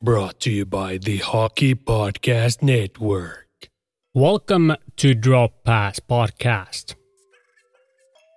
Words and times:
Brought 0.00 0.38
to 0.42 0.52
you 0.52 0.64
by 0.64 0.98
the 0.98 1.16
Hockey 1.16 1.74
Podcast 1.74 2.62
Network. 2.62 3.48
Welcome 4.14 4.76
to 4.98 5.12
Drop 5.12 5.64
Pass 5.64 5.98
Podcast. 5.98 6.94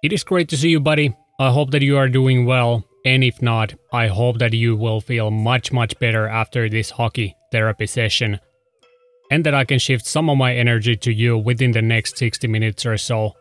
It 0.02 0.12
is 0.12 0.24
great 0.24 0.50
to 0.50 0.58
see 0.58 0.70
you, 0.70 0.80
buddy. 0.80 1.16
I 1.40 1.52
hope 1.52 1.70
that 1.70 1.84
you 1.84 1.98
are 1.98 2.10
doing 2.10 2.48
well, 2.48 2.84
and 3.06 3.24
if 3.24 3.44
not, 3.44 3.76
I 3.94 4.08
hope 4.08 4.40
that 4.40 4.54
you 4.54 4.76
will 4.76 5.02
feel 5.02 5.30
much, 5.30 5.72
much 5.72 6.00
better 6.00 6.28
after 6.28 6.68
this 6.68 6.90
hockey 6.90 7.36
therapy 7.52 7.86
session, 7.86 8.40
and 9.30 9.46
that 9.46 9.54
I 9.54 9.64
can 9.64 9.78
shift 9.78 10.08
some 10.08 10.32
of 10.32 10.40
my 10.40 10.56
energy 10.56 10.96
to 10.96 11.14
you 11.14 11.38
within 11.38 11.74
the 11.74 11.82
next 11.84 12.18
60 12.18 12.48
minutes 12.48 12.88
or 12.88 12.98
so. 12.98 13.34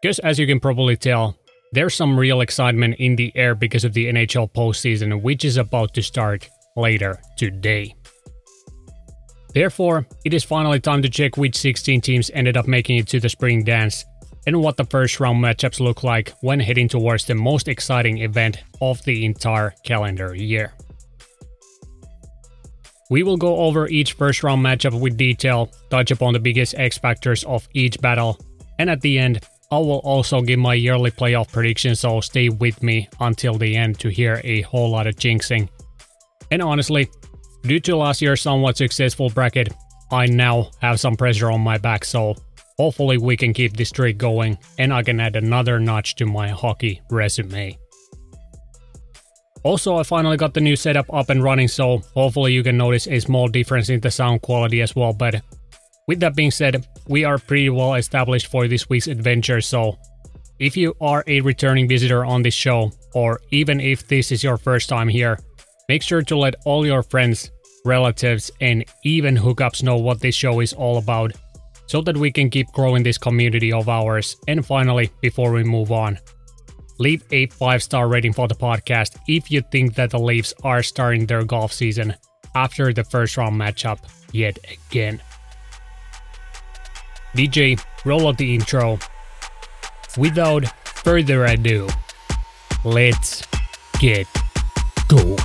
Because 0.00 0.18
as 0.20 0.38
you 0.38 0.46
can 0.46 0.58
probably 0.58 0.96
tell, 0.96 1.36
there's 1.72 1.94
some 1.94 2.18
real 2.18 2.40
excitement 2.40 2.94
in 2.98 3.16
the 3.16 3.30
air 3.36 3.54
because 3.54 3.84
of 3.84 3.92
the 3.92 4.06
NHL 4.06 4.50
postseason, 4.54 5.20
which 5.20 5.44
is 5.44 5.58
about 5.58 5.92
to 5.92 6.02
start 6.02 6.48
later 6.76 7.20
today. 7.36 7.94
Therefore, 9.54 10.06
it 10.24 10.34
is 10.34 10.44
finally 10.44 10.80
time 10.80 11.02
to 11.02 11.08
check 11.08 11.36
which 11.36 11.56
16 11.56 12.00
teams 12.00 12.30
ended 12.34 12.56
up 12.56 12.68
making 12.68 12.98
it 12.98 13.08
to 13.08 13.20
the 13.20 13.28
spring 13.28 13.64
dance 13.64 14.04
and 14.46 14.62
what 14.62 14.76
the 14.76 14.84
first 14.84 15.20
round 15.20 15.42
matchups 15.42 15.80
look 15.80 16.04
like 16.04 16.32
when 16.40 16.60
heading 16.60 16.88
towards 16.88 17.24
the 17.24 17.34
most 17.34 17.68
exciting 17.68 18.18
event 18.18 18.62
of 18.80 19.02
the 19.04 19.24
entire 19.24 19.74
calendar 19.84 20.34
year. 20.34 20.72
We 23.10 23.22
will 23.22 23.38
go 23.38 23.56
over 23.56 23.88
each 23.88 24.12
first 24.12 24.42
round 24.42 24.64
matchup 24.64 24.98
with 24.98 25.16
detail, 25.16 25.70
touch 25.90 26.10
upon 26.10 26.34
the 26.34 26.40
biggest 26.40 26.74
X 26.76 26.98
factors 26.98 27.42
of 27.44 27.66
each 27.72 28.00
battle, 28.00 28.38
and 28.78 28.90
at 28.90 29.00
the 29.00 29.18
end, 29.18 29.46
I 29.70 29.78
will 29.78 30.00
also 30.00 30.40
give 30.40 30.58
my 30.58 30.74
yearly 30.74 31.10
playoff 31.10 31.52
prediction, 31.52 31.94
so 31.94 32.20
stay 32.20 32.48
with 32.48 32.82
me 32.82 33.08
until 33.20 33.54
the 33.54 33.76
end 33.76 33.98
to 34.00 34.08
hear 34.08 34.40
a 34.44 34.62
whole 34.62 34.90
lot 34.90 35.06
of 35.06 35.16
jinxing. 35.16 35.68
And 36.50 36.62
honestly, 36.62 37.08
due 37.62 37.80
to 37.80 37.96
last 37.96 38.22
year's 38.22 38.40
somewhat 38.40 38.76
successful 38.76 39.30
bracket, 39.30 39.72
I 40.10 40.26
now 40.26 40.70
have 40.80 41.00
some 41.00 41.16
pressure 41.16 41.50
on 41.50 41.60
my 41.60 41.78
back, 41.78 42.04
so 42.04 42.34
hopefully 42.78 43.18
we 43.18 43.36
can 43.36 43.52
keep 43.52 43.76
this 43.76 43.90
streak 43.90 44.16
going 44.16 44.56
and 44.78 44.92
I 44.92 45.02
can 45.02 45.20
add 45.20 45.36
another 45.36 45.78
notch 45.78 46.14
to 46.16 46.26
my 46.26 46.48
hockey 46.48 47.02
resume. 47.10 47.76
Also, 49.64 49.96
I 49.96 50.04
finally 50.04 50.36
got 50.36 50.54
the 50.54 50.60
new 50.60 50.76
setup 50.76 51.12
up 51.12 51.30
and 51.30 51.42
running, 51.42 51.68
so 51.68 51.98
hopefully 52.14 52.52
you 52.52 52.62
can 52.62 52.76
notice 52.76 53.08
a 53.08 53.18
small 53.18 53.48
difference 53.48 53.88
in 53.90 54.00
the 54.00 54.10
sound 54.10 54.40
quality 54.40 54.80
as 54.80 54.94
well, 54.94 55.12
but 55.12 55.42
with 56.06 56.20
that 56.20 56.36
being 56.36 56.50
said, 56.50 56.86
we 57.08 57.24
are 57.24 57.38
pretty 57.38 57.68
well 57.68 57.94
established 57.94 58.46
for 58.46 58.66
this 58.66 58.88
week's 58.88 59.08
adventure, 59.08 59.60
so 59.60 59.98
if 60.58 60.76
you 60.76 60.94
are 61.00 61.22
a 61.26 61.40
returning 61.40 61.88
visitor 61.88 62.24
on 62.24 62.42
this 62.42 62.54
show, 62.54 62.92
or 63.14 63.40
even 63.50 63.80
if 63.80 64.06
this 64.08 64.32
is 64.32 64.42
your 64.42 64.56
first 64.56 64.88
time 64.88 65.08
here, 65.08 65.38
make 65.88 66.02
sure 66.02 66.22
to 66.22 66.36
let 66.36 66.54
all 66.64 66.86
your 66.86 67.02
friends, 67.02 67.50
relatives, 67.84 68.50
and 68.60 68.84
even 69.04 69.36
hookups 69.36 69.82
know 69.82 69.96
what 69.96 70.20
this 70.20 70.34
show 70.34 70.60
is 70.60 70.72
all 70.72 70.98
about, 70.98 71.32
so 71.86 72.00
that 72.02 72.16
we 72.16 72.30
can 72.30 72.50
keep 72.50 72.70
growing 72.72 73.02
this 73.02 73.18
community 73.18 73.72
of 73.72 73.88
ours. 73.88 74.36
And 74.46 74.64
finally, 74.64 75.10
before 75.22 75.52
we 75.52 75.64
move 75.64 75.90
on, 75.90 76.18
leave 76.98 77.22
a 77.30 77.46
5 77.46 77.82
star 77.82 78.08
rating 78.08 78.32
for 78.32 78.46
the 78.48 78.54
podcast 78.54 79.16
if 79.26 79.50
you 79.50 79.62
think 79.72 79.94
that 79.94 80.10
the 80.10 80.18
Leafs 80.18 80.52
are 80.62 80.82
starting 80.82 81.26
their 81.26 81.44
golf 81.44 81.72
season 81.72 82.14
after 82.54 82.92
the 82.92 83.04
first 83.04 83.36
round 83.36 83.58
matchup 83.58 83.98
yet 84.32 84.58
again. 84.70 85.20
DJ, 87.34 87.82
roll 88.04 88.28
out 88.28 88.36
the 88.36 88.54
intro. 88.54 88.98
Without 90.16 90.64
further 90.84 91.44
ado, 91.44 91.86
let's 92.84 93.46
get 94.00 94.26
going. 95.06 95.38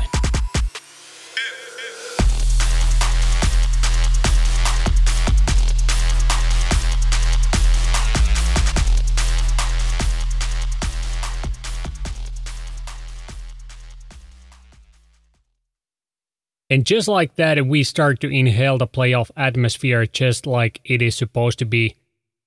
And 16.74 16.88
just 16.88 17.08
like 17.08 17.36
that, 17.36 17.68
we 17.68 17.84
start 17.84 18.20
to 18.22 18.36
inhale 18.36 18.80
the 18.80 18.88
playoff 18.88 19.30
atmosphere 19.38 20.08
just 20.08 20.48
like 20.48 20.82
it 20.84 21.04
is 21.04 21.14
supposed 21.16 21.60
to 21.60 21.66
be. 21.66 21.98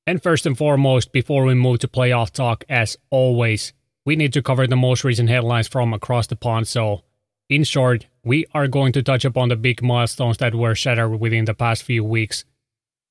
And 0.05 0.21
first 0.21 0.47
and 0.47 0.59
foremost, 0.59 1.13
before 1.13 1.45
we 1.45 1.55
move 1.55 1.79
to 1.79 1.87
playoff 1.87 2.33
talk, 2.33 2.65
as 2.69 2.97
always, 3.11 3.73
we 4.05 4.17
need 4.17 4.33
to 4.33 4.43
cover 4.43 4.67
the 4.67 4.75
most 4.75 5.05
recent 5.05 5.29
headlines 5.29 5.69
from 5.69 5.95
across 5.95 6.27
the 6.27 6.35
pond. 6.35 6.67
So, 6.67 7.05
in 7.49 7.63
short, 7.63 8.09
we 8.25 8.47
are 8.53 8.67
going 8.67 8.93
to 8.95 9.03
touch 9.05 9.25
upon 9.25 9.49
the 9.49 9.55
big 9.55 9.81
milestones 9.81 10.39
that 10.39 10.57
were 10.57 10.75
shattered 10.75 11.21
within 11.21 11.45
the 11.45 11.55
past 11.55 11.85
few 11.85 12.03
weeks. 12.03 12.45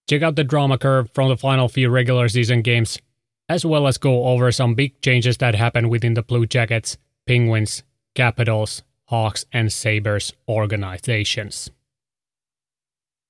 Check 0.09 0.21
out 0.21 0.35
the 0.35 0.43
drama 0.43 0.77
curve 0.77 1.09
from 1.13 1.29
the 1.29 1.37
final 1.37 1.69
few 1.69 1.89
regular 1.89 2.27
season 2.27 2.61
games, 2.61 2.99
as 3.47 3.65
well 3.65 3.87
as 3.87 3.97
go 3.97 4.25
over 4.25 4.51
some 4.51 4.75
big 4.75 4.99
changes 4.99 5.37
that 5.37 5.55
happened 5.55 5.89
within 5.89 6.15
the 6.15 6.23
Blue 6.23 6.45
Jackets, 6.45 6.97
Penguins, 7.25 7.83
Capitals, 8.15 8.83
Hawks, 9.05 9.45
and 9.53 9.71
Sabres 9.71 10.33
organizations. 10.47 11.69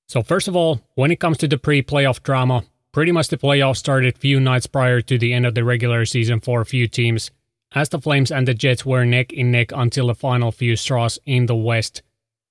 So, 0.08 0.22
first 0.22 0.48
of 0.48 0.56
all, 0.56 0.82
when 0.96 1.12
it 1.12 1.20
comes 1.20 1.38
to 1.40 1.48
the 1.48 1.58
pre 1.58 1.82
playoff 1.82 2.22
drama, 2.24 2.64
pretty 2.92 3.12
much 3.12 3.30
the 3.30 3.38
playoffs 3.38 3.78
started 3.78 4.18
few 4.18 4.40
nights 4.40 4.68
prior 4.68 5.02
to 5.02 5.18
the 5.18 5.34
end 5.34 5.46
of 5.46 5.56
the 5.56 5.64
regular 5.64 6.06
season 6.06 6.40
for 6.40 6.62
a 6.62 6.66
few 6.66 6.88
teams, 6.88 7.32
as 7.74 7.90
the 7.90 8.00
Flames 8.00 8.32
and 8.32 8.48
the 8.48 8.54
Jets 8.54 8.86
were 8.86 9.04
neck 9.04 9.34
in 9.34 9.52
neck 9.52 9.72
until 9.76 10.08
the 10.08 10.16
final 10.16 10.52
few 10.52 10.76
straws 10.76 11.20
in 11.26 11.48
the 11.48 11.56
West. 11.56 12.04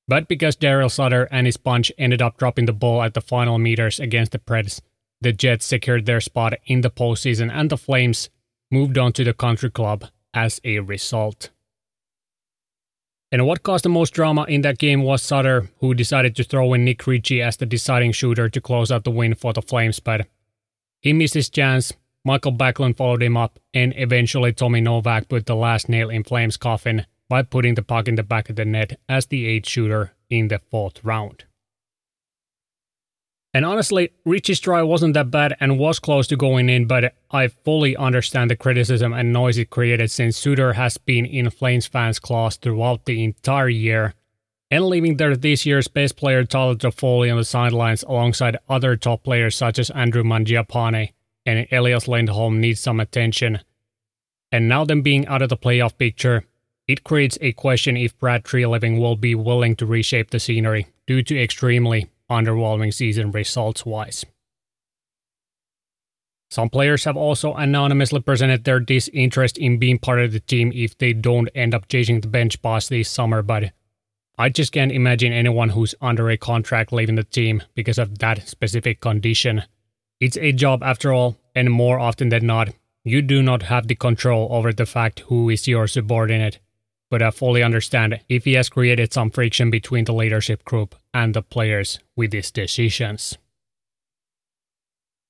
But 0.06 0.28
because 0.28 0.56
Daryl 0.56 0.90
Sutter 0.90 1.28
and 1.30 1.46
his 1.46 1.56
bunch 1.56 1.90
ended 1.96 2.20
up 2.20 2.36
dropping 2.36 2.66
the 2.66 2.72
ball 2.72 3.02
at 3.02 3.14
the 3.14 3.22
final 3.22 3.58
meters 3.58 3.98
against 3.98 4.32
the 4.32 4.38
Preds, 4.38 4.80
the 5.20 5.32
Jets 5.32 5.64
secured 5.64 6.04
their 6.04 6.20
spot 6.20 6.54
in 6.66 6.82
the 6.82 6.90
postseason 6.90 7.50
and 7.50 7.70
the 7.70 7.78
Flames 7.78 8.28
moved 8.70 8.98
on 8.98 9.12
to 9.14 9.24
the 9.24 9.32
country 9.32 9.70
club 9.70 10.04
as 10.34 10.60
a 10.64 10.80
result. 10.80 11.50
And 13.34 13.48
what 13.48 13.64
caused 13.64 13.84
the 13.84 13.88
most 13.88 14.14
drama 14.14 14.44
in 14.44 14.60
that 14.60 14.78
game 14.78 15.02
was 15.02 15.20
Sutter, 15.20 15.68
who 15.80 15.92
decided 15.92 16.36
to 16.36 16.44
throw 16.44 16.72
in 16.72 16.84
Nick 16.84 17.04
Ritchie 17.04 17.42
as 17.42 17.56
the 17.56 17.66
deciding 17.66 18.12
shooter 18.12 18.48
to 18.48 18.60
close 18.60 18.92
out 18.92 19.02
the 19.02 19.10
win 19.10 19.34
for 19.34 19.52
the 19.52 19.60
Flames, 19.60 19.98
but 19.98 20.28
he 21.00 21.12
missed 21.12 21.34
his 21.34 21.50
chance. 21.50 21.92
Michael 22.24 22.52
Backlund 22.52 22.96
followed 22.96 23.24
him 23.24 23.36
up, 23.36 23.58
and 23.74 23.92
eventually 23.96 24.52
Tommy 24.52 24.80
Novak 24.80 25.28
put 25.28 25.46
the 25.46 25.56
last 25.56 25.88
nail 25.88 26.10
in 26.10 26.22
Flames' 26.22 26.56
coffin 26.56 27.06
by 27.28 27.42
putting 27.42 27.74
the 27.74 27.82
puck 27.82 28.06
in 28.06 28.14
the 28.14 28.22
back 28.22 28.50
of 28.50 28.54
the 28.54 28.64
net 28.64 29.00
as 29.08 29.26
the 29.26 29.46
eighth 29.48 29.68
shooter 29.68 30.12
in 30.30 30.46
the 30.46 30.60
fourth 30.70 31.02
round. 31.02 31.42
And 33.54 33.65
honestly, 33.65 34.10
Ritchie's 34.25 34.59
try 34.59 34.82
wasn't 34.82 35.15
that 35.15 35.31
bad 35.31 35.56
and 35.60 35.78
was 35.78 36.00
close 36.00 36.26
to 36.26 36.37
going 36.37 36.69
in, 36.69 36.87
but 36.87 37.15
I 37.31 37.47
fully 37.47 37.97
understand 37.97 38.50
the 38.50 38.56
criticism 38.56 39.12
and 39.12 39.32
noise 39.32 39.59
it 39.59 39.70
created 39.70 40.10
since 40.10 40.37
Sutter 40.37 40.72
has 40.72 40.98
been 40.98 41.25
in 41.25 41.48
Flames 41.50 41.87
fans' 41.87 42.19
claws 42.19 42.56
throughout 42.56 43.04
the 43.04 43.22
entire 43.22 43.69
year, 43.69 44.14
and 44.72 44.84
leaving 44.87 45.19
there 45.19 45.37
this 45.37 45.64
year's 45.64 45.87
best 45.87 46.16
player 46.16 46.43
Tyler 46.43 46.75
Toffoli 46.75 47.31
on 47.31 47.37
the 47.37 47.44
sidelines 47.44 48.03
alongside 48.03 48.56
other 48.69 48.97
top 48.97 49.22
players 49.22 49.54
such 49.54 49.78
as 49.78 49.88
Andrew 49.91 50.25
Mangiapane 50.25 51.12
and 51.47 51.69
Elias 51.70 52.09
Lindholm 52.09 52.60
needs 52.60 52.81
some 52.81 52.98
attention. 52.98 53.60
And 54.50 54.69
now 54.69 54.84
them 54.84 55.03
being 55.03 55.28
out 55.28 55.43
of 55.43 55.48
the 55.48 55.56
playoff 55.56 55.97
picture, 55.97 56.44
it 56.88 57.04
creates 57.04 57.38
a 57.41 57.53
question 57.53 57.97
if 57.97 58.19
Brad 58.19 58.43
Treliving 58.43 58.98
will 58.98 59.16
be 59.16 59.37
willing 59.37 59.76
to 59.76 59.87
reshape 59.87 60.31
the 60.31 60.41
scenery 60.41 60.88
due 61.06 61.22
to 61.22 61.41
extremely 61.41 62.09
underwhelming 62.30 62.92
season 62.92 63.30
results 63.30 63.84
wise. 63.84 64.24
Some 66.50 66.70
players 66.70 67.04
have 67.04 67.16
also 67.16 67.54
anonymously 67.54 68.20
presented 68.20 68.64
their 68.64 68.78
disinterest 68.78 69.58
in 69.58 69.78
being 69.78 69.98
part 69.98 70.20
of 70.20 70.32
the 70.32 70.40
team 70.40 70.70
if 70.74 70.96
they 70.96 71.12
don't 71.12 71.48
end 71.54 71.74
up 71.74 71.88
chasing 71.88 72.20
the 72.20 72.28
bench 72.28 72.62
boss 72.62 72.88
this 72.88 73.10
summer, 73.10 73.42
but 73.42 73.72
I 74.38 74.50
just 74.50 74.72
can't 74.72 74.92
imagine 74.92 75.32
anyone 75.32 75.70
who's 75.70 75.94
under 76.00 76.30
a 76.30 76.36
contract 76.36 76.93
leaving 76.93 77.16
the 77.16 77.25
team 77.25 77.62
because 77.75 77.99
of 77.99 78.19
that 78.19 78.46
specific 78.49 79.00
condition. 79.00 79.64
It's 80.20 80.37
a 80.37 80.52
job 80.52 80.82
after 80.82 81.12
all, 81.12 81.37
and 81.54 81.70
more 81.70 81.99
often 81.99 82.28
than 82.28 82.46
not, 82.46 82.70
you 83.04 83.20
do 83.20 83.43
not 83.43 83.64
have 83.64 83.88
the 83.88 83.94
control 83.94 84.49
over 84.50 84.72
the 84.72 84.87
fact 84.87 85.20
who 85.26 85.50
is 85.50 85.69
your 85.69 85.87
subordinate 85.87 86.58
but 87.14 87.22
I 87.22 87.31
fully 87.31 87.62
understand 87.62 88.19
if 88.28 88.44
he 88.44 88.55
has 88.55 88.69
created 88.69 89.12
some 89.12 89.31
friction 89.31 89.70
between 89.70 90.05
the 90.05 90.12
leadership 90.12 90.64
group 90.64 90.96
and 91.14 91.32
the 91.32 91.43
players 91.43 92.00
with 92.16 92.32
his 92.32 92.50
decisions. 92.50 93.38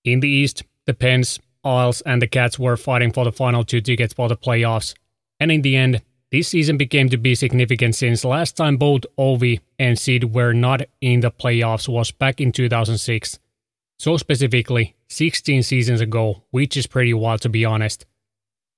In 0.03 0.21
the 0.21 0.29
East, 0.31 0.63
the 0.87 0.95
Pens, 0.95 1.39
Isles, 1.63 2.01
and 2.01 2.23
the 2.23 2.27
Cats 2.27 2.59
were 2.59 2.79
fighting 2.79 3.13
for 3.13 3.27
the 3.27 3.33
final 3.33 3.65
two 3.65 3.83
tickets 3.83 4.15
for 4.15 4.31
the 4.31 4.37
playoffs, 4.39 4.95
and 5.39 5.53
in 5.53 5.61
the 5.61 5.77
end, 5.77 6.01
this 6.33 6.49
season 6.49 6.79
became 6.79 7.11
to 7.11 7.19
be 7.19 7.35
significant 7.35 7.97
since 7.97 8.25
last 8.25 8.57
time 8.57 8.79
both 8.79 9.03
Ovi 9.19 9.61
and 9.79 9.99
Sid 9.99 10.33
were 10.35 10.55
not 10.55 10.81
in 11.03 11.21
the 11.21 11.31
playoffs 11.31 11.87
was 11.87 12.11
back 12.13 12.41
in 12.41 12.51
2006. 12.51 13.39
So 13.99 14.17
specifically, 14.17 14.97
16 15.09 15.63
seasons 15.63 16.01
ago, 16.01 16.45
which 16.51 16.79
is 16.79 16.87
pretty 16.87 17.13
wild 17.13 17.43
to 17.43 17.51
be 17.51 17.67
honest. 17.67 18.07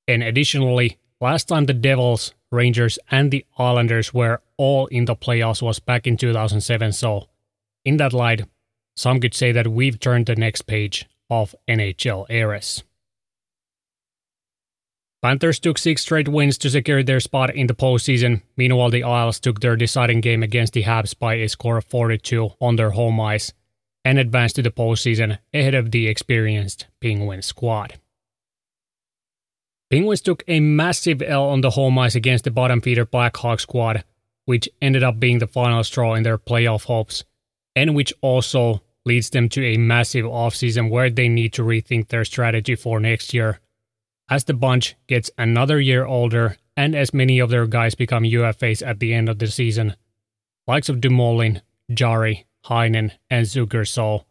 And 0.09 0.25
additionally, 0.25 0.99
last 1.21 1.45
time 1.45 1.67
the 1.67 1.73
Devils 1.73 2.35
Rangers, 2.53 2.99
and 3.11 3.31
the 3.31 3.45
Islanders 3.59 4.15
were 4.15 4.41
all 4.57 4.87
in 4.87 5.05
the 5.05 5.17
playoffs 5.17 5.63
was 5.63 5.79
back 5.79 6.07
in 6.07 6.17
2007. 6.17 6.93
So, 6.93 7.29
in 7.85 7.97
that 7.99 8.13
light, 8.13 8.45
some 8.97 9.21
could 9.21 9.35
say 9.35 9.53
that 9.53 9.69
we've 9.69 10.01
turned 10.01 10.27
the 10.27 10.37
next 10.37 10.63
page 10.63 11.07
of 11.29 11.55
NHL 11.69 12.27
eras. 12.31 12.83
Panthers 15.23 15.59
took 15.59 15.77
six 15.77 16.03
straight 16.03 16.29
wins 16.29 16.57
to 16.59 16.71
secure 16.71 17.03
their 17.03 17.21
spot 17.21 17.55
in 17.55 17.67
the 17.67 17.75
postseason. 17.75 18.43
Meanwhile, 18.57 18.91
the 18.91 19.03
Isles 19.03 19.41
took 19.41 19.61
their 19.61 19.75
deciding 19.75 20.21
game 20.21 20.43
against 20.43 20.73
the 20.73 20.85
Habs 20.85 21.19
by 21.19 21.35
a 21.35 21.49
score 21.49 21.79
of 21.79 21.85
42 21.87 22.51
on 22.61 22.77
their 22.77 22.91
home 22.91 23.21
ice 23.21 23.53
and 24.05 24.19
advanced 24.19 24.55
to 24.57 24.63
the 24.63 24.71
postseason 24.71 25.39
ahead 25.53 25.75
of 25.75 25.91
the 25.91 26.07
experienced 26.07 26.87
Penguins 27.01 27.47
squad. 27.47 27.99
Penguins 29.89 30.21
took 30.21 30.43
a 30.49 30.59
massive 30.59 31.23
L 31.23 31.45
on 31.45 31.61
the 31.61 31.71
home 31.71 31.97
ice 31.99 32.17
against 32.17 32.43
the 32.43 32.51
bottom 32.51 32.81
feeder 32.81 33.07
Blackhawks 33.07 33.61
squad, 33.61 34.03
which 34.45 34.69
ended 34.83 35.05
up 35.05 35.21
being 35.21 35.39
the 35.39 35.47
final 35.47 35.85
straw 35.85 36.15
in 36.15 36.25
their 36.25 36.39
playoff 36.39 36.85
hopes, 36.85 37.23
and 37.77 37.95
which 37.95 38.13
also 38.21 38.83
leads 39.05 39.31
them 39.31 39.49
to 39.49 39.65
a 39.65 39.77
massive 39.77 40.25
offseason 40.25 40.91
where 40.91 41.09
they 41.09 41.29
need 41.29 41.53
to 41.53 41.63
rethink 41.63 42.09
their 42.09 42.25
strategy 42.25 42.75
for 42.75 42.99
next 42.99 43.33
year. 43.33 43.61
As 44.29 44.43
the 44.43 44.55
bunch 44.55 44.97
gets 45.07 45.31
another 45.39 45.81
year 45.81 46.05
older 46.05 46.57
and 46.77 46.97
as 46.97 47.15
many 47.15 47.39
of 47.39 47.51
their 47.51 47.67
guys 47.67 47.95
become 47.95 48.25
UFAs 48.25 48.85
at 48.85 48.99
the 48.99 49.15
end 49.15 49.29
of 49.29 49.39
the 49.39 49.47
season, 49.47 49.95
likes 50.67 50.89
of 50.89 51.01
Dumoulin, 51.01 51.63
Jarry, 51.95 52.47
Heinen, 52.65 53.13
and 53.31 53.47
Zucker, 53.47 53.87
so 53.87 54.25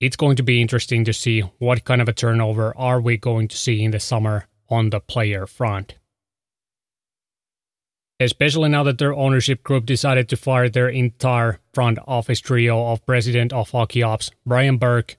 it's 0.00 0.16
going 0.16 0.34
to 0.34 0.42
be 0.42 0.60
interesting 0.60 1.04
to 1.04 1.12
see 1.12 1.42
what 1.58 1.84
kind 1.84 2.02
of 2.02 2.08
a 2.08 2.12
turnover 2.12 2.76
are 2.76 3.00
we 3.00 3.16
going 3.16 3.46
to 3.46 3.56
see 3.56 3.84
in 3.84 3.92
the 3.92 4.00
summer 4.00 4.48
on 4.68 4.90
the 4.90 5.00
player 5.00 5.46
front. 5.46 5.94
Especially 8.20 8.68
now 8.68 8.82
that 8.84 8.98
their 8.98 9.14
ownership 9.14 9.62
group 9.62 9.86
decided 9.86 10.28
to 10.28 10.36
fire 10.36 10.68
their 10.68 10.88
entire 10.88 11.58
front 11.72 11.98
office 12.06 12.40
trio 12.40 12.86
of 12.92 13.04
president 13.04 13.52
of 13.52 13.70
hockey 13.70 14.02
ops, 14.02 14.30
Brian 14.46 14.76
Burke, 14.76 15.16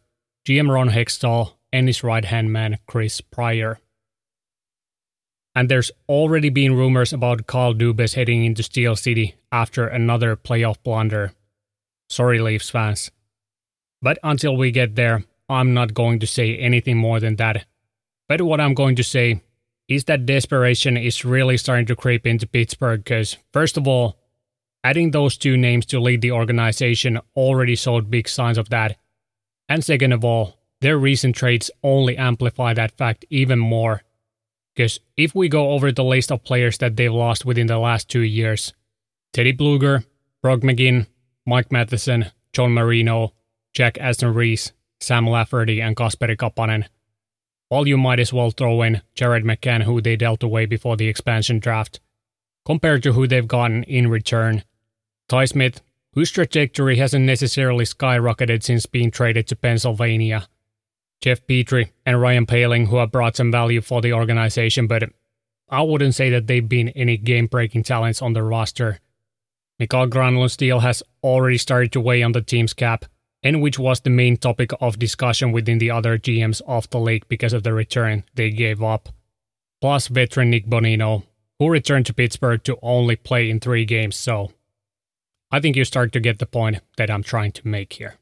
GM 0.48 0.72
Ron 0.72 0.90
Hextall, 0.90 1.54
and 1.74 1.88
his 1.88 2.04
right 2.04 2.26
hand 2.26 2.54
man, 2.54 2.78
Chris 2.88 3.20
Pryor 3.20 3.80
and 5.56 5.70
there's 5.70 5.92
already 6.10 6.50
been 6.50 6.76
rumors 6.76 7.14
about 7.14 7.48
Kyle 7.48 7.74
Dubas 7.74 8.16
heading 8.16 8.44
into 8.44 8.62
Steel 8.62 8.98
City 8.98 9.36
after 9.52 9.88
another 9.88 10.36
playoff 10.36 10.76
blunder. 10.84 11.32
Sorry, 12.10 12.40
Leafs 12.40 12.70
fans. 12.70 13.10
But 14.02 14.20
until 14.22 14.58
we 14.58 14.72
get 14.72 14.96
there, 14.96 15.24
I'm 15.48 15.74
not 15.74 15.94
going 15.94 16.20
to 16.20 16.28
say 16.28 16.58
anything 16.58 16.98
more 16.98 17.22
than 17.22 17.38
that. 17.38 17.66
But 18.28 18.42
what 18.42 18.62
I'm 18.62 18.74
going 18.74 18.96
to 18.96 19.04
say 19.04 19.42
is 19.88 20.06
that 20.06 20.26
desperation 20.26 20.98
is 20.98 21.26
really 21.26 21.58
starting 21.58 21.86
to 21.88 21.96
creep 21.96 22.26
into 22.26 22.48
Pittsburgh 22.48 23.04
because, 23.04 23.38
first 23.54 23.78
of 23.78 23.88
all, 23.88 24.18
adding 24.84 25.12
those 25.12 25.38
two 25.38 25.58
names 25.58 25.86
to 25.88 26.00
lead 26.00 26.22
the 26.22 26.32
organization 26.32 27.20
already 27.36 27.76
showed 27.76 28.10
big 28.10 28.28
signs 28.28 28.58
of 28.58 28.70
that. 28.70 28.98
And 29.70 29.84
second 29.84 30.12
of 30.12 30.24
all, 30.26 30.60
their 30.82 30.98
recent 30.98 31.36
trades 31.36 31.72
only 31.84 32.18
amplify 32.18 32.74
that 32.74 32.98
fact 32.98 33.26
even 33.30 33.60
more 33.60 34.02
because 34.76 35.00
if 35.16 35.34
we 35.34 35.48
go 35.48 35.72
over 35.72 35.92
the 35.92 36.04
list 36.04 36.32
of 36.32 36.44
players 36.44 36.78
that 36.80 36.98
they've 36.98 37.14
lost 37.14 37.46
within 37.46 37.68
the 37.68 37.80
last 37.80 38.10
two 38.10 38.22
years 38.22 38.74
Teddy 39.34 39.54
Blueger, 39.54 40.06
Brock 40.42 40.62
McGinn, 40.62 41.08
Mike 41.46 41.72
Matheson, 41.72 42.32
John 42.54 42.72
Marino, 42.72 43.34
Jack 43.74 43.98
Aston 44.00 44.34
Reese, 44.34 44.72
Sam 45.02 45.28
Lafferty, 45.28 45.82
and 45.82 45.96
Kasperi 45.96 46.38
Kapanen. 46.38 46.86
Well, 47.76 47.90
you 47.90 47.98
might 47.98 48.22
as 48.22 48.32
well 48.32 48.52
throw 48.52 48.84
in 48.84 49.02
Jared 49.16 49.44
McCann, 49.44 49.84
who 49.84 50.00
they 50.00 50.16
dealt 50.16 50.44
away 50.44 50.66
before 50.66 50.96
the 50.96 51.10
expansion 51.10 51.60
draft, 51.60 52.00
compared 52.66 53.04
to 53.04 53.12
who 53.12 53.28
they've 53.28 53.46
gotten 53.46 53.84
in 53.84 54.08
return. 54.08 54.64
Ty 55.28 55.44
Smith, 55.44 55.82
whose 56.14 56.32
trajectory 56.32 56.96
hasn't 56.96 57.26
necessarily 57.26 57.84
skyrocketed 57.84 58.64
since 58.64 58.86
being 58.86 59.12
traded 59.12 59.48
to 59.48 59.58
Pennsylvania, 59.58 60.48
Jeff 61.20 61.46
Petry 61.48 61.90
and 62.06 62.22
Ryan 62.22 62.46
Poehling, 62.46 62.88
who 62.88 62.96
have 62.96 63.12
brought 63.12 63.36
some 63.36 63.52
value 63.52 63.82
for 63.82 64.00
the 64.00 64.14
organization, 64.14 64.88
but 64.88 65.04
I 65.68 65.82
wouldn't 65.82 66.16
say 66.16 66.30
that 66.30 66.48
they've 66.48 66.70
been 66.70 66.88
any 66.96 67.18
game 67.18 67.48
breaking 67.48 67.84
talents 67.84 68.22
on 68.22 68.32
the 68.32 68.44
roster. 68.44 69.02
Mikael 69.80 70.08
Granlund's 70.08 70.56
deal 70.56 70.80
has 70.80 71.04
already 71.22 71.58
started 71.58 71.92
to 71.92 72.00
weigh 72.00 72.24
on 72.24 72.32
the 72.32 72.42
team's 72.42 72.74
cap, 72.74 73.04
and 73.46 73.62
which 73.62 73.78
was 73.78 74.00
the 74.02 74.10
main 74.10 74.36
topic 74.36 74.72
of 74.82 74.98
discussion 74.98 75.52
within 75.52 75.78
the 75.78 75.92
other 75.92 76.18
GMs 76.18 76.62
of 76.66 76.90
the 76.90 77.00
league 77.00 77.28
because 77.30 77.54
of 77.54 77.62
the 77.62 77.74
return 77.74 78.24
they 78.34 78.50
gave 78.50 78.82
up. 78.82 79.10
Plus 79.80 80.08
veteran 80.08 80.50
Nick 80.50 80.66
Bonino, 80.66 81.24
who 81.60 81.70
returned 81.70 82.08
to 82.08 82.14
Pittsburgh 82.14 82.64
to 82.64 82.80
only 82.82 83.16
play 83.16 83.52
in 83.52 83.60
three 83.60 83.86
games, 83.86 84.16
so 84.16 84.52
I 85.52 85.60
think 85.60 85.76
you 85.76 85.86
start 85.86 86.12
to 86.14 86.20
get 86.20 86.40
the 86.40 86.48
point 86.48 86.80
that 86.98 87.12
I'm 87.12 87.22
trying 87.22 87.52
to 87.52 87.68
make 87.68 87.94
here. 87.94 88.16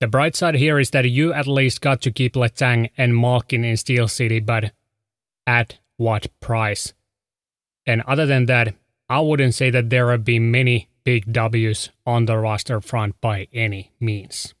The 0.00 0.08
bright 0.08 0.34
side 0.34 0.56
here 0.56 0.80
is 0.80 0.90
that 0.90 1.08
you 1.08 1.32
at 1.32 1.46
least 1.46 1.80
got 1.80 2.02
to 2.02 2.10
keep 2.10 2.34
Letang 2.34 2.90
and 2.98 3.16
Malkin 3.16 3.64
in 3.64 3.76
Steel 3.76 4.08
City, 4.08 4.40
but 4.40 4.72
at 5.46 5.78
what 5.98 6.26
price? 6.40 6.94
And 7.86 8.02
other 8.02 8.26
than 8.26 8.46
that, 8.46 8.74
I 9.08 9.20
wouldn't 9.20 9.54
say 9.54 9.70
that 9.70 9.90
there 9.90 10.10
have 10.10 10.24
been 10.24 10.50
many 10.50 10.88
big 11.04 11.32
W's 11.32 11.90
on 12.06 12.26
the 12.26 12.38
roster 12.38 12.80
front 12.80 13.20
by 13.20 13.48
any 13.52 13.92
means. 14.00 14.54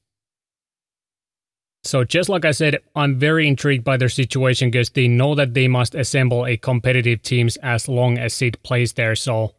So, 1.84 2.04
just 2.04 2.28
like 2.28 2.44
I 2.44 2.52
said, 2.52 2.78
I'm 2.94 3.18
very 3.18 3.48
intrigued 3.48 3.82
by 3.82 3.96
their 3.96 4.08
situation 4.08 4.70
because 4.70 4.90
they 4.90 5.08
know 5.08 5.34
that 5.34 5.54
they 5.54 5.66
must 5.66 5.96
assemble 5.96 6.46
a 6.46 6.56
competitive 6.56 7.22
teams 7.22 7.56
as 7.56 7.88
long 7.88 8.18
as 8.18 8.34
Sid 8.34 8.62
plays 8.62 8.92
there. 8.92 9.16
So, 9.16 9.54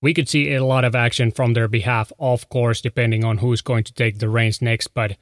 we 0.00 0.14
could 0.14 0.28
see 0.28 0.54
a 0.54 0.64
lot 0.64 0.84
of 0.84 0.94
action 0.94 1.32
from 1.32 1.54
their 1.54 1.66
behalf, 1.66 2.12
of 2.20 2.48
course, 2.48 2.80
depending 2.80 3.24
on 3.24 3.38
who's 3.38 3.62
going 3.62 3.82
to 3.84 3.92
take 3.92 4.18
the 4.18 4.28
reins 4.28 4.62
next, 4.62 4.88
but 4.88 5.16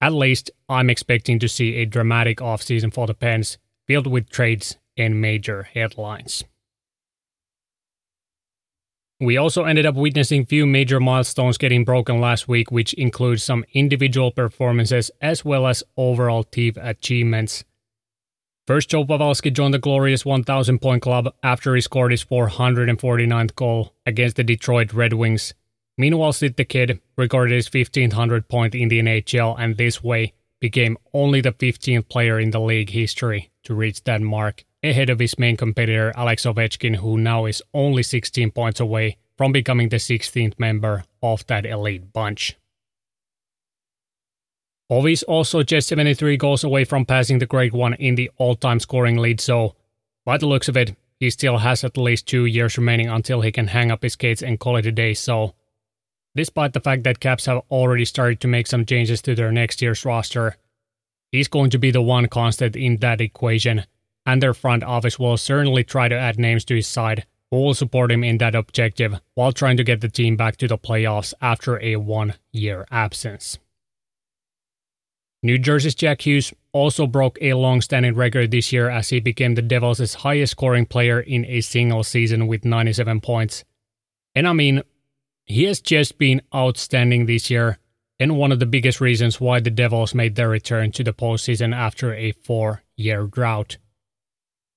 at 0.00 0.12
least 0.12 0.50
I'm 0.68 0.90
expecting 0.90 1.38
to 1.38 1.48
see 1.48 1.76
a 1.76 1.86
dramatic 1.86 2.38
offseason 2.38 2.92
for 2.92 3.06
the 3.06 3.14
Pens, 3.14 3.58
filled 3.86 4.06
with 4.06 4.28
trades 4.28 4.76
and 4.96 5.20
major 5.20 5.62
headlines. 5.62 6.44
We 9.20 9.36
also 9.36 9.64
ended 9.64 9.86
up 9.86 9.94
witnessing 9.94 10.44
few 10.44 10.66
major 10.66 10.98
milestones 10.98 11.56
getting 11.56 11.84
broken 11.84 12.20
last 12.20 12.48
week, 12.48 12.72
which 12.72 12.92
includes 12.94 13.44
some 13.44 13.64
individual 13.72 14.32
performances 14.32 15.10
as 15.20 15.44
well 15.44 15.66
as 15.66 15.84
overall 15.96 16.42
team 16.42 16.74
achievements. 16.80 17.64
First, 18.66 18.90
Joe 18.90 19.04
Pavelski 19.04 19.52
joined 19.52 19.74
the 19.74 19.78
glorious 19.78 20.24
1,000 20.24 20.80
point 20.80 21.02
club 21.02 21.32
after 21.42 21.74
he 21.74 21.80
scored 21.80 22.10
his 22.10 22.24
449th 22.24 23.54
goal 23.54 23.94
against 24.04 24.36
the 24.36 24.44
Detroit 24.44 24.92
Red 24.92 25.12
Wings. 25.12 25.54
Meanwhile, 25.96 26.32
Sid 26.32 26.56
the 26.56 26.64
Kid 26.64 27.00
recorded 27.16 27.54
his 27.54 27.72
1500 27.72 28.48
point 28.48 28.74
in 28.74 28.88
the 28.88 29.00
NHL 29.00 29.54
and 29.58 29.76
this 29.76 30.02
way 30.02 30.32
became 30.60 30.96
only 31.12 31.40
the 31.40 31.52
15th 31.52 32.08
player 32.08 32.40
in 32.40 32.50
the 32.50 32.60
league 32.60 32.90
history 32.90 33.52
to 33.64 33.74
reach 33.74 34.02
that 34.04 34.22
mark, 34.22 34.64
ahead 34.84 35.10
of 35.10 35.18
his 35.18 35.38
main 35.38 35.56
competitor 35.56 36.12
Alex 36.14 36.44
Ovechkin, 36.44 36.96
who 36.96 37.18
now 37.18 37.46
is 37.46 37.62
only 37.72 38.02
16 38.02 38.50
points 38.50 38.80
away 38.80 39.16
from 39.36 39.50
becoming 39.50 39.88
the 39.88 39.96
16th 39.96 40.58
member 40.58 41.04
of 41.22 41.46
that 41.46 41.66
elite 41.66 42.12
bunch. 42.12 42.56
Ovi's 44.90 45.22
also 45.22 45.62
just 45.62 45.88
73 45.88 46.36
goals 46.36 46.62
away 46.62 46.84
from 46.84 47.06
passing 47.06 47.38
the 47.38 47.46
Great 47.46 47.72
One 47.72 47.94
in 47.94 48.16
the 48.16 48.30
all-time 48.36 48.78
scoring 48.78 49.16
lead, 49.16 49.40
so 49.40 49.74
by 50.24 50.36
the 50.36 50.46
looks 50.46 50.68
of 50.68 50.76
it, 50.76 50.94
he 51.18 51.30
still 51.30 51.58
has 51.58 51.84
at 51.84 51.96
least 51.96 52.28
two 52.28 52.44
years 52.44 52.76
remaining 52.76 53.08
until 53.08 53.40
he 53.40 53.50
can 53.50 53.68
hang 53.68 53.90
up 53.90 54.02
his 54.02 54.12
skates 54.12 54.42
and 54.42 54.60
call 54.60 54.76
it 54.76 54.86
a 54.86 54.92
day, 54.92 55.14
so 55.14 55.54
despite 56.36 56.74
the 56.74 56.80
fact 56.80 57.04
that 57.04 57.20
Caps 57.20 57.46
have 57.46 57.62
already 57.70 58.04
started 58.04 58.40
to 58.40 58.48
make 58.48 58.66
some 58.66 58.84
changes 58.84 59.22
to 59.22 59.34
their 59.34 59.50
next 59.50 59.80
year's 59.80 60.04
roster, 60.04 60.56
he's 61.32 61.48
going 61.48 61.70
to 61.70 61.78
be 61.78 61.90
the 61.90 62.02
one 62.02 62.28
constant 62.28 62.76
in 62.76 62.98
that 62.98 63.20
equation, 63.20 63.84
and 64.26 64.42
their 64.42 64.54
front 64.54 64.82
office 64.82 65.18
will 65.18 65.36
certainly 65.36 65.84
try 65.84 66.08
to 66.08 66.18
add 66.18 66.38
names 66.38 66.64
to 66.66 66.76
his 66.76 66.86
side 66.86 67.26
who 67.50 67.62
will 67.62 67.74
support 67.74 68.10
him 68.10 68.24
in 68.24 68.38
that 68.38 68.54
objective 68.54 69.20
while 69.34 69.52
trying 69.52 69.76
to 69.76 69.84
get 69.84 70.00
the 70.00 70.08
team 70.08 70.36
back 70.36 70.56
to 70.56 70.66
the 70.66 70.78
playoffs 70.78 71.32
after 71.40 71.80
a 71.82 71.96
one-year 71.96 72.86
absence. 72.90 73.58
New 75.42 75.58
Jersey's 75.58 75.94
Jack 75.94 76.22
Hughes 76.22 76.54
also 76.72 77.06
broke 77.06 77.36
a 77.40 77.52
long 77.52 77.82
standing 77.82 78.14
record 78.14 78.50
this 78.50 78.72
year 78.72 78.88
as 78.88 79.10
he 79.10 79.20
became 79.20 79.54
the 79.54 79.62
Devils' 79.62 80.14
highest 80.14 80.52
scoring 80.52 80.86
player 80.86 81.20
in 81.20 81.44
a 81.44 81.60
single 81.60 82.02
season 82.02 82.46
with 82.46 82.64
97 82.64 83.20
points. 83.20 83.62
And 84.34 84.48
I 84.48 84.54
mean, 84.54 84.82
he 85.44 85.64
has 85.64 85.80
just 85.80 86.18
been 86.18 86.40
outstanding 86.54 87.26
this 87.26 87.50
year 87.50 87.78
and 88.18 88.38
one 88.38 88.52
of 88.52 88.58
the 88.58 88.66
biggest 88.66 89.00
reasons 89.00 89.40
why 89.40 89.60
the 89.60 89.70
Devils 89.70 90.14
made 90.14 90.34
their 90.34 90.48
return 90.48 90.92
to 90.92 91.04
the 91.04 91.12
postseason 91.12 91.74
after 91.74 92.14
a 92.14 92.32
four 92.32 92.82
year 92.96 93.26
drought. 93.26 93.76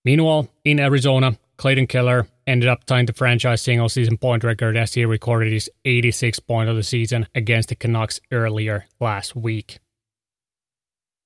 Meanwhile, 0.07 0.47
in 0.63 0.79
Arizona, 0.79 1.37
Clayton 1.57 1.87
Keller 1.87 2.27
ended 2.47 2.69
up 2.69 2.85
tying 2.85 3.07
the 3.07 3.11
franchise 3.11 3.61
single 3.61 3.89
season 3.89 4.15
point 4.15 4.45
record 4.45 4.77
as 4.77 4.93
he 4.93 5.03
recorded 5.03 5.51
his 5.51 5.69
86th 5.83 6.47
point 6.47 6.69
of 6.69 6.77
the 6.77 6.83
season 6.83 7.27
against 7.35 7.67
the 7.67 7.75
Canucks 7.75 8.21
earlier 8.31 8.85
last 9.01 9.35
week. 9.35 9.79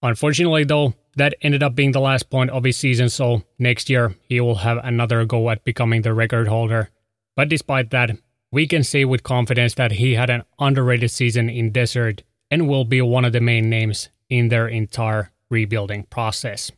Unfortunately, 0.01 0.63
though, 0.63 0.95
that 1.15 1.35
ended 1.43 1.61
up 1.61 1.75
being 1.75 1.91
the 1.91 2.00
last 2.00 2.31
point 2.31 2.50
of 2.50 2.63
his 2.63 2.75
season, 2.75 3.09
so 3.09 3.43
next 3.59 3.88
year 3.88 4.15
he 4.27 4.41
will 4.41 4.55
have 4.55 4.79
another 4.83 5.25
go 5.25 5.51
at 5.51 5.63
becoming 5.63 6.01
the 6.01 6.15
record 6.15 6.47
holder. 6.47 6.89
But 7.35 7.50
despite 7.50 7.91
that, 7.91 8.17
we 8.51 8.65
can 8.65 8.83
say 8.83 9.05
with 9.05 9.21
confidence 9.21 9.75
that 9.75 9.91
he 9.91 10.15
had 10.15 10.31
an 10.31 10.41
underrated 10.57 11.11
season 11.11 11.51
in 11.51 11.71
Desert 11.71 12.23
and 12.50 12.67
will 12.67 12.85
be 12.85 13.03
one 13.03 13.25
of 13.25 13.33
the 13.33 13.41
main 13.41 13.69
names 13.69 14.09
in 14.27 14.50
their 14.50 14.67
entire 14.67 15.31
rebuilding 15.51 16.05
process. 16.05 16.71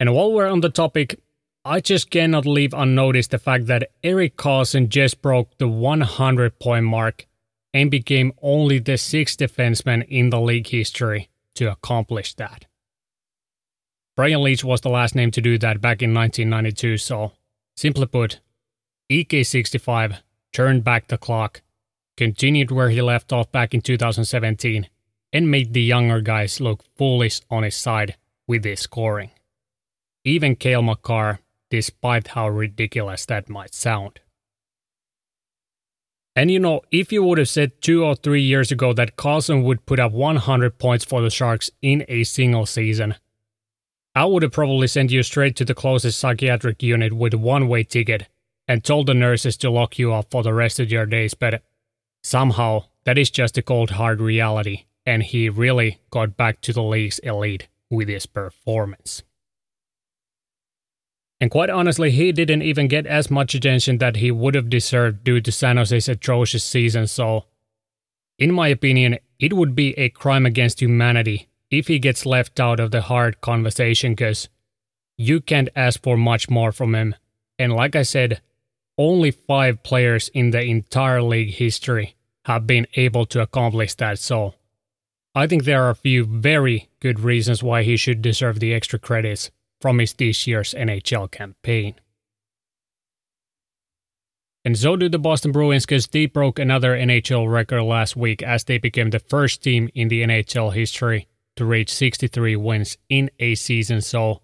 And 0.00 0.14
while 0.14 0.32
we're 0.32 0.46
on 0.46 0.60
the 0.60 0.70
topic, 0.70 1.20
I 1.64 1.80
just 1.80 2.10
cannot 2.10 2.46
leave 2.46 2.72
unnoticed 2.72 3.30
the 3.30 3.38
fact 3.38 3.66
that 3.66 3.90
Erik 4.02 4.36
Karlsson 4.36 4.88
just 4.88 5.20
broke 5.20 5.58
the 5.58 5.68
100 5.68 6.58
point 6.58 6.86
mark 6.86 7.26
and 7.74 7.90
became 7.90 8.32
only 8.40 8.78
the 8.78 8.96
sixth 8.96 9.38
defenseman 9.38 10.06
in 10.08 10.30
the 10.30 10.40
league 10.40 10.68
history 10.68 11.28
to 11.54 11.70
accomplish 11.70 12.34
that. 12.34 12.66
Brian 14.16 14.40
Leetch 14.40 14.64
was 14.64 14.80
the 14.80 14.88
last 14.88 15.14
name 15.14 15.30
to 15.32 15.40
do 15.40 15.58
that 15.58 15.80
back 15.80 16.02
in 16.02 16.14
1992, 16.14 16.96
so 16.96 17.32
simply 17.76 18.06
put, 18.06 18.40
EK65 19.10 20.18
turned 20.52 20.82
back 20.82 21.08
the 21.08 21.18
clock, 21.18 21.62
continued 22.16 22.70
where 22.70 22.90
he 22.90 23.00
left 23.00 23.32
off 23.32 23.52
back 23.52 23.74
in 23.74 23.80
2017, 23.80 24.88
and 25.32 25.50
made 25.50 25.72
the 25.72 25.82
younger 25.82 26.20
guys 26.20 26.60
look 26.60 26.82
foolish 26.96 27.42
on 27.50 27.62
his 27.62 27.76
side 27.76 28.16
with 28.46 28.64
his 28.64 28.80
scoring. 28.80 29.30
Even 30.24 30.56
Cale 30.56 30.82
Makar, 30.82 31.40
despite 31.70 32.28
how 32.28 32.48
ridiculous 32.48 33.26
that 33.26 33.48
might 33.48 33.74
sound. 33.74 34.20
And 36.36 36.50
you 36.50 36.60
know, 36.60 36.82
if 36.92 37.10
you 37.10 37.24
would 37.24 37.38
have 37.38 37.48
said 37.48 37.82
two 37.82 38.04
or 38.04 38.14
three 38.14 38.42
years 38.42 38.70
ago 38.70 38.92
that 38.92 39.16
Karlsson 39.16 39.64
would 39.64 39.86
put 39.86 39.98
up 39.98 40.12
100 40.12 40.78
points 40.78 41.04
for 41.04 41.20
the 41.20 41.30
Sharks 41.30 41.70
in 41.82 42.04
a 42.08 42.22
single 42.22 42.64
season, 42.64 43.16
I 44.14 44.24
would 44.24 44.42
have 44.42 44.52
probably 44.52 44.86
sent 44.86 45.10
you 45.10 45.22
straight 45.22 45.56
to 45.56 45.64
the 45.64 45.74
closest 45.74 46.18
psychiatric 46.18 46.82
unit 46.82 47.12
with 47.12 47.34
a 47.34 47.38
one 47.38 47.66
way 47.66 47.82
ticket 47.82 48.28
and 48.68 48.84
told 48.84 49.06
the 49.06 49.14
nurses 49.14 49.56
to 49.56 49.70
lock 49.70 49.98
you 49.98 50.12
up 50.12 50.30
for 50.30 50.42
the 50.42 50.54
rest 50.54 50.78
of 50.78 50.92
your 50.92 51.06
days, 51.06 51.34
but 51.34 51.62
somehow 52.22 52.84
that 53.04 53.18
is 53.18 53.30
just 53.30 53.58
a 53.58 53.62
cold 53.62 53.90
hard 53.90 54.20
reality, 54.20 54.84
and 55.06 55.22
he 55.22 55.48
really 55.48 56.00
got 56.10 56.36
back 56.36 56.60
to 56.60 56.72
the 56.72 56.82
league's 56.82 57.18
elite 57.20 57.66
with 57.90 58.08
his 58.08 58.26
performance. 58.26 59.22
And 61.40 61.50
quite 61.50 61.70
honestly, 61.70 62.10
he 62.10 62.32
didn't 62.32 62.62
even 62.62 62.88
get 62.88 63.06
as 63.06 63.30
much 63.30 63.54
attention 63.54 63.98
that 63.98 64.16
he 64.16 64.30
would 64.30 64.54
have 64.54 64.68
deserved 64.68 65.22
due 65.22 65.40
to 65.40 65.52
San 65.52 65.76
Jose's 65.76 66.08
atrocious 66.08 66.64
season, 66.64 67.06
so 67.06 67.44
in 68.38 68.52
my 68.52 68.68
opinion, 68.68 69.18
it 69.38 69.52
would 69.52 69.74
be 69.74 69.98
a 69.98 70.08
crime 70.08 70.46
against 70.46 70.80
humanity 70.80 71.48
if 71.70 71.88
he 71.88 71.98
gets 71.98 72.26
left 72.26 72.58
out 72.58 72.80
of 72.80 72.90
the 72.90 73.02
Hart 73.02 73.40
conversation 73.40 74.12
because 74.12 74.48
you 75.16 75.40
can't 75.40 75.68
ask 75.74 76.02
for 76.02 76.16
much 76.16 76.48
more 76.48 76.72
from 76.72 76.94
him. 76.94 77.14
And 77.58 77.72
like 77.72 77.96
I 77.96 78.02
said, 78.02 78.40
only 78.96 79.30
five 79.30 79.82
players 79.82 80.28
in 80.28 80.50
the 80.50 80.62
entire 80.62 81.22
league 81.22 81.54
history 81.54 82.14
have 82.46 82.66
been 82.66 82.86
able 82.94 83.26
to 83.26 83.42
accomplish 83.42 83.94
that, 83.94 84.18
so 84.18 84.54
I 85.34 85.46
think 85.46 85.64
there 85.64 85.84
are 85.84 85.90
a 85.90 85.94
few 85.94 86.24
very 86.24 86.88
good 87.00 87.20
reasons 87.20 87.62
why 87.62 87.82
he 87.82 87.96
should 87.96 88.22
deserve 88.22 88.58
the 88.58 88.72
extra 88.72 88.98
credits 88.98 89.50
from 89.80 89.98
his 89.98 90.12
this 90.14 90.46
year's 90.46 90.74
NHL 90.74 91.30
campaign. 91.30 91.94
And 94.64 94.76
so 94.76 94.96
do 94.96 95.08
the 95.08 95.18
Boston 95.18 95.52
Bruins 95.52 95.86
because 95.86 96.08
they 96.08 96.26
broke 96.26 96.58
another 96.58 96.94
NHL 96.96 97.50
record 97.50 97.82
last 97.82 98.16
week 98.16 98.42
as 98.42 98.64
they 98.64 98.78
became 98.78 99.10
the 99.10 99.18
first 99.18 99.62
team 99.62 99.88
in 99.94 100.08
the 100.08 100.22
NHL 100.22 100.74
history 100.74 101.28
to 101.56 101.64
reach 101.64 101.92
63 101.92 102.56
wins 102.56 102.98
in 103.08 103.30
a 103.38 103.54
season. 103.54 104.00
So 104.00 104.42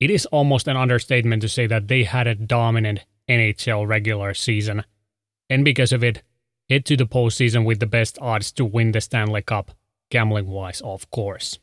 it 0.00 0.10
is 0.10 0.26
almost 0.26 0.68
an 0.68 0.76
understatement 0.76 1.42
to 1.42 1.48
say 1.48 1.66
that 1.66 1.88
they 1.88 2.04
had 2.04 2.26
a 2.26 2.34
dominant 2.34 3.06
NHL 3.28 3.86
regular 3.86 4.34
season. 4.34 4.84
And 5.48 5.64
because 5.64 5.92
of 5.92 6.02
it, 6.04 6.22
head 6.68 6.84
to 6.86 6.96
the 6.96 7.06
postseason 7.06 7.64
with 7.64 7.80
the 7.80 7.86
best 7.86 8.18
odds 8.20 8.52
to 8.52 8.64
win 8.64 8.92
the 8.92 9.00
Stanley 9.00 9.42
Cup, 9.42 9.70
gambling 10.10 10.48
wise, 10.48 10.80
of 10.82 11.10
course. 11.10 11.58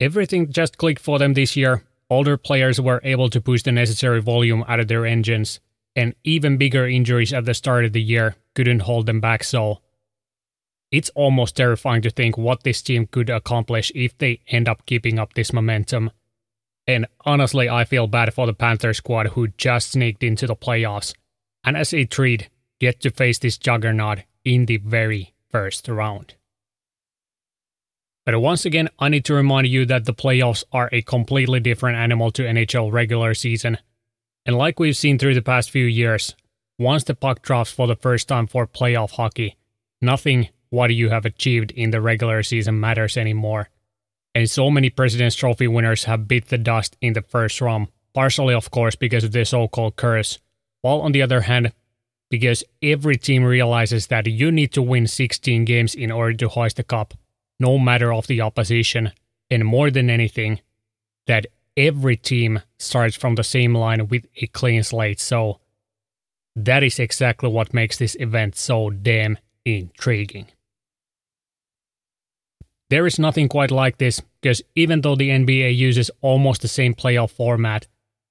Everything 0.00 0.52
just 0.52 0.78
clicked 0.78 1.00
for 1.00 1.18
them 1.18 1.34
this 1.34 1.56
year. 1.56 1.82
Older 2.10 2.36
players 2.36 2.80
were 2.80 3.00
able 3.02 3.30
to 3.30 3.40
push 3.40 3.62
the 3.62 3.72
necessary 3.72 4.20
volume 4.20 4.64
out 4.68 4.80
of 4.80 4.88
their 4.88 5.06
engines, 5.06 5.60
and 5.94 6.14
even 6.22 6.58
bigger 6.58 6.86
injuries 6.86 7.32
at 7.32 7.44
the 7.44 7.54
start 7.54 7.84
of 7.84 7.92
the 7.92 8.02
year 8.02 8.36
couldn't 8.54 8.80
hold 8.80 9.06
them 9.06 9.20
back. 9.20 9.42
So 9.42 9.80
it's 10.92 11.10
almost 11.10 11.56
terrifying 11.56 12.02
to 12.02 12.10
think 12.10 12.38
what 12.38 12.62
this 12.62 12.82
team 12.82 13.06
could 13.06 13.30
accomplish 13.30 13.90
if 13.94 14.16
they 14.18 14.40
end 14.48 14.68
up 14.68 14.86
keeping 14.86 15.18
up 15.18 15.34
this 15.34 15.52
momentum. 15.52 16.10
And 16.86 17.06
honestly, 17.24 17.68
I 17.68 17.84
feel 17.84 18.06
bad 18.06 18.32
for 18.32 18.46
the 18.46 18.54
Panther 18.54 18.94
squad 18.94 19.28
who 19.28 19.48
just 19.48 19.92
sneaked 19.92 20.22
into 20.22 20.46
the 20.46 20.54
playoffs 20.54 21.14
and 21.64 21.76
as 21.76 21.92
a 21.92 22.04
treat 22.04 22.48
get 22.78 23.00
to 23.00 23.10
face 23.10 23.38
this 23.40 23.58
juggernaut 23.58 24.20
in 24.44 24.66
the 24.66 24.76
very 24.76 25.34
first 25.50 25.88
round. 25.88 26.34
But 28.26 28.40
once 28.40 28.64
again, 28.64 28.88
I 28.98 29.08
need 29.08 29.24
to 29.26 29.34
remind 29.34 29.68
you 29.68 29.86
that 29.86 30.04
the 30.04 30.12
playoffs 30.12 30.64
are 30.72 30.88
a 30.90 31.00
completely 31.00 31.60
different 31.60 31.96
animal 31.96 32.32
to 32.32 32.42
NHL 32.42 32.90
regular 32.90 33.34
season. 33.34 33.78
And 34.44 34.58
like 34.58 34.80
we've 34.80 34.96
seen 34.96 35.16
through 35.16 35.34
the 35.34 35.42
past 35.42 35.70
few 35.70 35.84
years, 35.84 36.34
once 36.76 37.04
the 37.04 37.14
puck 37.14 37.40
drops 37.40 37.70
for 37.70 37.86
the 37.86 37.94
first 37.94 38.26
time 38.26 38.48
for 38.48 38.66
playoff 38.66 39.12
hockey, 39.12 39.56
nothing 40.02 40.48
what 40.70 40.92
you 40.92 41.08
have 41.10 41.24
achieved 41.24 41.70
in 41.70 41.92
the 41.92 42.00
regular 42.00 42.42
season 42.42 42.80
matters 42.80 43.16
anymore. 43.16 43.68
And 44.34 44.50
so 44.50 44.72
many 44.72 44.90
President's 44.90 45.36
Trophy 45.36 45.68
winners 45.68 46.04
have 46.04 46.26
bit 46.26 46.48
the 46.48 46.58
dust 46.58 46.96
in 47.00 47.12
the 47.12 47.22
first 47.22 47.60
round, 47.60 47.86
partially, 48.12 48.54
of 48.54 48.72
course, 48.72 48.96
because 48.96 49.22
of 49.22 49.30
the 49.30 49.44
so 49.44 49.68
called 49.68 49.94
curse, 49.94 50.40
while 50.82 51.00
on 51.00 51.12
the 51.12 51.22
other 51.22 51.42
hand, 51.42 51.72
because 52.28 52.64
every 52.82 53.16
team 53.16 53.44
realizes 53.44 54.08
that 54.08 54.26
you 54.26 54.50
need 54.50 54.72
to 54.72 54.82
win 54.82 55.06
16 55.06 55.64
games 55.64 55.94
in 55.94 56.10
order 56.10 56.34
to 56.34 56.48
hoist 56.48 56.76
the 56.76 56.82
cup 56.82 57.14
no 57.58 57.78
matter 57.78 58.12
of 58.12 58.26
the 58.26 58.40
opposition, 58.40 59.12
and 59.50 59.64
more 59.64 59.90
than 59.90 60.10
anything, 60.10 60.60
that 61.26 61.46
every 61.76 62.16
team 62.16 62.60
starts 62.78 63.16
from 63.16 63.34
the 63.34 63.44
same 63.44 63.74
line 63.74 64.08
with 64.08 64.26
a 64.40 64.46
clean 64.48 64.82
slate. 64.82 65.20
So 65.20 65.60
that 66.54 66.82
is 66.82 66.98
exactly 66.98 67.48
what 67.48 67.74
makes 67.74 67.98
this 67.98 68.16
event 68.18 68.56
so 68.56 68.90
damn 68.90 69.38
intriguing. 69.64 70.46
There 72.88 73.06
is 73.06 73.18
nothing 73.18 73.48
quite 73.48 73.70
like 73.70 73.98
this 73.98 74.20
because 74.40 74.62
even 74.74 75.00
though 75.00 75.16
the 75.16 75.30
NBA 75.30 75.76
uses 75.76 76.10
almost 76.20 76.62
the 76.62 76.68
same 76.68 76.94
playoff 76.94 77.30
format, 77.30 77.86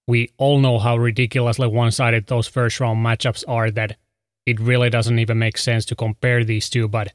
we 0.07 0.29
all 0.37 0.59
know 0.59 0.79
how 0.79 0.97
ridiculously 0.97 1.67
one 1.67 1.91
sided 1.91 2.27
those 2.27 2.47
first 2.47 2.79
round 2.79 3.05
matchups 3.05 3.43
are 3.47 3.69
that 3.71 3.97
it 4.45 4.59
really 4.59 4.89
doesn't 4.89 5.19
even 5.19 5.39
make 5.39 5.57
sense 5.57 5.85
to 5.85 5.95
compare 5.95 6.43
these 6.43 6.69
two, 6.69 6.87
but 6.87 7.11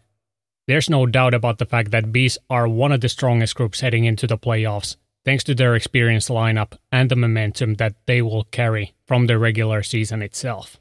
there's 0.71 0.89
no 0.89 1.05
doubt 1.05 1.35
about 1.35 1.59
the 1.59 1.67
fact 1.67 1.91
that 1.91 2.13
Bees 2.13 2.39
are 2.49 2.69
one 2.69 2.93
of 2.93 3.01
the 3.01 3.09
strongest 3.09 3.57
groups 3.57 3.81
heading 3.81 4.05
into 4.05 4.27
the 4.27 4.39
playoffs, 4.39 4.97
thanks 5.25 5.43
to 5.45 5.55
their 5.55 5.75
experienced 5.75 6.29
lineup 6.29 6.79
and 6.93 7.11
the 7.11 7.17
momentum 7.17 7.75
that 7.75 7.95
they 8.07 8.23
will 8.23 8.45
carry 8.45 8.95
from 9.05 9.27
the 9.27 9.37
regular 9.37 9.83
season 9.83 10.23
itself. 10.23 10.81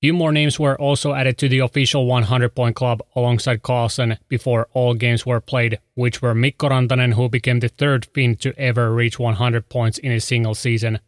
Few 0.00 0.14
more 0.14 0.32
names 0.32 0.58
were 0.58 0.80
also 0.80 1.12
added 1.12 1.36
to 1.36 1.48
the 1.50 1.58
official 1.58 2.06
100 2.06 2.54
point 2.54 2.74
club 2.74 3.02
alongside 3.14 3.62
Karlsson 3.62 4.16
before 4.28 4.66
all 4.72 4.94
games 4.94 5.26
were 5.26 5.42
played, 5.42 5.78
which 5.92 6.22
were 6.22 6.34
Mikko 6.34 6.70
Rantanen, 6.70 7.12
who 7.12 7.28
became 7.28 7.60
the 7.60 7.68
third 7.68 8.06
Finn 8.06 8.36
to 8.36 8.58
ever 8.58 8.94
reach 8.94 9.18
100 9.18 9.68
points 9.68 9.98
in 9.98 10.12
a 10.12 10.20
single 10.20 10.54
season, 10.54 11.00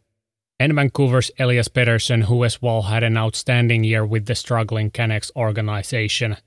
and 0.63 0.75
Vancouver's 0.75 1.29
Elias 1.37 1.67
Pettersson, 1.67 2.23
who 2.23 2.45
as 2.45 2.61
well 2.61 2.83
had 2.83 3.03
an 3.03 3.17
outstanding 3.17 3.83
year 3.83 4.05
with 4.05 4.27
the 4.27 4.33
struggling 4.33 4.89
Canucks 4.89 5.29
organization. 5.35 6.37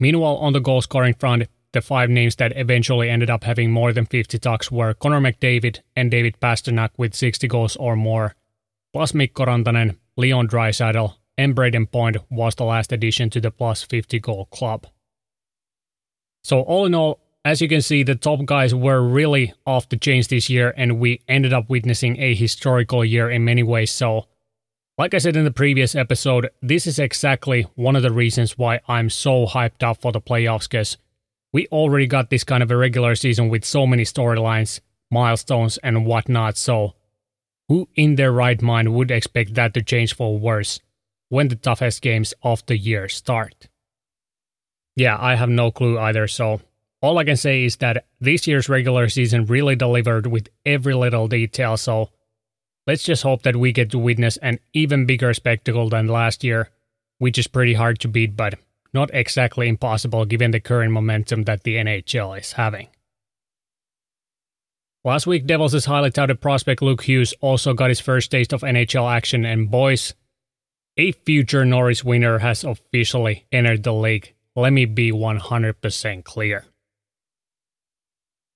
Meanwhile, 0.00 0.38
on 0.38 0.52
the 0.52 0.58
goal 0.58 0.82
scoring 0.82 1.14
front, 1.14 1.46
the 1.72 1.80
five 1.80 2.10
names 2.10 2.34
that 2.36 2.52
eventually 2.56 3.08
ended 3.08 3.30
up 3.30 3.44
having 3.44 3.70
more 3.70 3.92
than 3.92 4.06
50 4.06 4.36
tucks 4.40 4.72
were 4.72 4.94
Connor 4.94 5.20
McDavid 5.20 5.78
and 5.94 6.10
David 6.10 6.40
Pastrnak 6.40 6.90
with 6.96 7.14
60 7.14 7.46
goals 7.46 7.76
or 7.76 7.94
more, 7.94 8.34
plus 8.92 9.14
Mikko 9.14 9.44
Rantanen, 9.44 9.96
Leon 10.16 10.48
Draisaitl, 10.48 11.14
and 11.38 11.54
Brayden 11.54 11.88
Point 11.88 12.16
was 12.30 12.56
the 12.56 12.64
last 12.64 12.90
addition 12.90 13.30
to 13.30 13.40
the 13.40 13.52
plus 13.52 13.84
50 13.84 14.18
goal 14.18 14.46
club. 14.46 14.88
So 16.42 16.62
all 16.62 16.84
in 16.84 16.96
all, 16.96 17.20
as 17.44 17.60
you 17.60 17.68
can 17.68 17.80
see, 17.80 18.02
the 18.02 18.14
top 18.14 18.44
guys 18.44 18.74
were 18.74 19.00
really 19.00 19.54
off 19.66 19.88
the 19.88 19.96
chains 19.96 20.28
this 20.28 20.50
year, 20.50 20.74
and 20.76 21.00
we 21.00 21.22
ended 21.26 21.52
up 21.52 21.70
witnessing 21.70 22.18
a 22.18 22.34
historical 22.34 23.04
year 23.04 23.30
in 23.30 23.44
many 23.44 23.62
ways. 23.62 23.90
So, 23.90 24.26
like 24.98 25.14
I 25.14 25.18
said 25.18 25.36
in 25.36 25.44
the 25.44 25.50
previous 25.50 25.94
episode, 25.94 26.50
this 26.60 26.86
is 26.86 26.98
exactly 26.98 27.62
one 27.74 27.96
of 27.96 28.02
the 28.02 28.12
reasons 28.12 28.58
why 28.58 28.80
I'm 28.86 29.08
so 29.08 29.46
hyped 29.46 29.82
up 29.82 30.02
for 30.02 30.12
the 30.12 30.20
playoffs 30.20 30.68
because 30.68 30.98
we 31.52 31.66
already 31.68 32.06
got 32.06 32.28
this 32.28 32.44
kind 32.44 32.62
of 32.62 32.70
a 32.70 32.76
regular 32.76 33.14
season 33.14 33.48
with 33.48 33.64
so 33.64 33.86
many 33.86 34.04
storylines, 34.04 34.80
milestones, 35.10 35.78
and 35.78 36.04
whatnot. 36.04 36.58
So, 36.58 36.94
who 37.68 37.88
in 37.94 38.16
their 38.16 38.32
right 38.32 38.60
mind 38.60 38.92
would 38.92 39.10
expect 39.10 39.54
that 39.54 39.72
to 39.74 39.82
change 39.82 40.14
for 40.14 40.38
worse 40.38 40.80
when 41.30 41.48
the 41.48 41.56
toughest 41.56 42.02
games 42.02 42.34
of 42.42 42.66
the 42.66 42.76
year 42.76 43.08
start? 43.08 43.68
Yeah, 44.94 45.16
I 45.18 45.36
have 45.36 45.48
no 45.48 45.70
clue 45.70 45.98
either, 45.98 46.28
so 46.28 46.60
all 47.02 47.18
I 47.18 47.24
can 47.24 47.36
say 47.36 47.64
is 47.64 47.76
that 47.76 48.06
this 48.20 48.46
year's 48.46 48.68
regular 48.68 49.08
season 49.08 49.46
really 49.46 49.74
delivered 49.74 50.26
with 50.26 50.48
every 50.66 50.94
little 50.94 51.28
detail, 51.28 51.76
so 51.76 52.10
let's 52.86 53.02
just 53.02 53.22
hope 53.22 53.42
that 53.42 53.56
we 53.56 53.72
get 53.72 53.90
to 53.92 53.98
witness 53.98 54.36
an 54.38 54.58
even 54.72 55.06
bigger 55.06 55.32
spectacle 55.32 55.88
than 55.88 56.08
last 56.08 56.44
year, 56.44 56.70
which 57.18 57.38
is 57.38 57.46
pretty 57.46 57.74
hard 57.74 57.98
to 58.00 58.08
beat, 58.08 58.36
but 58.36 58.54
not 58.92 59.10
exactly 59.14 59.68
impossible 59.68 60.24
given 60.24 60.50
the 60.50 60.60
current 60.60 60.92
momentum 60.92 61.44
that 61.44 61.62
the 61.62 61.76
NHL 61.76 62.38
is 62.38 62.52
having. 62.52 62.88
Last 65.02 65.26
week, 65.26 65.46
Devils' 65.46 65.86
highly 65.86 66.10
touted 66.10 66.42
prospect 66.42 66.82
Luke 66.82 67.04
Hughes 67.04 67.32
also 67.40 67.72
got 67.72 67.88
his 67.88 68.00
first 68.00 68.30
taste 68.30 68.52
of 68.52 68.60
NHL 68.60 69.10
action, 69.10 69.46
and 69.46 69.70
boys, 69.70 70.12
a 70.98 71.12
future 71.12 71.64
Norris 71.64 72.04
winner 72.04 72.40
has 72.40 72.64
officially 72.64 73.46
entered 73.50 73.82
the 73.82 73.94
league. 73.94 74.34
Let 74.54 74.74
me 74.74 74.84
be 74.84 75.10
100% 75.10 76.24
clear. 76.24 76.66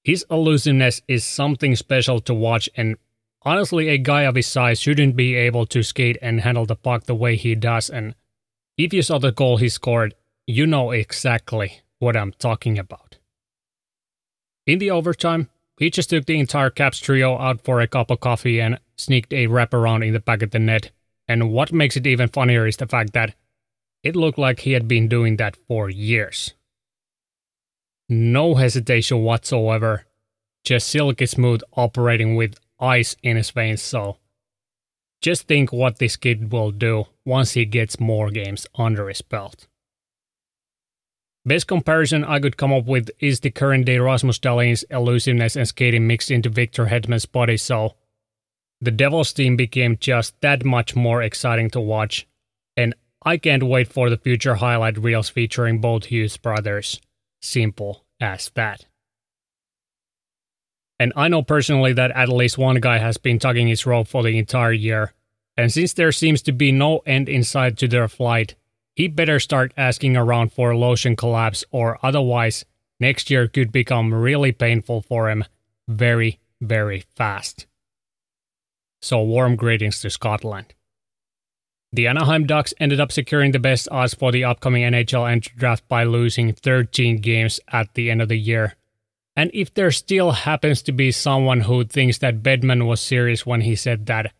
His 0.04 0.26
elusiveness 0.30 1.00
is 1.08 1.24
something 1.24 1.74
special 1.74 2.20
to 2.20 2.34
watch, 2.34 2.68
and 2.76 2.96
honestly, 3.40 3.88
a 3.88 3.96
guy 3.96 4.22
of 4.22 4.34
his 4.34 4.46
size 4.46 4.78
shouldn't 4.78 5.16
be 5.16 5.34
able 5.34 5.64
to 5.66 5.82
skate 5.82 6.18
and 6.20 6.42
handle 6.42 6.66
the 6.66 6.76
puck 6.76 7.04
the 7.04 7.14
way 7.14 7.36
he 7.36 7.54
does. 7.54 7.88
And 7.88 8.14
if 8.76 8.92
you 8.92 9.00
saw 9.00 9.18
the 9.18 9.32
goal 9.32 9.56
he 9.56 9.70
scored, 9.70 10.14
you 10.46 10.66
know 10.66 10.90
exactly 10.90 11.80
what 12.00 12.18
I'm 12.18 12.32
talking 12.32 12.78
about. 12.78 13.16
In 14.66 14.78
the 14.78 14.90
overtime, 14.90 15.48
he 15.78 15.88
just 15.88 16.10
took 16.10 16.26
the 16.26 16.38
entire 16.38 16.70
Caps 16.70 17.00
trio 17.00 17.38
out 17.38 17.62
for 17.62 17.80
a 17.80 17.86
cup 17.86 18.10
of 18.10 18.20
coffee 18.20 18.60
and 18.60 18.78
sneaked 18.96 19.32
a 19.32 19.46
wraparound 19.46 20.06
in 20.06 20.12
the 20.12 20.20
back 20.20 20.42
of 20.42 20.50
the 20.50 20.58
net. 20.58 20.90
And 21.26 21.50
what 21.50 21.72
makes 21.72 21.96
it 21.96 22.06
even 22.06 22.28
funnier 22.28 22.66
is 22.66 22.76
the 22.76 22.86
fact 22.86 23.14
that 23.14 23.34
it 24.02 24.14
looked 24.14 24.38
like 24.38 24.60
he 24.60 24.72
had 24.72 24.86
been 24.86 25.08
doing 25.08 25.38
that 25.38 25.56
for 25.66 25.88
years. 25.88 26.52
No 28.08 28.54
hesitation 28.54 29.22
whatsoever, 29.22 30.04
just 30.64 30.88
silky 30.88 31.26
smooth 31.26 31.62
operating 31.76 32.36
with 32.36 32.58
ice 32.78 33.16
in 33.22 33.36
his 33.36 33.50
veins. 33.50 33.82
So 33.82 34.18
just 35.22 35.48
think 35.48 35.72
what 35.72 35.98
this 35.98 36.16
kid 36.16 36.52
will 36.52 36.70
do 36.70 37.06
once 37.24 37.52
he 37.52 37.64
gets 37.64 37.98
more 37.98 38.30
games 38.30 38.66
under 38.74 39.08
his 39.08 39.22
belt. 39.22 39.66
Best 41.46 41.66
comparison 41.66 42.24
I 42.24 42.40
could 42.40 42.56
come 42.56 42.72
up 42.72 42.86
with 42.86 43.10
is 43.20 43.40
the 43.40 43.50
current 43.50 43.84
day 43.84 43.98
Rasmus 43.98 44.38
Dahlin's 44.38 44.82
elusiveness 44.90 45.56
and 45.56 45.68
skating 45.68 46.06
mixed 46.06 46.30
into 46.30 46.48
Victor 46.48 46.86
Hedman's 46.86 47.26
body, 47.26 47.58
so 47.58 47.94
the 48.80 48.90
Devils 48.90 49.32
team 49.32 49.56
became 49.56 49.98
just 49.98 50.40
that 50.40 50.64
much 50.64 50.96
more 50.96 51.22
exciting 51.22 51.70
to 51.70 51.80
watch, 51.80 52.26
and 52.76 52.94
I 53.22 53.36
can't 53.36 53.62
wait 53.62 53.88
for 53.88 54.08
the 54.08 54.16
future 54.16 54.56
highlight 54.56 54.98
reels 54.98 55.28
featuring 55.28 55.80
both 55.80 56.06
Hughes 56.06 56.36
brothers. 56.36 57.00
Simple 57.44 58.06
as 58.20 58.50
that. 58.54 58.86
And 60.98 61.12
I 61.14 61.28
know 61.28 61.42
personally 61.42 61.92
that 61.92 62.10
at 62.12 62.30
least 62.30 62.56
one 62.56 62.80
guy 62.80 62.96
has 62.96 63.18
been 63.18 63.38
tugging 63.38 63.68
his 63.68 63.84
rope 63.84 64.08
for 64.08 64.22
the 64.22 64.38
entire 64.38 64.72
year, 64.72 65.12
and 65.54 65.70
since 65.70 65.92
there 65.92 66.10
seems 66.10 66.40
to 66.42 66.52
be 66.52 66.72
no 66.72 67.00
end 67.00 67.28
in 67.28 67.44
sight 67.44 67.76
to 67.78 67.86
their 67.86 68.08
flight, 68.08 68.54
he 68.96 69.08
better 69.08 69.38
start 69.38 69.74
asking 69.76 70.16
around 70.16 70.54
for 70.54 70.70
a 70.70 70.78
lotion 70.78 71.16
collapse 71.16 71.66
or 71.70 71.98
otherwise 72.02 72.64
next 72.98 73.28
year 73.28 73.46
could 73.46 73.70
become 73.70 74.14
really 74.14 74.50
painful 74.50 75.02
for 75.02 75.28
him 75.28 75.44
very, 75.86 76.40
very 76.62 77.04
fast. 77.14 77.66
So 79.02 79.22
warm 79.22 79.56
greetings 79.56 80.00
to 80.00 80.08
Scotland. 80.08 80.72
The 81.94 82.08
Anaheim 82.08 82.44
Ducks 82.44 82.74
ended 82.80 82.98
up 82.98 83.12
securing 83.12 83.52
the 83.52 83.60
best 83.60 83.88
odds 83.88 84.14
for 84.14 84.32
the 84.32 84.42
upcoming 84.42 84.82
NHL 84.82 85.30
entry 85.30 85.54
draft 85.56 85.86
by 85.86 86.02
losing 86.02 86.52
13 86.52 87.18
games 87.18 87.60
at 87.68 87.94
the 87.94 88.10
end 88.10 88.20
of 88.20 88.28
the 88.28 88.36
year. 88.36 88.74
And 89.36 89.48
if 89.54 89.72
there 89.72 89.92
still 89.92 90.32
happens 90.32 90.82
to 90.82 90.92
be 90.92 91.12
someone 91.12 91.60
who 91.60 91.84
thinks 91.84 92.18
that 92.18 92.42
Bettman 92.42 92.88
was 92.88 93.00
serious 93.00 93.46
when 93.46 93.60
he 93.60 93.76
said 93.76 94.06
that, 94.06 94.32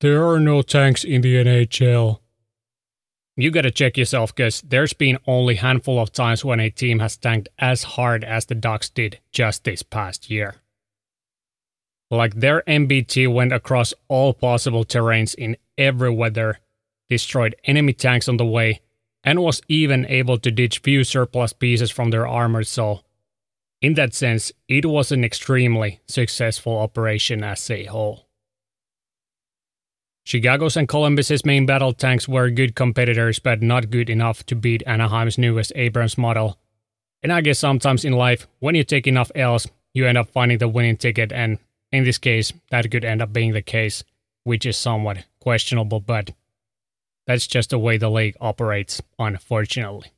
there 0.00 0.24
are 0.24 0.38
no 0.38 0.62
tanks 0.62 1.02
in 1.02 1.22
the 1.22 1.34
NHL, 1.34 2.20
you 3.34 3.50
gotta 3.50 3.72
check 3.72 3.96
yourself 3.96 4.32
because 4.32 4.60
there's 4.60 4.92
been 4.92 5.18
only 5.26 5.56
handful 5.56 5.98
of 5.98 6.12
times 6.12 6.44
when 6.44 6.60
a 6.60 6.70
team 6.70 7.00
has 7.00 7.16
tanked 7.16 7.48
as 7.58 7.82
hard 7.82 8.22
as 8.22 8.44
the 8.44 8.54
Ducks 8.54 8.88
did 8.88 9.18
just 9.32 9.64
this 9.64 9.82
past 9.82 10.30
year. 10.30 10.62
Like 12.08 12.34
their 12.34 12.62
MBT 12.68 13.32
went 13.32 13.52
across 13.52 13.94
all 14.06 14.32
possible 14.32 14.84
terrains 14.84 15.34
in 15.34 15.56
every 15.78 16.10
weather, 16.10 16.58
destroyed 17.08 17.56
enemy 17.64 17.92
tanks 17.92 18.28
on 18.28 18.36
the 18.36 18.46
way, 18.46 18.80
and 19.24 19.42
was 19.42 19.62
even 19.68 20.06
able 20.06 20.38
to 20.38 20.50
ditch 20.50 20.78
few 20.78 21.04
surplus 21.04 21.52
pieces 21.52 21.90
from 21.90 22.10
their 22.10 22.26
armor, 22.26 22.64
so 22.64 23.02
in 23.82 23.94
that 23.94 24.14
sense, 24.14 24.52
it 24.68 24.86
was 24.86 25.10
an 25.10 25.24
extremely 25.24 26.00
successful 26.06 26.78
operation 26.78 27.42
as 27.42 27.68
a 27.68 27.84
whole. 27.86 28.28
Chicago's 30.24 30.76
and 30.76 30.86
Columbus's 30.86 31.44
main 31.44 31.66
battle 31.66 31.92
tanks 31.92 32.28
were 32.28 32.48
good 32.48 32.76
competitors, 32.76 33.40
but 33.40 33.60
not 33.60 33.90
good 33.90 34.08
enough 34.08 34.46
to 34.46 34.54
beat 34.54 34.84
Anaheim's 34.86 35.36
newest 35.36 35.72
Abrams 35.74 36.16
model. 36.16 36.58
And 37.24 37.32
I 37.32 37.40
guess 37.40 37.58
sometimes 37.58 38.04
in 38.04 38.12
life, 38.12 38.46
when 38.60 38.76
you 38.76 38.84
take 38.84 39.08
enough 39.08 39.32
L's, 39.34 39.66
you 39.94 40.06
end 40.06 40.16
up 40.16 40.28
finding 40.28 40.58
the 40.58 40.68
winning 40.68 40.96
ticket, 40.96 41.32
and 41.32 41.58
in 41.90 42.04
this 42.04 42.18
case, 42.18 42.52
that 42.70 42.88
could 42.88 43.04
end 43.04 43.20
up 43.20 43.32
being 43.32 43.52
the 43.52 43.62
case, 43.62 44.04
which 44.44 44.64
is 44.64 44.76
somewhat 44.76 45.24
questionable, 45.42 46.00
but 46.00 46.30
that's 47.26 47.46
just 47.46 47.70
the 47.70 47.78
way 47.78 47.98
the 47.98 48.10
league 48.10 48.36
operates, 48.40 49.02
unfortunately. 49.18 50.12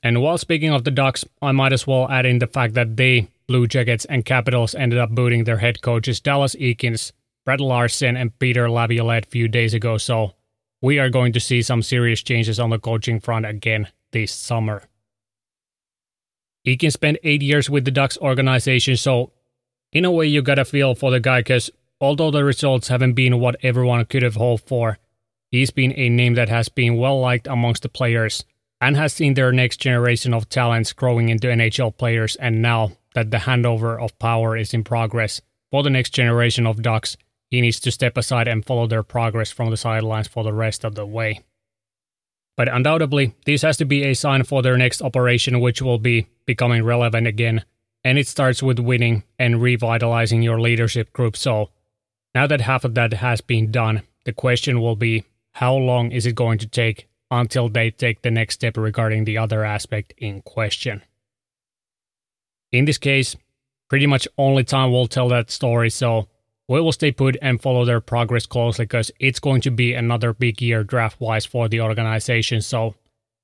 And 0.00 0.22
while 0.22 0.38
speaking 0.38 0.70
of 0.70 0.84
the 0.84 0.90
Ducks, 0.90 1.24
I 1.40 1.52
might 1.52 1.72
as 1.72 1.86
well 1.86 2.10
add 2.10 2.26
in 2.26 2.38
the 2.38 2.46
fact 2.46 2.74
that 2.74 2.96
they, 2.96 3.28
Blue 3.46 3.66
Jackets, 3.66 4.04
and 4.04 4.24
Capitals 4.24 4.74
ended 4.74 4.98
up 4.98 5.10
booting 5.10 5.44
their 5.44 5.56
head 5.58 5.82
coaches 5.82 6.20
Dallas 6.20 6.54
Eakins 6.54 7.12
Brett 7.44 7.60
Larsen 7.60 8.14
and 8.14 8.38
Peter 8.38 8.68
Laviolette 8.70 9.24
a 9.24 9.30
few 9.30 9.48
days 9.48 9.72
ago, 9.72 9.96
so 9.96 10.34
we 10.82 10.98
are 10.98 11.08
going 11.08 11.32
to 11.32 11.40
see 11.40 11.62
some 11.62 11.82
serious 11.82 12.22
changes 12.22 12.60
on 12.60 12.68
the 12.68 12.78
coaching 12.78 13.20
front 13.20 13.46
again 13.46 13.88
this 14.12 14.32
summer. 14.32 14.82
Eakin 16.66 16.92
spent 16.92 17.16
eight 17.22 17.40
years 17.40 17.70
with 17.70 17.86
the 17.86 17.90
Ducks 17.90 18.18
organization, 18.18 18.96
so 18.98 19.32
in 19.92 20.04
a 20.04 20.10
way 20.10 20.26
you 20.26 20.42
got 20.42 20.58
a 20.58 20.64
feel 20.66 20.94
for 20.94 21.10
the 21.10 21.20
guy 21.20 21.40
because 21.40 21.70
although 22.00 22.30
the 22.30 22.44
results 22.44 22.88
haven't 22.88 23.14
been 23.14 23.40
what 23.40 23.56
everyone 23.62 24.04
could 24.04 24.22
have 24.22 24.36
hoped 24.36 24.68
for, 24.68 24.98
he's 25.50 25.70
been 25.70 25.92
a 25.96 26.08
name 26.08 26.34
that 26.34 26.48
has 26.48 26.68
been 26.68 26.96
well 26.96 27.20
liked 27.20 27.46
amongst 27.46 27.82
the 27.82 27.88
players 27.88 28.44
and 28.80 28.96
has 28.96 29.12
seen 29.12 29.34
their 29.34 29.52
next 29.52 29.78
generation 29.78 30.32
of 30.32 30.48
talents 30.48 30.92
growing 30.92 31.28
into 31.28 31.48
NHL 31.48 31.96
players. 31.96 32.36
And 32.36 32.62
now 32.62 32.92
that 33.14 33.30
the 33.30 33.38
handover 33.38 34.00
of 34.00 34.18
power 34.18 34.56
is 34.56 34.72
in 34.72 34.84
progress 34.84 35.40
for 35.70 35.82
the 35.82 35.90
next 35.90 36.10
generation 36.10 36.66
of 36.66 36.82
Ducks, 36.82 37.16
he 37.50 37.60
needs 37.60 37.80
to 37.80 37.90
step 37.90 38.16
aside 38.16 38.46
and 38.46 38.64
follow 38.64 38.86
their 38.86 39.02
progress 39.02 39.50
from 39.50 39.70
the 39.70 39.76
sidelines 39.76 40.28
for 40.28 40.44
the 40.44 40.52
rest 40.52 40.84
of 40.84 40.94
the 40.94 41.06
way. 41.06 41.40
But 42.56 42.68
undoubtedly, 42.68 43.34
this 43.46 43.62
has 43.62 43.76
to 43.78 43.84
be 43.84 44.04
a 44.04 44.14
sign 44.14 44.42
for 44.42 44.62
their 44.62 44.76
next 44.76 45.00
operation, 45.00 45.60
which 45.60 45.80
will 45.80 45.98
be 45.98 46.26
becoming 46.44 46.84
relevant 46.84 47.26
again. 47.26 47.64
And 48.04 48.18
it 48.18 48.26
starts 48.26 48.62
with 48.62 48.78
winning 48.78 49.22
and 49.38 49.62
revitalizing 49.62 50.42
your 50.42 50.60
leadership 50.60 51.12
group. 51.12 51.36
So, 51.36 51.70
now 52.38 52.46
that 52.46 52.60
half 52.60 52.84
of 52.84 52.94
that 52.94 53.12
has 53.14 53.40
been 53.40 53.72
done, 53.72 54.02
the 54.24 54.32
question 54.32 54.80
will 54.80 54.94
be 54.94 55.24
how 55.54 55.74
long 55.74 56.12
is 56.12 56.24
it 56.24 56.36
going 56.36 56.58
to 56.58 56.68
take 56.68 57.08
until 57.32 57.68
they 57.68 57.90
take 57.90 58.22
the 58.22 58.30
next 58.30 58.54
step 58.54 58.76
regarding 58.76 59.24
the 59.24 59.36
other 59.36 59.64
aspect 59.64 60.14
in 60.18 60.42
question? 60.42 61.02
In 62.70 62.84
this 62.84 62.96
case, 62.96 63.34
pretty 63.88 64.06
much 64.06 64.28
only 64.38 64.62
time 64.62 64.92
will 64.92 65.08
tell 65.08 65.28
that 65.30 65.50
story. 65.50 65.90
So, 65.90 66.28
we 66.68 66.80
will 66.80 66.92
stay 66.92 67.10
put 67.10 67.36
and 67.42 67.60
follow 67.60 67.84
their 67.84 68.00
progress 68.00 68.46
closely 68.46 68.84
because 68.84 69.10
it's 69.18 69.40
going 69.40 69.62
to 69.62 69.72
be 69.72 69.94
another 69.94 70.32
big 70.32 70.62
year 70.62 70.84
draft 70.84 71.20
wise 71.20 71.44
for 71.44 71.68
the 71.68 71.80
organization. 71.80 72.60
So 72.60 72.94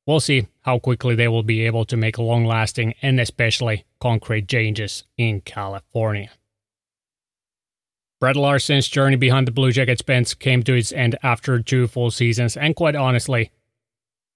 we'll 0.07 0.21
see 0.21 0.47
how 0.61 0.79
quickly 0.79 1.17
they 1.17 1.27
will 1.27 1.43
be 1.43 1.67
able 1.67 1.85
to 1.87 1.97
make 1.97 2.17
long 2.17 2.45
lasting 2.45 2.95
and 3.03 3.19
especially 3.19 3.87
concrete 3.99 4.47
changes 4.47 5.03
in 5.19 5.41
California. 5.41 6.31
Brett 8.25 8.37
Larsen's 8.37 8.89
journey 8.89 9.17
behind 9.17 9.47
the 9.47 9.53
Blue 9.53 9.71
Jackets 9.71 10.01
bench 10.01 10.39
came 10.39 10.63
to 10.63 10.73
its 10.73 10.93
end 10.93 11.15
after 11.23 11.61
two 11.61 11.87
full 11.87 12.11
seasons, 12.11 12.57
and 12.57 12.75
quite 12.75 12.97
honestly, 12.97 13.51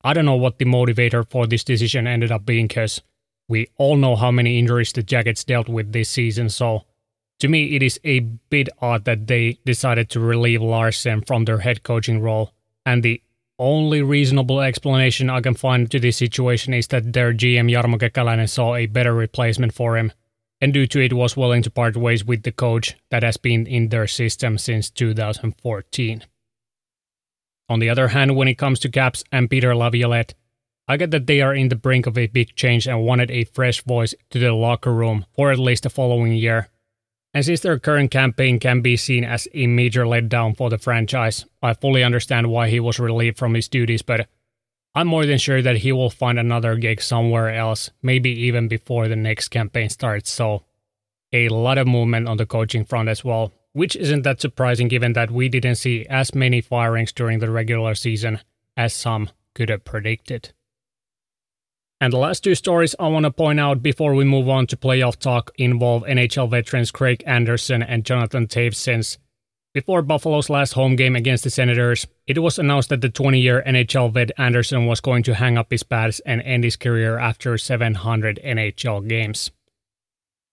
I 0.05 0.13
don't 0.13 0.27
know 0.27 0.37
what 0.37 0.59
the 0.59 0.67
motivator 0.67 1.27
for 1.31 1.47
this 1.47 1.65
decision 1.65 2.07
ended 2.07 2.31
up 2.31 2.45
being 2.45 2.67
because 2.67 3.01
we 3.49 3.69
all 3.79 3.97
know 3.97 4.15
how 4.15 4.31
many 4.31 4.59
injuries 4.59 4.93
the 4.93 5.03
Jackets 5.03 5.43
dealt 5.43 5.71
with 5.71 5.93
this 5.93 6.11
season, 6.11 6.51
so 6.51 6.85
to 7.39 7.49
me, 7.49 7.77
it 7.77 7.83
is 7.83 7.99
a 8.05 8.21
bit 8.51 8.69
odd 8.83 9.07
that 9.07 9.27
they 9.27 9.59
decided 9.65 10.11
to 10.11 10.21
relieve 10.21 10.61
Larsen 10.61 11.23
from 11.23 11.47
their 11.47 11.61
head 11.61 11.83
coaching 11.83 12.21
role, 12.21 12.53
and 12.85 13.03
the 13.03 13.23
only 13.59 14.03
reasonable 14.03 14.61
explanation 14.61 15.31
I 15.31 15.41
can 15.41 15.55
find 15.55 15.91
to 15.91 15.99
this 15.99 16.19
situation 16.19 16.75
is 16.75 16.89
that 16.89 17.15
their 17.15 17.33
GM 17.33 17.73
Jarmo 17.73 17.99
Kekäläinen 17.99 18.51
saw 18.51 18.75
a 18.75 18.85
better 18.85 19.15
replacement 19.15 19.73
for 19.73 19.97
him, 19.97 20.13
and 20.61 20.73
due 20.73 20.87
to 20.87 21.01
it 21.01 21.13
was 21.13 21.37
willing 21.37 21.63
to 21.63 21.71
part 21.71 21.97
ways 21.97 22.25
with 22.25 22.43
the 22.43 22.53
coach 22.53 22.97
that 23.11 23.23
has 23.23 23.37
been 23.37 23.67
in 23.67 23.89
their 23.89 24.07
system 24.07 24.59
since 24.59 24.91
2014. 24.91 26.25
On 27.69 27.79
the 27.79 27.91
other 27.91 28.09
hand, 28.09 28.35
when 28.35 28.49
it 28.49 28.59
comes 28.59 28.79
to 28.81 28.89
Caps 28.89 29.23
and 29.31 29.51
Peter 29.51 29.75
Laviolette, 29.75 30.35
I 30.89 30.97
get 30.97 31.11
that 31.11 31.27
they 31.27 31.43
are 31.43 31.55
in 31.55 31.69
the 31.69 31.77
brink 31.77 32.07
of 32.07 32.17
a 32.17 32.29
big 32.29 32.57
change 32.57 32.89
and 32.89 33.05
wanted 33.05 33.31
a 33.31 33.45
fresh 33.45 33.83
voice 33.85 34.15
to 34.31 34.39
the 34.39 34.53
locker 34.53 34.93
room 34.93 35.27
for 35.37 35.53
at 35.53 35.59
least 35.59 35.83
the 35.83 35.91
following 35.91 36.33
year. 36.33 36.71
And 37.35 37.45
since 37.45 37.61
their 37.61 37.79
current 37.79 38.11
campaign 38.11 38.59
can 38.59 38.81
be 38.81 38.97
seen 38.97 39.23
as 39.23 39.47
a 39.53 39.67
major 39.67 40.05
letdown 40.05 40.57
for 40.57 40.71
the 40.71 40.79
franchise, 40.79 41.45
I 41.63 41.75
fully 41.75 42.03
understand 42.03 42.51
why 42.51 42.71
he 42.71 42.81
was 42.81 42.99
relieved 42.99 43.37
from 43.37 43.53
his 43.53 43.69
duties, 43.69 44.01
but 44.01 44.29
I'm 44.95 45.07
more 45.07 45.27
than 45.27 45.39
sure 45.39 45.63
that 45.63 45.79
he 45.79 45.93
will 45.93 46.11
find 46.11 46.39
another 46.39 46.77
gig 46.77 47.01
somewhere 47.01 47.55
else, 47.55 47.91
maybe 48.03 48.31
even 48.31 48.69
before 48.69 49.09
the 49.09 49.17
next 49.17 49.49
campaign 49.49 49.89
starts. 49.89 50.31
So, 50.31 50.65
a 51.33 51.49
lot 51.49 51.79
of 51.79 51.87
movement 51.87 52.29
on 52.29 52.37
the 52.37 52.47
coaching 52.47 52.85
front 52.85 53.09
as 53.09 53.25
well, 53.25 53.53
which 53.73 53.95
isn't 53.97 54.23
that 54.23 54.41
surprising 54.41 54.89
given 54.89 55.13
that 55.13 55.31
we 55.31 55.49
didn't 55.49 55.77
see 55.77 56.07
as 56.07 56.35
many 56.35 56.61
firings 56.61 57.13
during 57.13 57.39
the 57.39 57.51
regular 57.51 57.95
season 57.95 58.41
as 58.77 58.95
some 58.95 59.31
could 59.55 59.69
have 59.69 59.85
predicted. 59.85 60.53
And 62.01 62.13
the 62.13 62.19
last 62.19 62.45
two 62.45 62.55
stories 62.55 62.95
I 62.99 63.09
want 63.09 63.25
to 63.25 63.31
point 63.31 63.59
out 63.59 63.83
before 63.83 64.15
we 64.15 64.25
move 64.25 64.49
on 64.49 64.69
to 64.69 64.77
playoff 64.77 65.17
talk 65.17 65.51
involve 65.59 66.05
NHL 66.05 66.49
veterans 66.49 66.93
Craig 66.93 67.25
Anderson 67.27 67.83
and 67.83 68.05
Jonathan 68.05 68.47
Toews 68.47 68.77
since 68.77 69.19
before 69.75 70.03
Buffalo's 70.03 70.49
last 70.49 70.73
home 70.73 70.97
game 70.97 71.15
against 71.15 71.45
the 71.45 71.51
Senators, 71.51 72.07
it 72.27 72.39
was 72.39 72.59
announced 72.59 72.89
that 72.89 73.01
the 73.01 73.11
20 73.11 73.39
year 73.39 73.63
NHL 73.67 74.13
vet 74.13 74.31
Anderson 74.39 74.87
was 74.87 75.01
going 75.01 75.23
to 75.25 75.35
hang 75.35 75.59
up 75.59 75.71
his 75.71 75.83
pads 75.83 76.21
and 76.21 76.41
end 76.43 76.65
his 76.65 76.77
career 76.77 77.19
after 77.19 77.59
700 77.59 78.41
NHL 78.45 79.07
games. 79.07 79.51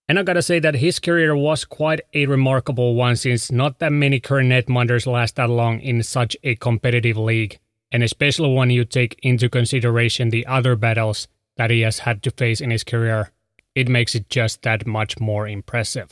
And 0.08 0.18
I 0.18 0.22
gotta 0.22 0.42
say 0.42 0.60
that 0.60 0.76
his 0.76 1.00
career 1.00 1.34
was 1.34 1.64
quite 1.64 2.00
a 2.14 2.26
remarkable 2.26 2.94
one 2.94 3.16
since 3.16 3.50
not 3.50 3.80
that 3.80 3.92
many 3.92 4.20
current 4.20 4.50
netminders 4.50 5.06
last 5.06 5.36
that 5.36 5.50
long 5.50 5.80
in 5.80 6.02
such 6.02 6.36
a 6.44 6.54
competitive 6.54 7.16
league, 7.16 7.58
and 7.90 8.04
especially 8.04 8.54
when 8.54 8.70
you 8.70 8.84
take 8.84 9.18
into 9.22 9.48
consideration 9.48 10.28
the 10.28 10.46
other 10.46 10.76
battles 10.76 11.26
that 11.56 11.70
he 11.70 11.80
has 11.80 12.00
had 12.00 12.22
to 12.22 12.30
face 12.30 12.60
in 12.60 12.70
his 12.70 12.84
career, 12.84 13.32
it 13.74 13.88
makes 13.88 14.14
it 14.14 14.28
just 14.28 14.62
that 14.62 14.86
much 14.86 15.18
more 15.18 15.48
impressive. 15.48 16.10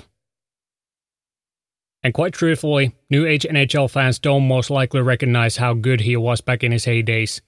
And 2.05 2.12
quite 2.12 2.35
truthfully, 2.35 2.95
new 3.09 3.25
age 3.25 3.47
NHL 3.51 3.90
fans 3.90 4.19
don't 4.19 4.47
most 4.47 4.69
likely 4.69 5.01
recognize 5.01 5.57
how 5.57 5.73
good 5.73 6.03
he 6.03 6.19
was 6.19 6.43
back 6.43 6.62
in 6.62 6.71
his 6.71 6.85
heydays. 6.85 7.40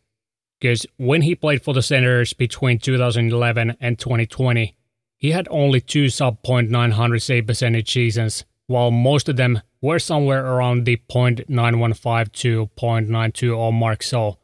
Because 0.59 0.87
when 0.97 1.21
he 1.21 1.35
played 1.35 1.63
for 1.63 1.75
the 1.75 1.83
Senators 1.83 2.33
between 2.33 2.79
2011 2.79 3.77
and 3.79 3.99
2020, 3.99 4.75
he 5.19 5.31
had 5.31 5.47
only 5.51 5.83
two 5.83 6.09
sub 6.09 6.43
.900 6.43 7.21
save 7.21 7.47
percentage 7.47 7.93
seasons, 7.93 8.47
while 8.67 8.91
most 8.91 9.29
of 9.29 9.37
them 9.37 9.61
were 9.83 9.99
somewhere 9.99 10.47
around 10.47 10.87
the 10.87 10.97
.915 11.11 12.33
to 12.33 12.71
.920 12.79 13.73
mark. 13.75 14.03
So 14.03 14.39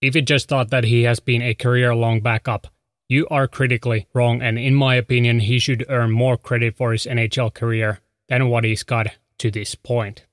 if 0.00 0.14
you 0.14 0.22
just 0.22 0.48
thought 0.48 0.70
that 0.70 0.84
he 0.84 1.02
has 1.02 1.18
been 1.18 1.42
a 1.42 1.54
career 1.54 1.92
long 1.92 2.20
backup, 2.20 2.68
you 3.08 3.26
are 3.32 3.48
critically 3.48 4.06
wrong, 4.14 4.40
and 4.42 4.60
in 4.60 4.76
my 4.76 4.94
opinion, 4.94 5.40
he 5.40 5.58
should 5.58 5.84
earn 5.88 6.12
more 6.12 6.36
credit 6.36 6.76
for 6.76 6.92
his 6.92 7.04
NHL 7.04 7.52
career 7.52 7.98
than 8.28 8.48
what 8.48 8.62
he's 8.62 8.84
got 8.84 9.08
to 9.38 9.50
this 9.50 9.74
point. 9.74 10.26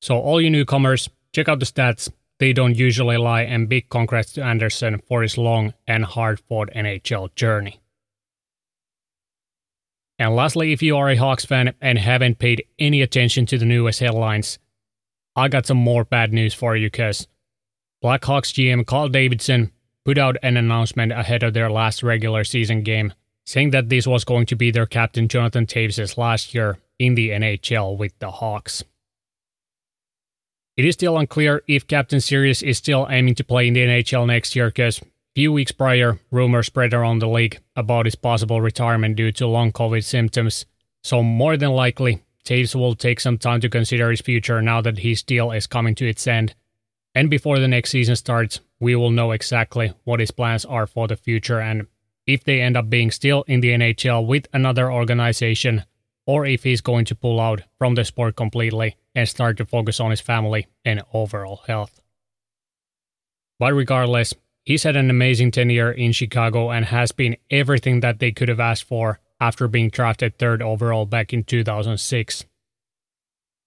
So, 0.00 0.18
all 0.18 0.40
you 0.40 0.50
newcomers, 0.50 1.08
check 1.32 1.48
out 1.48 1.60
the 1.60 1.66
stats. 1.66 2.10
They 2.38 2.52
don't 2.52 2.76
usually 2.76 3.16
lie, 3.16 3.42
and 3.42 3.68
big 3.68 3.88
congrats 3.90 4.32
to 4.34 4.44
Anderson 4.44 5.00
for 5.08 5.22
his 5.22 5.36
long 5.36 5.74
and 5.86 6.04
hard 6.04 6.40
fought 6.40 6.70
NHL 6.74 7.34
journey. 7.34 7.80
And 10.20 10.34
lastly, 10.34 10.72
if 10.72 10.82
you 10.82 10.96
are 10.96 11.08
a 11.10 11.16
Hawks 11.16 11.44
fan 11.44 11.74
and 11.80 11.98
haven't 11.98 12.38
paid 12.38 12.64
any 12.78 13.02
attention 13.02 13.46
to 13.46 13.58
the 13.58 13.64
newest 13.64 14.00
headlines, 14.00 14.58
I 15.36 15.48
got 15.48 15.66
some 15.66 15.78
more 15.78 16.04
bad 16.04 16.32
news 16.32 16.54
for 16.54 16.76
you 16.76 16.88
because 16.88 17.28
Blackhawks 18.02 18.52
GM 18.52 18.86
Carl 18.86 19.08
Davidson 19.08 19.72
put 20.04 20.18
out 20.18 20.36
an 20.42 20.56
announcement 20.56 21.12
ahead 21.12 21.42
of 21.42 21.54
their 21.54 21.70
last 21.70 22.02
regular 22.02 22.42
season 22.42 22.82
game, 22.82 23.12
saying 23.46 23.70
that 23.70 23.88
this 23.88 24.06
was 24.06 24.24
going 24.24 24.46
to 24.46 24.56
be 24.56 24.70
their 24.70 24.86
captain 24.86 25.28
Jonathan 25.28 25.66
Toews' 25.66 26.16
last 26.16 26.54
year 26.54 26.78
in 26.98 27.14
the 27.14 27.30
NHL 27.30 27.96
with 27.96 28.18
the 28.18 28.30
Hawks. 28.30 28.84
It 30.76 30.84
is 30.84 30.94
still 30.94 31.18
unclear 31.18 31.62
if 31.66 31.86
Captain 31.86 32.20
Serious 32.20 32.62
is 32.62 32.78
still 32.78 33.06
aiming 33.10 33.34
to 33.36 33.44
play 33.44 33.66
in 33.66 33.74
the 33.74 33.80
NHL 33.80 34.26
next 34.26 34.54
year 34.54 34.68
because 34.68 35.00
few 35.34 35.52
weeks 35.52 35.72
prior, 35.72 36.18
rumors 36.30 36.66
spread 36.66 36.94
around 36.94 37.18
the 37.18 37.28
league 37.28 37.58
about 37.74 38.06
his 38.06 38.14
possible 38.14 38.60
retirement 38.60 39.16
due 39.16 39.32
to 39.32 39.46
long 39.46 39.72
COVID 39.72 40.04
symptoms. 40.04 40.66
So 41.02 41.22
more 41.22 41.56
than 41.56 41.70
likely, 41.70 42.22
Toews 42.44 42.74
will 42.74 42.94
take 42.94 43.20
some 43.20 43.38
time 43.38 43.60
to 43.60 43.68
consider 43.68 44.10
his 44.10 44.20
future 44.20 44.62
now 44.62 44.80
that 44.80 44.98
his 44.98 45.22
deal 45.22 45.50
is 45.50 45.66
coming 45.66 45.94
to 45.96 46.08
its 46.08 46.26
end 46.26 46.54
and 47.18 47.30
before 47.30 47.58
the 47.58 47.66
next 47.66 47.90
season 47.90 48.14
starts, 48.14 48.60
we 48.78 48.94
will 48.94 49.10
know 49.10 49.32
exactly 49.32 49.92
what 50.04 50.20
his 50.20 50.30
plans 50.30 50.64
are 50.64 50.86
for 50.86 51.08
the 51.08 51.16
future 51.16 51.60
and 51.60 51.88
if 52.28 52.44
they 52.44 52.60
end 52.60 52.76
up 52.76 52.88
being 52.88 53.10
still 53.10 53.42
in 53.48 53.60
the 53.60 53.70
NHL 53.70 54.24
with 54.24 54.46
another 54.52 54.92
organization, 54.92 55.84
or 56.28 56.44
if 56.44 56.62
he's 56.62 56.82
going 56.82 57.06
to 57.06 57.14
pull 57.14 57.40
out 57.40 57.62
from 57.78 57.94
the 57.94 58.04
sport 58.04 58.36
completely 58.36 58.96
and 59.14 59.26
start 59.26 59.56
to 59.56 59.64
focus 59.64 59.98
on 59.98 60.10
his 60.10 60.20
family 60.20 60.66
and 60.84 61.02
overall 61.14 61.62
health. 61.66 62.02
But 63.58 63.72
regardless, 63.72 64.34
he's 64.62 64.82
had 64.82 64.94
an 64.94 65.08
amazing 65.08 65.52
tenure 65.52 65.90
in 65.90 66.12
Chicago 66.12 66.70
and 66.70 66.84
has 66.84 67.12
been 67.12 67.38
everything 67.50 68.00
that 68.00 68.18
they 68.18 68.30
could 68.30 68.50
have 68.50 68.60
asked 68.60 68.84
for 68.84 69.20
after 69.40 69.66
being 69.68 69.88
drafted 69.88 70.36
third 70.36 70.60
overall 70.60 71.06
back 71.06 71.32
in 71.32 71.44
2006. 71.44 72.44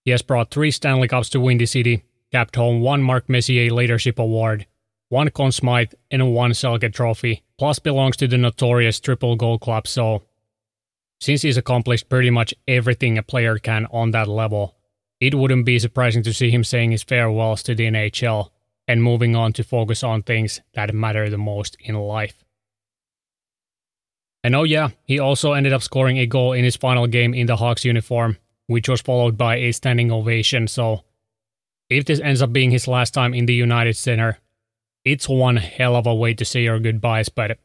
He 0.05 0.11
has 0.11 0.21
brought 0.21 0.51
three 0.51 0.69
Stanley 0.69 1.07
Cups 1.07 1.29
to 1.29 1.39
Windy 1.39 1.65
City 1.65 2.03
capped 2.31 2.55
home 2.55 2.81
one 2.81 3.01
Mark 3.01 3.27
Messier 3.27 3.73
Leadership 3.73 4.19
Award, 4.19 4.67
one 5.09 5.29
Conn 5.31 5.51
Smythe, 5.51 5.93
and 6.11 6.31
one 6.31 6.51
Selke 6.51 6.93
Trophy, 6.93 7.43
plus 7.57 7.79
belongs 7.79 8.17
to 8.17 8.27
the 8.27 8.37
notorious 8.37 8.99
Triple 8.99 9.35
Gold 9.35 9.61
Club, 9.61 9.87
so 9.87 10.23
since 11.21 11.43
he's 11.43 11.57
accomplished 11.57 12.09
pretty 12.09 12.31
much 12.31 12.53
everything 12.67 13.17
a 13.17 13.23
player 13.23 13.57
can 13.59 13.85
on 13.91 14.11
that 14.11 14.27
level, 14.27 14.75
it 15.19 15.35
wouldn't 15.35 15.65
be 15.65 15.77
surprising 15.77 16.23
to 16.23 16.33
see 16.33 16.49
him 16.49 16.63
saying 16.63 16.91
his 16.91 17.03
farewells 17.03 17.61
to 17.63 17.75
the 17.75 17.85
NHL 17.85 18.49
and 18.87 19.03
moving 19.03 19.35
on 19.35 19.53
to 19.53 19.63
focus 19.63 20.03
on 20.03 20.23
things 20.23 20.61
that 20.73 20.93
matter 20.95 21.29
the 21.29 21.37
most 21.37 21.77
in 21.79 21.95
life. 21.95 22.43
And 24.43 24.55
oh 24.55 24.63
yeah, 24.63 24.89
he 25.05 25.19
also 25.19 25.53
ended 25.53 25.71
up 25.71 25.83
scoring 25.83 26.17
a 26.17 26.25
goal 26.25 26.53
in 26.53 26.63
his 26.63 26.75
final 26.75 27.05
game 27.05 27.35
in 27.35 27.45
the 27.45 27.57
Hawks 27.57 27.85
uniform, 27.85 28.37
which 28.65 28.89
was 28.89 29.01
followed 29.01 29.37
by 29.37 29.57
a 29.57 29.71
standing 29.71 30.11
ovation, 30.11 30.67
so 30.67 31.03
if 31.91 32.05
this 32.05 32.19
ends 32.21 32.41
up 32.41 32.51
being 32.51 32.71
his 32.71 32.87
last 32.87 33.13
time 33.13 33.33
in 33.33 33.45
the 33.45 33.53
United 33.53 33.95
Center, 33.95 34.39
it's 35.05 35.29
one 35.29 35.57
hell 35.57 35.95
of 35.95 36.07
a 36.07 36.15
way 36.15 36.33
to 36.33 36.45
say 36.45 36.63
your 36.63 36.79
goodbyes, 36.79 37.29
but 37.29 37.59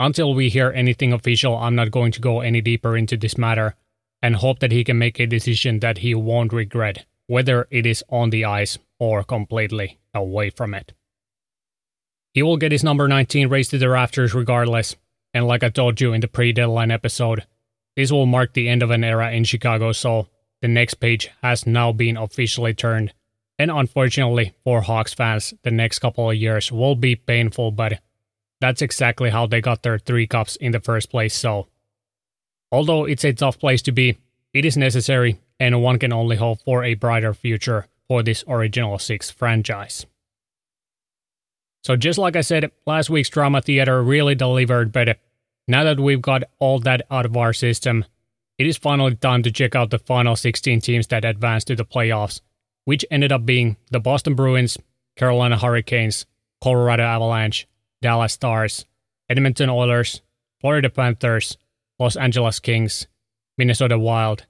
until 0.00 0.34
we 0.34 0.48
hear 0.48 0.72
anything 0.74 1.12
official, 1.12 1.56
I'm 1.56 1.76
not 1.76 1.92
going 1.92 2.10
to 2.12 2.20
go 2.20 2.40
any 2.40 2.60
deeper 2.60 2.96
into 2.96 3.16
this 3.16 3.38
matter 3.38 3.76
and 4.20 4.34
hope 4.34 4.58
that 4.58 4.72
he 4.72 4.82
can 4.82 4.98
make 4.98 5.20
a 5.20 5.26
decision 5.26 5.78
that 5.80 5.98
he 5.98 6.14
won't 6.14 6.52
regret, 6.52 7.04
whether 7.28 7.68
it 7.70 7.86
is 7.86 8.02
on 8.08 8.30
the 8.30 8.44
ice 8.44 8.78
or 8.98 9.22
completely 9.22 10.00
away 10.12 10.50
from 10.50 10.74
it. 10.74 10.92
He 12.34 12.42
will 12.42 12.56
get 12.56 12.72
his 12.72 12.82
number 12.82 13.06
19 13.06 13.48
raised 13.48 13.70
to 13.70 13.78
the 13.78 13.88
rafters 13.88 14.34
regardless, 14.34 14.96
and 15.32 15.46
like 15.46 15.62
I 15.62 15.68
told 15.68 16.00
you 16.00 16.12
in 16.12 16.20
the 16.20 16.28
pre 16.28 16.52
deadline 16.52 16.90
episode, 16.90 17.46
this 17.94 18.10
will 18.10 18.26
mark 18.26 18.54
the 18.54 18.68
end 18.68 18.82
of 18.82 18.90
an 18.90 19.04
era 19.04 19.30
in 19.30 19.44
Chicago, 19.44 19.92
so 19.92 20.28
the 20.62 20.68
next 20.68 20.94
page 20.94 21.30
has 21.42 21.66
now 21.66 21.92
been 21.92 22.16
officially 22.16 22.74
turned 22.74 23.12
and 23.60 23.70
unfortunately 23.70 24.54
for 24.64 24.80
Hawks 24.80 25.12
fans, 25.12 25.52
the 25.64 25.70
next 25.70 25.98
couple 25.98 26.30
of 26.30 26.34
years 26.34 26.72
will 26.72 26.94
be 26.94 27.14
painful, 27.14 27.72
but 27.72 28.00
that's 28.60 28.82
exactly 28.82 29.30
how 29.30 29.46
they 29.46 29.60
got 29.60 29.82
their 29.82 29.98
three 29.98 30.26
cups 30.26 30.56
in 30.56 30.72
the 30.72 30.80
first 30.80 31.10
place. 31.10 31.34
So, 31.34 31.68
although 32.70 33.04
it's 33.04 33.24
a 33.24 33.32
tough 33.32 33.58
place 33.58 33.82
to 33.82 33.92
be, 33.92 34.18
it 34.52 34.64
is 34.64 34.76
necessary, 34.76 35.38
and 35.58 35.82
one 35.82 35.98
can 35.98 36.12
only 36.12 36.36
hope 36.36 36.60
for 36.62 36.84
a 36.84 36.94
brighter 36.94 37.34
future 37.34 37.86
for 38.08 38.22
this 38.22 38.44
original 38.48 38.98
six 38.98 39.30
franchise. 39.30 40.06
So, 41.82 41.96
just 41.96 42.18
like 42.18 42.36
I 42.36 42.42
said, 42.42 42.70
last 42.86 43.10
week's 43.10 43.30
drama 43.30 43.62
theater 43.62 44.02
really 44.02 44.34
delivered, 44.34 44.92
but 44.92 45.18
now 45.66 45.84
that 45.84 46.00
we've 46.00 46.20
got 46.20 46.44
all 46.58 46.78
that 46.80 47.06
out 47.10 47.26
of 47.26 47.36
our 47.36 47.52
system, 47.52 48.04
it 48.58 48.66
is 48.66 48.76
finally 48.76 49.14
time 49.14 49.42
to 49.44 49.50
check 49.50 49.74
out 49.74 49.90
the 49.90 49.98
final 49.98 50.36
16 50.36 50.80
teams 50.82 51.06
that 51.06 51.24
advanced 51.24 51.68
to 51.68 51.76
the 51.76 51.84
playoffs 51.84 52.40
which 52.84 53.04
ended 53.10 53.32
up 53.32 53.46
being 53.46 53.76
the 53.90 54.00
Boston 54.00 54.34
Bruins, 54.34 54.78
Carolina 55.16 55.56
Hurricanes, 55.56 56.26
Colorado 56.62 57.02
Avalanche, 57.02 57.68
Dallas 58.02 58.32
Stars, 58.32 58.86
Edmonton 59.28 59.68
Oilers, 59.68 60.22
Florida 60.60 60.90
Panthers, 60.90 61.56
Los 61.98 62.16
Angeles 62.16 62.58
Kings, 62.58 63.06
Minnesota 63.56 63.98
Wild, 63.98 64.46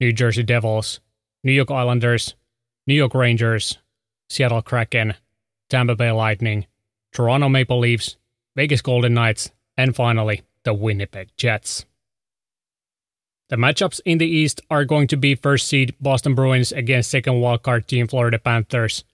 New 0.00 0.12
Jersey 0.12 0.42
Devils, 0.42 1.00
New 1.42 1.52
York 1.52 1.70
Islanders, 1.70 2.34
New 2.86 2.94
York 2.94 3.14
Rangers, 3.14 3.78
Seattle 4.28 4.62
Kraken, 4.62 5.14
Tampa 5.68 5.94
Bay 5.94 6.10
Lightning, 6.10 6.66
Toronto 7.12 7.48
Maple 7.48 7.78
Leafs, 7.78 8.16
Vegas 8.56 8.82
Golden 8.82 9.14
Knights, 9.14 9.50
and 9.76 9.94
finally, 9.94 10.42
the 10.64 10.74
Winnipeg 10.74 11.28
Jets. 11.36 11.84
The 13.50 13.56
matchups 13.56 14.00
in 14.04 14.18
the 14.18 14.26
East 14.26 14.62
are 14.70 14.84
going 14.84 15.06
to 15.08 15.16
be 15.16 15.34
first 15.34 15.68
seed 15.68 15.94
Boston 16.00 16.34
Bruins 16.34 16.72
against 16.72 17.10
second 17.10 17.34
wildcard 17.34 17.86
team 17.86 18.08
Florida 18.08 18.38
Panthers. 18.38 19.04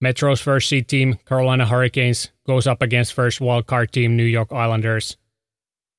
Metro's 0.00 0.40
first 0.40 0.68
seed 0.68 0.88
team, 0.88 1.18
Carolina 1.26 1.66
Hurricanes, 1.66 2.30
goes 2.46 2.66
up 2.66 2.80
against 2.80 3.12
first 3.12 3.38
wildcard 3.40 3.90
team, 3.90 4.16
New 4.16 4.24
York 4.24 4.50
Islanders. 4.50 5.18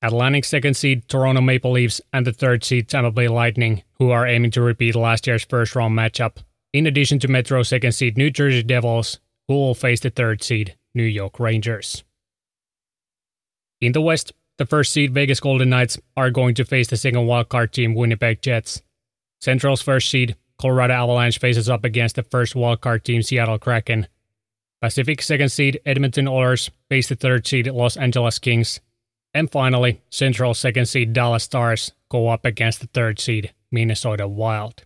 Atlantic 0.01 0.43
second 0.45 0.75
seed, 0.75 1.07
Toronto 1.07 1.41
Maple 1.41 1.71
Leafs, 1.71 2.01
and 2.11 2.25
the 2.25 2.33
third 2.33 2.63
seed, 2.63 2.89
Tampa 2.89 3.11
Bay 3.11 3.27
Lightning, 3.27 3.83
who 3.99 4.09
are 4.09 4.25
aiming 4.25 4.49
to 4.51 4.61
repeat 4.61 4.95
last 4.95 5.27
year's 5.27 5.45
first 5.45 5.75
round 5.75 5.95
matchup, 5.95 6.37
in 6.73 6.87
addition 6.87 7.19
to 7.19 7.27
Metro's 7.27 7.69
second 7.69 7.91
seed, 7.91 8.17
New 8.17 8.31
Jersey 8.31 8.63
Devils, 8.63 9.19
who 9.47 9.53
will 9.53 9.75
face 9.75 9.99
the 9.99 10.09
third 10.09 10.41
seed, 10.41 10.75
New 10.95 11.03
York 11.03 11.39
Rangers. 11.39 12.03
In 13.79 13.91
the 13.91 14.01
West, 14.01 14.33
the 14.57 14.65
first 14.65 14.91
seed 14.91 15.13
Vegas 15.13 15.39
Golden 15.39 15.69
Knights 15.69 15.99
are 16.17 16.31
going 16.31 16.55
to 16.55 16.65
face 16.65 16.87
the 16.87 16.97
second 16.97 17.27
wildcard 17.27 17.71
team, 17.71 17.93
Winnipeg 17.93 18.41
Jets. 18.41 18.81
Central's 19.39 19.81
first 19.81 20.09
seed, 20.09 20.35
Colorado 20.61 20.93
Avalanche 20.93 21.39
faces 21.39 21.69
up 21.69 21.83
against 21.83 22.15
the 22.15 22.23
first 22.23 22.53
wildcard 22.53 23.03
team 23.03 23.23
Seattle 23.23 23.57
Kraken. 23.57 24.07
Pacific 24.81 25.21
second 25.21 25.49
seed 25.49 25.79
Edmonton 25.85 26.27
Oilers 26.27 26.69
face 26.89 27.09
the 27.09 27.15
third 27.15 27.47
seed 27.47 27.67
Los 27.67 27.97
Angeles 27.97 28.37
Kings. 28.39 28.79
And 29.33 29.51
finally, 29.51 30.01
Central 30.09 30.53
second 30.53 30.87
seed 30.87 31.13
Dallas 31.13 31.43
Stars 31.43 31.93
go 32.09 32.27
up 32.27 32.45
against 32.45 32.79
the 32.81 32.87
third 32.87 33.19
seed 33.19 33.53
Minnesota 33.71 34.27
Wild. 34.27 34.83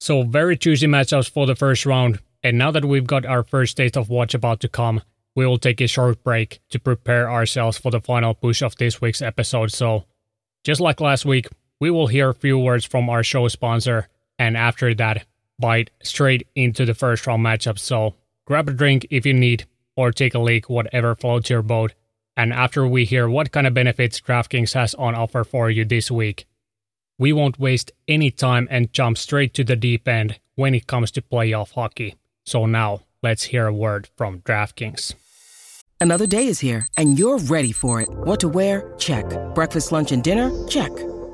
So 0.00 0.22
very 0.22 0.56
juicy 0.56 0.86
matchups 0.86 1.30
for 1.30 1.46
the 1.46 1.54
first 1.54 1.84
round, 1.84 2.20
and 2.42 2.56
now 2.56 2.70
that 2.70 2.86
we've 2.86 3.06
got 3.06 3.26
our 3.26 3.42
first 3.42 3.76
taste 3.76 3.96
of 3.96 4.08
what's 4.08 4.34
about 4.34 4.60
to 4.60 4.68
come, 4.68 5.02
we 5.36 5.46
will 5.46 5.58
take 5.58 5.80
a 5.80 5.86
short 5.86 6.24
break 6.24 6.60
to 6.70 6.78
prepare 6.78 7.30
ourselves 7.30 7.78
for 7.78 7.90
the 7.90 8.00
final 8.00 8.34
push 8.34 8.62
of 8.62 8.74
this 8.76 9.00
week's 9.00 9.22
episode. 9.22 9.70
So, 9.70 10.06
just 10.64 10.80
like 10.80 11.00
last 11.00 11.24
week, 11.24 11.48
we 11.80 11.90
will 11.90 12.06
hear 12.06 12.28
a 12.28 12.34
few 12.34 12.58
words 12.58 12.84
from 12.84 13.08
our 13.08 13.24
show 13.24 13.48
sponsor, 13.48 14.08
and 14.38 14.56
after 14.56 14.94
that, 14.94 15.24
bite 15.58 15.90
straight 16.02 16.46
into 16.54 16.84
the 16.84 16.94
first 16.94 17.26
round 17.26 17.44
matchup. 17.44 17.78
So 17.78 18.14
grab 18.46 18.68
a 18.68 18.72
drink 18.72 19.06
if 19.10 19.26
you 19.26 19.34
need, 19.34 19.66
or 19.96 20.12
take 20.12 20.34
a 20.34 20.38
leak, 20.38 20.70
whatever 20.70 21.14
floats 21.14 21.50
your 21.50 21.62
boat. 21.62 21.94
And 22.36 22.52
after 22.52 22.86
we 22.86 23.04
hear 23.04 23.28
what 23.28 23.52
kind 23.52 23.66
of 23.66 23.74
benefits 23.74 24.20
DraftKings 24.20 24.74
has 24.74 24.94
on 24.94 25.14
offer 25.14 25.44
for 25.44 25.70
you 25.70 25.84
this 25.84 26.10
week, 26.10 26.46
we 27.18 27.32
won't 27.32 27.58
waste 27.58 27.92
any 28.08 28.30
time 28.30 28.66
and 28.70 28.92
jump 28.92 29.18
straight 29.18 29.52
to 29.54 29.64
the 29.64 29.76
deep 29.76 30.08
end 30.08 30.38
when 30.54 30.74
it 30.74 30.86
comes 30.86 31.10
to 31.10 31.22
playoff 31.22 31.72
hockey. 31.72 32.14
So 32.46 32.64
now, 32.64 33.02
let's 33.22 33.44
hear 33.44 33.66
a 33.66 33.74
word 33.74 34.08
from 34.16 34.40
DraftKings. 34.40 35.14
Another 36.00 36.26
day 36.26 36.46
is 36.46 36.60
here, 36.60 36.86
and 36.96 37.18
you're 37.18 37.38
ready 37.38 37.72
for 37.72 38.00
it. 38.00 38.08
What 38.08 38.40
to 38.40 38.48
wear? 38.48 38.94
Check. 38.96 39.26
Breakfast, 39.54 39.92
lunch, 39.92 40.12
and 40.12 40.24
dinner? 40.24 40.50
Check. 40.66 40.92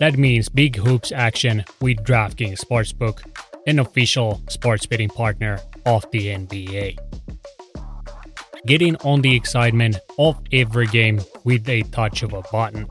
that 0.00 0.16
means 0.16 0.48
big 0.48 0.76
hoops 0.76 1.12
action 1.12 1.64
with 1.80 1.98
DraftKings 1.98 2.60
Sportsbook, 2.60 3.22
an 3.66 3.78
official 3.78 4.42
sports 4.48 4.86
betting 4.86 5.08
partner 5.08 5.60
of 5.86 6.04
the 6.10 6.28
NBA. 6.28 6.98
Get 8.66 8.82
in 8.82 8.96
on 8.96 9.20
the 9.20 9.34
excitement 9.34 9.98
of 10.18 10.40
every 10.52 10.86
game 10.86 11.20
with 11.44 11.68
a 11.68 11.82
touch 11.82 12.22
of 12.22 12.32
a 12.32 12.42
button. 12.50 12.88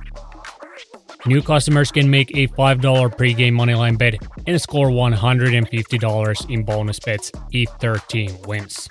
New 1.26 1.42
customers 1.42 1.92
can 1.92 2.10
make 2.10 2.30
a 2.32 2.48
$5 2.50 2.82
pregame 3.18 3.54
moneyline 3.54 3.98
bet 3.98 4.16
and 4.46 4.62
score 4.62 4.90
$150 4.90 6.50
in 6.50 6.64
bonus 6.64 7.00
bets 7.00 7.32
if 7.52 7.80
their 7.80 7.96
team 7.96 8.36
wins. 8.42 8.88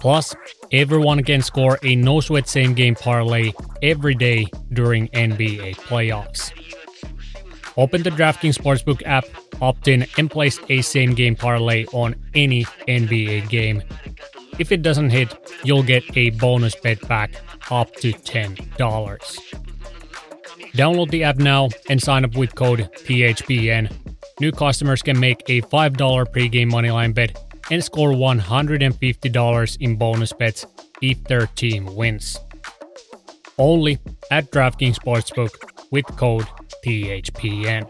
Plus, 0.00 0.34
everyone 0.72 1.22
can 1.22 1.42
score 1.42 1.78
a 1.82 1.94
no 1.94 2.20
sweat 2.20 2.48
same 2.48 2.74
game 2.74 2.94
parlay 2.94 3.52
every 3.82 4.14
day 4.14 4.46
during 4.72 5.08
NBA 5.08 5.76
playoffs. 5.76 6.50
Open 7.76 8.02
the 8.02 8.10
DraftKings 8.10 8.58
Sportsbook 8.58 9.02
app, 9.06 9.24
opt 9.60 9.88
in, 9.88 10.06
and 10.18 10.30
place 10.30 10.58
a 10.68 10.82
same 10.82 11.14
game 11.14 11.36
parlay 11.36 11.86
on 11.86 12.14
any 12.34 12.64
NBA 12.88 13.48
game. 13.48 13.82
If 14.58 14.72
it 14.72 14.82
doesn't 14.82 15.10
hit, 15.10 15.34
you'll 15.64 15.82
get 15.82 16.04
a 16.16 16.30
bonus 16.30 16.74
bet 16.74 17.06
back 17.08 17.32
up 17.70 17.94
to 17.96 18.12
$10. 18.12 18.56
Download 20.74 21.10
the 21.10 21.24
app 21.24 21.36
now 21.36 21.68
and 21.88 22.00
sign 22.00 22.24
up 22.24 22.34
with 22.34 22.54
code 22.54 22.90
THPN. 22.94 23.92
New 24.40 24.52
customers 24.52 25.02
can 25.02 25.18
make 25.18 25.42
a 25.48 25.62
$5 25.62 25.96
pregame 26.32 26.70
moneyline 26.70 27.14
bet 27.14 27.38
and 27.72 27.82
score 27.82 28.10
$150 28.10 29.76
in 29.80 29.96
bonus 29.96 30.32
bets 30.34 30.66
if 31.00 31.24
their 31.24 31.46
team 31.46 31.86
wins. 31.96 32.38
Only 33.56 33.98
at 34.30 34.50
DraftKings 34.50 34.96
Sportsbook 34.96 35.54
with 35.90 36.04
code 36.18 36.46
THPN. 36.84 37.88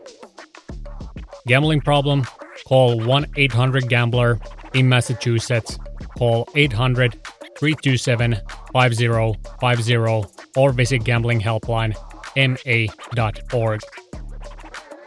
Gambling 1.48 1.80
problem? 1.80 2.24
Call 2.64 3.00
1 3.00 3.26
800 3.36 3.88
Gambler 3.88 4.38
in 4.72 4.88
Massachusetts. 4.88 5.76
Call 6.16 6.48
800 6.54 7.14
327 7.58 8.36
5050 8.72 10.60
or 10.60 10.72
visit 10.72 11.02
gamblinghelpline 11.02 11.96
ma.org. 12.36 13.80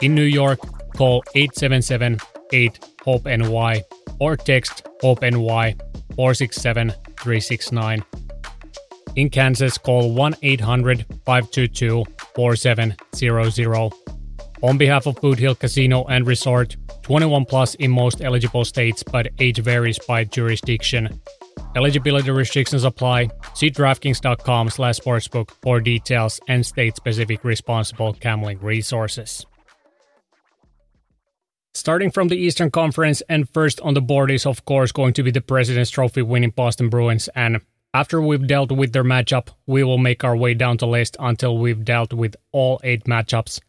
In 0.02 0.14
New 0.14 0.22
York, 0.22 0.58
call 0.94 1.22
877 1.34 2.18
8 2.52 2.84
HOPE 3.06 3.24
NY 3.24 3.82
or 4.18 4.36
text 4.36 4.86
HOPE 5.02 5.22
NY 5.22 5.76
467 6.16 6.90
369. 6.90 8.04
In 9.16 9.30
Kansas, 9.30 9.78
call 9.78 10.12
1 10.12 10.36
800 10.42 11.06
522 11.24 12.04
4700. 12.34 13.92
On 14.62 14.78
behalf 14.78 15.06
of 15.06 15.20
Boot 15.20 15.38
Hill 15.38 15.54
Casino 15.54 16.04
and 16.04 16.26
Resort, 16.26 16.76
21 17.02 17.44
plus 17.44 17.74
in 17.76 17.90
most 17.90 18.22
eligible 18.22 18.64
states, 18.64 19.02
but 19.02 19.28
age 19.38 19.58
varies 19.58 19.98
by 20.08 20.24
jurisdiction. 20.24 21.20
Eligibility 21.76 22.30
restrictions 22.30 22.84
apply. 22.84 23.28
See 23.54 23.70
DraftKings.com 23.70 24.70
slash 24.70 24.98
sportsbook 24.98 25.50
for 25.62 25.80
details 25.80 26.40
and 26.48 26.64
state-specific 26.64 27.44
responsible 27.44 28.14
gambling 28.14 28.58
resources. 28.60 29.44
Starting 31.76 32.10
from 32.10 32.28
the 32.28 32.38
Eastern 32.38 32.70
Conference, 32.70 33.20
and 33.28 33.50
first 33.50 33.82
on 33.82 33.92
the 33.92 34.00
board 34.00 34.30
is 34.30 34.46
of 34.46 34.64
course 34.64 34.92
going 34.92 35.12
to 35.12 35.22
be 35.22 35.30
the 35.30 35.42
President's 35.42 35.90
Trophy 35.90 36.22
winning 36.22 36.48
Boston 36.48 36.88
Bruins, 36.88 37.28
and 37.34 37.60
after 37.92 38.18
we've 38.18 38.46
dealt 38.46 38.72
with 38.72 38.94
their 38.94 39.04
matchup, 39.04 39.48
we 39.66 39.84
will 39.84 39.98
make 39.98 40.24
our 40.24 40.34
way 40.34 40.54
down 40.54 40.78
the 40.78 40.86
list 40.86 41.18
until 41.20 41.58
we've 41.58 41.84
dealt 41.84 42.14
with 42.14 42.34
all 42.50 42.80
eight 42.82 43.04
matchups. 43.04 43.60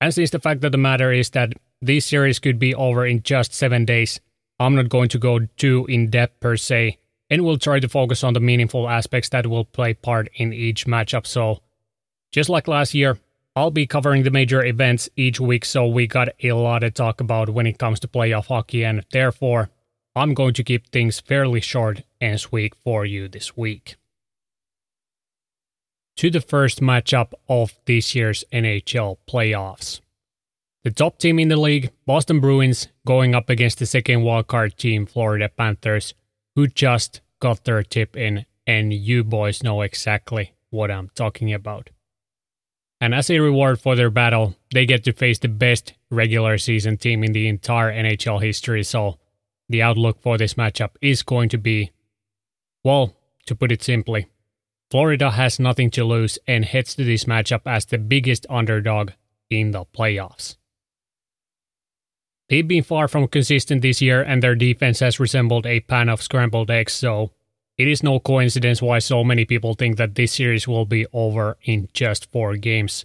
And 0.00 0.14
since 0.14 0.30
the 0.30 0.38
fact 0.38 0.64
of 0.64 0.72
the 0.72 0.78
matter 0.78 1.12
is 1.12 1.28
that 1.30 1.52
this 1.82 2.06
series 2.06 2.38
could 2.38 2.58
be 2.58 2.74
over 2.74 3.04
in 3.04 3.22
just 3.22 3.52
seven 3.52 3.84
days, 3.84 4.20
I'm 4.58 4.74
not 4.74 4.88
going 4.88 5.10
to 5.10 5.18
go 5.18 5.40
too 5.58 5.84
in 5.86 6.08
depth 6.08 6.40
per 6.40 6.56
se, 6.56 6.96
and 7.28 7.44
we'll 7.44 7.58
try 7.58 7.78
to 7.78 7.90
focus 7.90 8.24
on 8.24 8.32
the 8.32 8.40
meaningful 8.40 8.88
aspects 8.88 9.28
that 9.28 9.46
will 9.46 9.66
play 9.66 9.92
part 9.92 10.30
in 10.34 10.54
each 10.54 10.86
matchup. 10.86 11.26
So, 11.26 11.60
just 12.32 12.48
like 12.48 12.68
last 12.68 12.94
year, 12.94 13.18
I'll 13.60 13.70
be 13.70 13.86
covering 13.86 14.22
the 14.22 14.30
major 14.30 14.64
events 14.64 15.10
each 15.16 15.38
week, 15.38 15.66
so 15.66 15.86
we 15.86 16.06
got 16.06 16.30
a 16.42 16.52
lot 16.52 16.78
to 16.78 16.90
talk 16.90 17.20
about 17.20 17.50
when 17.50 17.66
it 17.66 17.76
comes 17.76 18.00
to 18.00 18.08
playoff 18.08 18.46
hockey, 18.46 18.86
and 18.86 19.04
therefore, 19.12 19.68
I'm 20.16 20.32
going 20.32 20.54
to 20.54 20.64
keep 20.64 20.88
things 20.88 21.20
fairly 21.20 21.60
short 21.60 22.02
and 22.22 22.40
sweet 22.40 22.74
for 22.74 23.04
you 23.04 23.28
this 23.28 23.58
week. 23.58 23.96
To 26.16 26.30
the 26.30 26.40
first 26.40 26.80
matchup 26.80 27.34
of 27.50 27.78
this 27.84 28.14
year's 28.14 28.44
NHL 28.50 29.18
playoffs. 29.28 30.00
The 30.82 30.90
top 30.90 31.18
team 31.18 31.38
in 31.38 31.48
the 31.48 31.58
league, 31.58 31.90
Boston 32.06 32.40
Bruins, 32.40 32.88
going 33.06 33.34
up 33.34 33.50
against 33.50 33.78
the 33.78 33.84
second 33.84 34.20
wildcard 34.20 34.76
team, 34.76 35.04
Florida 35.04 35.50
Panthers, 35.50 36.14
who 36.56 36.66
just 36.66 37.20
got 37.40 37.64
their 37.64 37.82
tip 37.82 38.16
in, 38.16 38.46
and 38.66 38.94
you 38.94 39.22
boys 39.22 39.62
know 39.62 39.82
exactly 39.82 40.54
what 40.70 40.90
I'm 40.90 41.10
talking 41.14 41.52
about. 41.52 41.90
And 43.00 43.14
as 43.14 43.30
a 43.30 43.38
reward 43.38 43.80
for 43.80 43.96
their 43.96 44.10
battle, 44.10 44.56
they 44.72 44.84
get 44.84 45.04
to 45.04 45.12
face 45.12 45.38
the 45.38 45.48
best 45.48 45.94
regular 46.10 46.58
season 46.58 46.98
team 46.98 47.24
in 47.24 47.32
the 47.32 47.48
entire 47.48 47.90
NHL 47.90 48.42
history, 48.42 48.82
so 48.82 49.18
the 49.68 49.82
outlook 49.82 50.20
for 50.20 50.36
this 50.36 50.54
matchup 50.54 50.90
is 51.00 51.22
going 51.22 51.48
to 51.50 51.58
be, 51.58 51.92
well, 52.84 53.16
to 53.46 53.54
put 53.54 53.72
it 53.72 53.82
simply, 53.82 54.26
Florida 54.90 55.30
has 55.30 55.58
nothing 55.58 55.90
to 55.92 56.04
lose 56.04 56.38
and 56.46 56.64
heads 56.64 56.94
to 56.96 57.04
this 57.04 57.24
matchup 57.24 57.62
as 57.64 57.86
the 57.86 57.98
biggest 57.98 58.44
underdog 58.50 59.12
in 59.48 59.70
the 59.70 59.84
playoffs. 59.84 60.56
They've 62.48 62.66
been 62.66 62.82
far 62.82 63.06
from 63.06 63.28
consistent 63.28 63.80
this 63.80 64.02
year, 64.02 64.22
and 64.22 64.42
their 64.42 64.56
defense 64.56 64.98
has 64.98 65.20
resembled 65.20 65.66
a 65.66 65.80
pan 65.80 66.08
of 66.08 66.20
scrambled 66.20 66.70
eggs, 66.70 66.92
so 66.92 67.30
it 67.80 67.88
is 67.88 68.02
no 68.02 68.20
coincidence 68.20 68.82
why 68.82 68.98
so 68.98 69.24
many 69.24 69.44
people 69.44 69.74
think 69.74 69.96
that 69.96 70.14
this 70.14 70.32
series 70.34 70.68
will 70.68 70.84
be 70.84 71.06
over 71.12 71.56
in 71.62 71.88
just 71.92 72.30
four 72.30 72.56
games. 72.56 73.04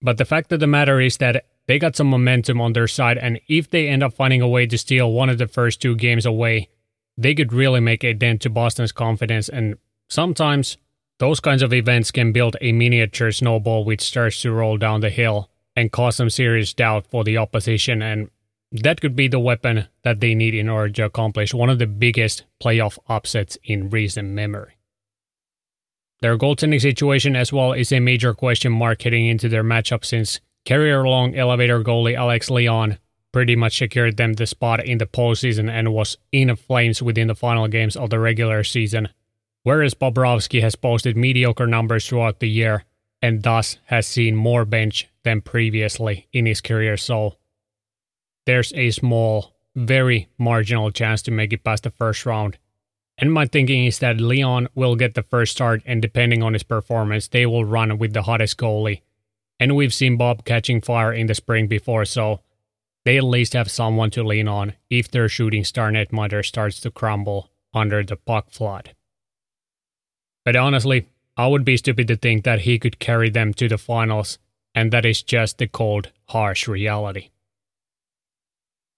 But 0.00 0.16
the 0.16 0.24
fact 0.24 0.52
of 0.52 0.60
the 0.60 0.66
matter 0.66 1.00
is 1.00 1.16
that 1.16 1.44
they 1.66 1.78
got 1.78 1.96
some 1.96 2.06
momentum 2.06 2.60
on 2.60 2.72
their 2.72 2.88
side, 2.88 3.18
and 3.18 3.40
if 3.48 3.68
they 3.68 3.88
end 3.88 4.02
up 4.02 4.14
finding 4.14 4.42
a 4.42 4.48
way 4.48 4.66
to 4.66 4.78
steal 4.78 5.12
one 5.12 5.28
of 5.28 5.38
the 5.38 5.46
first 5.46 5.82
two 5.82 5.96
games 5.96 6.24
away, 6.24 6.68
they 7.16 7.34
could 7.34 7.52
really 7.52 7.80
make 7.80 8.04
a 8.04 8.14
dent 8.14 8.42
to 8.42 8.50
Boston's 8.50 8.92
confidence. 8.92 9.48
And 9.48 9.76
sometimes 10.08 10.76
those 11.18 11.40
kinds 11.40 11.62
of 11.62 11.72
events 11.72 12.10
can 12.10 12.32
build 12.32 12.56
a 12.60 12.72
miniature 12.72 13.32
snowball 13.32 13.84
which 13.84 14.00
starts 14.00 14.40
to 14.42 14.52
roll 14.52 14.78
down 14.78 15.00
the 15.00 15.10
hill 15.10 15.50
and 15.76 15.92
cause 15.92 16.16
some 16.16 16.30
serious 16.30 16.72
doubt 16.72 17.06
for 17.08 17.24
the 17.24 17.36
opposition. 17.36 18.02
And 18.02 18.30
that 18.72 19.00
could 19.00 19.16
be 19.16 19.28
the 19.28 19.40
weapon 19.40 19.88
that 20.02 20.20
they 20.20 20.34
need 20.34 20.54
in 20.54 20.68
order 20.68 20.92
to 20.92 21.04
accomplish 21.04 21.52
one 21.52 21.70
of 21.70 21.78
the 21.78 21.86
biggest 21.86 22.44
playoff 22.62 22.98
upsets 23.08 23.58
in 23.64 23.90
recent 23.90 24.28
memory. 24.28 24.74
Their 26.20 26.36
goaltending 26.36 26.80
situation 26.80 27.34
as 27.34 27.52
well 27.52 27.72
is 27.72 27.92
a 27.92 28.00
major 28.00 28.34
question 28.34 28.72
mark 28.72 29.02
heading 29.02 29.26
into 29.26 29.48
their 29.48 29.64
matchup 29.64 30.04
since 30.04 30.40
career 30.66 31.02
long 31.04 31.34
elevator 31.34 31.82
goalie 31.82 32.16
Alex 32.16 32.50
Lyon 32.50 32.98
pretty 33.32 33.56
much 33.56 33.78
secured 33.78 34.16
them 34.16 34.34
the 34.34 34.46
spot 34.46 34.84
in 34.84 34.98
the 34.98 35.06
postseason 35.06 35.70
and 35.70 35.92
was 35.92 36.18
in 36.32 36.54
flames 36.56 37.00
within 37.00 37.28
the 37.28 37.34
final 37.34 37.68
games 37.68 37.96
of 37.96 38.10
the 38.10 38.18
regular 38.18 38.62
season, 38.64 39.08
whereas 39.62 39.94
Bobrovsky 39.94 40.60
has 40.60 40.74
posted 40.74 41.16
mediocre 41.16 41.66
numbers 41.66 42.06
throughout 42.06 42.40
the 42.40 42.48
year 42.48 42.84
and 43.22 43.42
thus 43.42 43.78
has 43.86 44.06
seen 44.06 44.34
more 44.34 44.64
bench 44.64 45.08
than 45.24 45.40
previously 45.40 46.26
in 46.32 46.46
his 46.46 46.60
career. 46.60 46.96
So 46.96 47.36
there's 48.50 48.72
a 48.72 48.90
small, 48.90 49.54
very 49.76 50.28
marginal 50.36 50.90
chance 50.90 51.22
to 51.22 51.30
make 51.30 51.52
it 51.52 51.62
past 51.62 51.84
the 51.84 51.90
first 51.92 52.26
round. 52.26 52.58
And 53.16 53.32
my 53.32 53.46
thinking 53.46 53.84
is 53.84 54.00
that 54.00 54.20
Leon 54.20 54.66
will 54.74 54.96
get 54.96 55.14
the 55.14 55.22
first 55.22 55.52
start, 55.52 55.82
and 55.86 56.02
depending 56.02 56.42
on 56.42 56.54
his 56.54 56.64
performance, 56.64 57.28
they 57.28 57.46
will 57.46 57.64
run 57.64 57.96
with 57.96 58.12
the 58.12 58.22
hottest 58.22 58.56
goalie. 58.56 59.02
And 59.60 59.76
we've 59.76 59.94
seen 59.94 60.16
Bob 60.16 60.44
catching 60.44 60.80
fire 60.80 61.12
in 61.12 61.28
the 61.28 61.34
spring 61.36 61.68
before, 61.68 62.04
so 62.04 62.40
they 63.04 63.18
at 63.18 63.22
least 63.22 63.52
have 63.52 63.70
someone 63.70 64.10
to 64.10 64.24
lean 64.24 64.48
on 64.48 64.72
if 64.88 65.08
their 65.08 65.28
shooting 65.28 65.62
star 65.62 65.92
netminder 65.92 66.44
starts 66.44 66.80
to 66.80 66.90
crumble 66.90 67.50
under 67.72 68.02
the 68.02 68.16
puck 68.16 68.50
flood. 68.50 68.96
But 70.44 70.56
honestly, 70.56 71.06
I 71.36 71.46
would 71.46 71.64
be 71.64 71.76
stupid 71.76 72.08
to 72.08 72.16
think 72.16 72.42
that 72.42 72.62
he 72.62 72.80
could 72.80 72.98
carry 72.98 73.30
them 73.30 73.54
to 73.54 73.68
the 73.68 73.78
finals, 73.78 74.40
and 74.74 74.90
that 74.90 75.04
is 75.04 75.22
just 75.22 75.58
the 75.58 75.68
cold, 75.68 76.10
harsh 76.24 76.66
reality. 76.66 77.28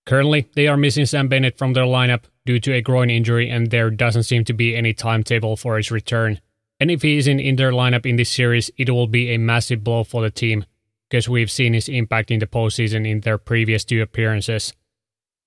Currently, 0.07 0.49
they 0.55 0.67
are 0.67 0.77
missing 0.77 1.07
Sam 1.07 1.29
Bennett 1.29 1.57
from 1.57 1.75
their 1.75 1.85
lineup 1.85 2.25
due 2.45 2.59
to 2.61 2.73
a 2.73 2.81
groin 2.81 3.09
injury, 3.11 3.49
and 3.49 3.71
there 3.71 3.91
doesn't 3.91 4.25
seem 4.25 4.45
to 4.45 4.53
be 4.53 4.75
any 4.75 4.93
timetable 4.93 5.57
for 5.57 5.77
his 5.77 5.91
return. 5.91 6.41
And 6.81 6.91
if 6.91 7.03
he 7.03 7.19
isn't 7.19 7.39
in 7.39 7.57
their 7.57 7.71
lineup 7.71 8.05
in 8.05 8.17
this 8.17 8.31
series, 8.31 8.71
it 8.77 8.91
will 8.91 9.07
be 9.07 9.31
a 9.31 9.39
massive 9.39 9.85
blow 9.85 10.03
for 10.03 10.23
the 10.23 10.31
team, 10.31 10.65
because 11.09 11.29
we've 11.29 11.51
seen 11.51 11.75
his 11.75 11.89
impact 11.89 12.31
in 12.33 12.41
the 12.41 12.47
postseason 12.47 13.09
in 13.09 13.21
their 13.21 13.39
previous 13.39 13.85
two 13.85 14.03
appearances. 14.03 14.73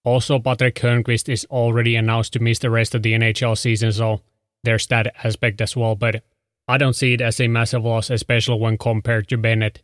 Also, 0.05 0.39
Patric 0.39 0.75
Hörnqvist 0.75 1.27
is 1.27 1.45
already 1.49 1.95
announced 1.95 2.33
to 2.33 2.39
miss 2.39 2.59
the 2.59 2.69
rest 2.69 2.95
of 2.95 3.03
the 3.03 3.13
NHL 3.13 3.57
season, 3.57 3.91
so 3.91 4.21
there's 4.63 4.87
that 4.87 5.13
aspect 5.25 5.59
as 5.59 5.75
well, 5.75 5.95
but 5.95 6.23
I 6.67 6.77
don't 6.77 6.95
see 6.95 7.13
it 7.13 7.21
as 7.21 7.41
a 7.41 7.47
massive 7.47 7.83
loss, 7.83 8.09
especially 8.09 8.59
when 8.59 8.77
compared 8.77 9.27
to 9.29 9.37
Bennett. 9.37 9.81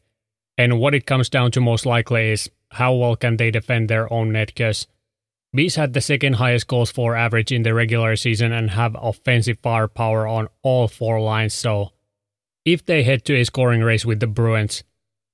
And 0.58 0.80
what 0.80 0.96
it 0.96 1.06
comes 1.06 1.28
down 1.28 1.52
to 1.52 1.62
most 1.62 1.86
likely 1.86 2.32
is 2.32 2.50
how 2.72 2.94
well 2.94 3.16
can 3.16 3.38
they 3.38 3.52
defend 3.52 3.90
their 3.90 4.12
own 4.12 4.32
net 4.32 4.48
because 4.48 4.88
Bees 5.54 5.76
had 5.76 5.94
the 5.94 6.02
second 6.02 6.34
highest 6.34 6.68
goals 6.68 6.92
for 6.92 7.16
average 7.16 7.52
in 7.52 7.64
the 7.64 7.74
regular 7.74 8.16
season 8.16 8.54
and 8.54 8.72
have 8.72 8.96
offensive 9.00 9.58
firepower 9.62 10.26
on 10.26 10.48
all 10.64 10.88
four 10.88 11.20
lines. 11.20 11.54
So 11.54 11.92
if 12.64 12.86
they 12.86 13.04
head 13.04 13.26
to 13.26 13.36
a 13.36 13.44
scoring 13.44 13.82
race 13.82 14.06
with 14.06 14.22
the 14.22 14.28
Bruins, 14.28 14.84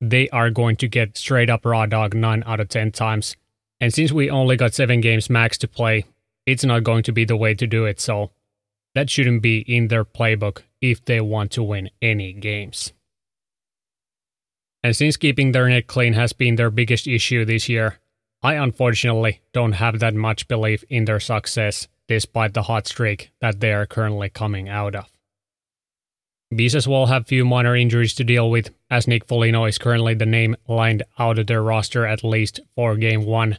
they 0.02 0.28
are 0.30 0.50
going 0.50 0.76
to 0.78 0.88
get 0.88 1.18
straight 1.18 1.50
up 1.50 1.66
raw 1.66 1.86
dog 1.86 2.16
9 2.16 2.44
out 2.48 2.60
of 2.60 2.70
10 2.70 2.92
times. 2.92 3.36
And 3.80 3.94
since 3.94 4.12
we 4.12 4.30
only 4.30 4.58
got 4.58 4.74
7 4.74 5.02
games 5.02 5.30
max 5.30 5.58
to 5.60 5.68
play, 5.68 6.06
it's 6.48 6.64
not 6.64 6.84
going 6.84 7.04
to 7.04 7.12
be 7.12 7.26
the 7.26 7.38
way 7.38 7.54
to 7.54 7.68
do 7.68 7.86
it. 7.86 8.00
So 8.00 8.32
that 8.96 9.12
shouldn't 9.12 9.44
be 9.44 9.60
in 9.60 9.90
their 9.90 10.06
playbook 10.06 10.64
if 10.82 11.06
they 11.06 11.22
want 11.22 11.52
to 11.52 11.64
win 11.64 11.92
any 12.02 12.34
games. 12.34 12.94
And 14.84 14.96
since 14.96 15.18
keeping 15.18 15.52
their 15.52 15.68
net 15.68 15.88
clean 15.88 16.14
has 16.14 16.34
been 16.34 16.56
their 16.56 16.70
biggest 16.70 17.08
issue 17.08 17.46
this 17.46 17.68
year, 17.68 18.00
I 18.42 18.54
unfortunately 18.54 19.42
don't 19.52 19.74
have 19.74 20.00
that 20.00 20.14
much 20.14 20.48
belief 20.48 20.84
in 20.90 21.06
their 21.06 21.20
success 21.20 21.88
despite 22.08 22.54
the 22.54 22.64
hot 22.64 22.88
streak 22.88 23.32
that 23.42 23.60
they 23.60 23.74
are 23.74 23.86
currently 23.86 24.30
coming 24.30 24.70
out 24.70 24.96
of. 24.96 25.10
Bees 26.56 26.76
as 26.76 26.88
well 26.88 27.08
have 27.08 27.28
few 27.28 27.44
minor 27.44 27.76
injuries 27.76 28.14
to 28.14 28.24
deal 28.24 28.50
with, 28.50 28.70
as 28.90 29.08
Nick 29.08 29.26
Foligno 29.26 29.66
is 29.66 29.78
currently 29.78 30.14
the 30.14 30.26
name 30.26 30.56
lined 30.68 31.04
out 31.20 31.38
of 31.38 31.48
their 31.48 31.62
roster 31.62 32.06
at 32.06 32.24
least 32.24 32.62
for 32.76 32.96
game 32.96 33.26
one, 33.26 33.58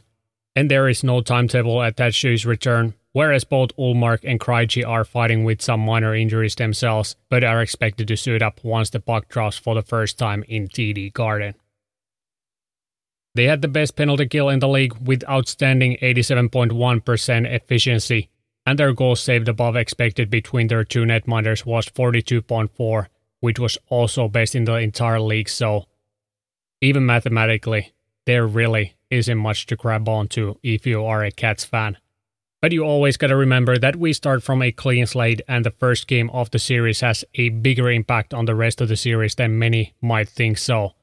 and 0.55 0.71
there 0.71 0.89
is 0.89 1.03
no 1.03 1.21
timetable 1.21 1.81
attached 1.83 2.23
to 2.23 2.31
his 2.31 2.47
return, 2.47 2.95
whereas 3.13 3.43
both 3.43 3.75
Ullmark 3.77 4.19
and 4.23 4.39
Krejci 4.39 4.87
are 4.87 5.03
fighting 5.03 5.43
with 5.43 5.61
some 5.61 5.81
minor 5.81 6.15
injuries 6.15 6.55
themselves, 6.55 7.15
but 7.29 7.43
are 7.43 7.61
expected 7.61 8.07
to 8.07 8.17
suit 8.17 8.41
up 8.41 8.63
once 8.63 8.89
the 8.89 8.99
puck 8.99 9.27
drops 9.27 9.57
for 9.57 9.75
the 9.75 9.81
first 9.81 10.17
time 10.17 10.43
in 10.47 10.67
TD 10.67 11.13
Garden. 11.13 11.55
They 13.35 13.45
had 13.45 13.61
the 13.61 13.67
best 13.67 13.95
penalty 13.95 14.27
kill 14.27 14.49
in 14.49 14.59
the 14.59 14.67
league 14.67 14.95
with 14.99 15.27
outstanding 15.29 15.97
87.1% 16.01 17.51
efficiency, 17.51 18.29
and 18.65 18.77
their 18.77 18.93
goals 18.93 19.21
saved 19.21 19.47
above 19.47 19.75
expected 19.75 20.29
between 20.29 20.67
their 20.67 20.83
two 20.83 21.03
netminders 21.03 21.65
was 21.65 21.85
42.4, 21.87 23.07
which 23.39 23.59
was 23.59 23.77
also 23.87 24.27
best 24.27 24.55
in 24.55 24.65
the 24.65 24.75
entire 24.75 25.21
league, 25.21 25.49
so 25.49 25.85
even 26.81 27.05
mathematically, 27.05 27.93
there 28.25 28.47
really 28.47 28.95
isn't 29.09 29.37
much 29.37 29.65
to 29.65 29.75
grab 29.75 30.07
onto 30.07 30.55
if 30.63 30.85
you 30.85 31.03
are 31.03 31.23
a 31.23 31.31
Cats 31.31 31.65
fan. 31.65 31.97
But 32.61 32.73
you 32.73 32.83
always 32.83 33.15
gotta 33.15 33.37
remember 33.37 33.77
that 33.77 33.95
we 33.95 34.11
start 34.11 34.43
from 34.43 34.61
a 34.61 34.71
clean 34.71 35.05
slate 35.05 35.41
and 35.47 35.65
the 35.65 35.71
first 35.71 36.07
game 36.07 36.29
of 36.31 36.51
the 36.51 36.59
series 36.59 36.99
has 36.99 37.23
a 37.35 37.49
bigger 37.49 37.89
impact 37.89 38.33
on 38.33 38.45
the 38.45 38.55
rest 38.55 38.81
of 38.81 38.89
the 38.89 38.97
series 38.97 39.35
than 39.35 39.59
many 39.59 39.93
might 40.01 40.27
think 40.27 40.57
so. 40.57 40.93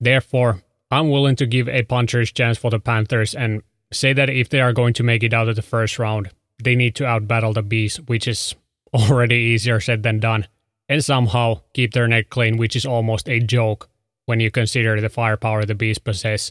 Therefore, 0.00 0.62
I'm 0.90 1.10
willing 1.10 1.36
to 1.36 1.46
give 1.46 1.68
a 1.68 1.82
puncher's 1.82 2.30
chance 2.30 2.58
for 2.58 2.70
the 2.70 2.78
Panthers 2.78 3.34
and 3.34 3.62
say 3.92 4.12
that 4.12 4.30
if 4.30 4.48
they 4.48 4.60
are 4.60 4.72
going 4.72 4.94
to 4.94 5.02
make 5.02 5.22
it 5.22 5.34
out 5.34 5.48
of 5.48 5.56
the 5.56 5.62
first 5.62 5.98
round, 5.98 6.30
they 6.62 6.76
need 6.76 6.94
to 6.96 7.04
outbattle 7.04 7.54
the 7.54 7.62
Bees, 7.62 7.96
which 8.02 8.28
is 8.28 8.54
already 8.94 9.36
easier 9.36 9.80
said 9.80 10.02
than 10.02 10.20
done, 10.20 10.46
and 10.88 11.04
somehow 11.04 11.60
keep 11.74 11.94
their 11.94 12.06
neck 12.06 12.30
clean, 12.30 12.56
which 12.58 12.76
is 12.76 12.86
almost 12.86 13.28
a 13.28 13.40
joke 13.40 13.88
when 14.26 14.38
you 14.38 14.50
consider 14.50 15.00
the 15.00 15.08
firepower 15.08 15.64
the 15.64 15.74
Bees 15.74 15.98
possess. 15.98 16.50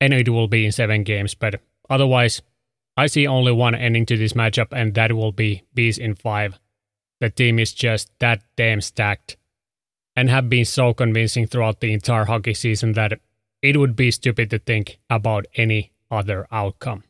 And 0.00 0.12
it 0.12 0.28
will 0.28 0.48
be 0.48 0.66
in 0.66 0.72
seven 0.72 1.04
games, 1.04 1.34
but 1.34 1.60
otherwise, 1.88 2.42
I 2.96 3.06
see 3.06 3.26
only 3.26 3.52
one 3.52 3.74
ending 3.74 4.06
to 4.06 4.16
this 4.16 4.34
matchup, 4.34 4.68
and 4.72 4.94
that 4.94 5.12
will 5.12 5.32
be 5.32 5.64
Bees 5.74 5.98
in 5.98 6.14
5. 6.14 6.58
The 7.20 7.30
team 7.30 7.58
is 7.58 7.72
just 7.72 8.10
that 8.18 8.42
damn 8.56 8.80
stacked 8.80 9.36
and 10.14 10.28
have 10.28 10.50
been 10.50 10.64
so 10.64 10.92
convincing 10.92 11.46
throughout 11.46 11.80
the 11.80 11.92
entire 11.92 12.24
hockey 12.24 12.54
season 12.54 12.92
that 12.92 13.18
it 13.62 13.76
would 13.76 13.96
be 13.96 14.10
stupid 14.10 14.50
to 14.50 14.58
think 14.58 14.98
about 15.08 15.46
any 15.56 15.92
other 16.10 16.46
outcome. 16.50 17.04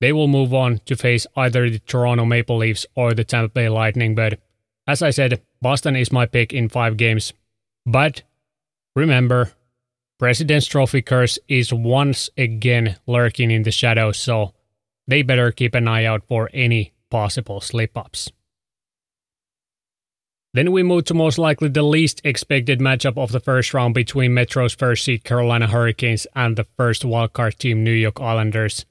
They 0.00 0.12
will 0.12 0.28
move 0.28 0.54
on 0.54 0.78
to 0.86 0.96
face 0.96 1.26
either 1.36 1.68
the 1.68 1.78
Toronto 1.80 2.24
Maple 2.24 2.58
Leafs 2.58 2.86
or 2.94 3.12
the 3.12 3.24
Tampa 3.24 3.52
Bay 3.52 3.68
Lightning, 3.68 4.14
but 4.14 4.38
as 4.86 5.02
I 5.02 5.10
said, 5.10 5.42
Boston 5.60 5.96
is 5.96 6.12
my 6.12 6.26
pick 6.26 6.52
in 6.52 6.68
five 6.68 6.96
games. 6.96 7.32
But 7.84 8.22
remember, 8.94 9.52
President's 10.18 10.66
Trophy 10.66 11.02
curse 11.02 11.38
is 11.46 11.74
once 11.74 12.30
again 12.38 12.96
lurking 13.06 13.50
in 13.50 13.64
the 13.64 13.70
shadows, 13.70 14.18
so 14.18 14.54
they 15.06 15.22
better 15.22 15.52
keep 15.52 15.74
an 15.74 15.86
eye 15.86 16.06
out 16.06 16.24
for 16.26 16.48
any 16.54 16.94
possible 17.10 17.60
slip 17.60 17.96
ups. 17.96 18.32
Then 20.54 20.72
we 20.72 20.82
move 20.82 21.04
to 21.04 21.14
most 21.14 21.36
likely 21.36 21.68
the 21.68 21.82
least 21.82 22.22
expected 22.24 22.80
matchup 22.80 23.18
of 23.18 23.30
the 23.30 23.40
first 23.40 23.74
round 23.74 23.92
between 23.92 24.32
Metro's 24.32 24.74
first 24.74 25.04
seed 25.04 25.22
Carolina 25.22 25.66
Hurricanes 25.66 26.26
and 26.34 26.56
the 26.56 26.66
first 26.78 27.02
wildcard 27.02 27.58
team 27.58 27.84
New 27.84 27.92
York 27.92 28.18
Islanders. 28.18 28.86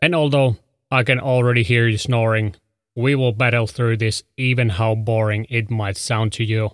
And 0.00 0.14
although 0.14 0.58
I 0.92 1.02
can 1.02 1.18
already 1.18 1.64
hear 1.64 1.88
you 1.88 1.98
snoring, 1.98 2.54
we 2.94 3.16
will 3.16 3.32
battle 3.32 3.66
through 3.66 3.96
this 3.96 4.22
even 4.36 4.68
how 4.68 4.94
boring 4.94 5.44
it 5.50 5.72
might 5.72 5.96
sound 5.96 6.32
to 6.34 6.44
you. 6.44 6.70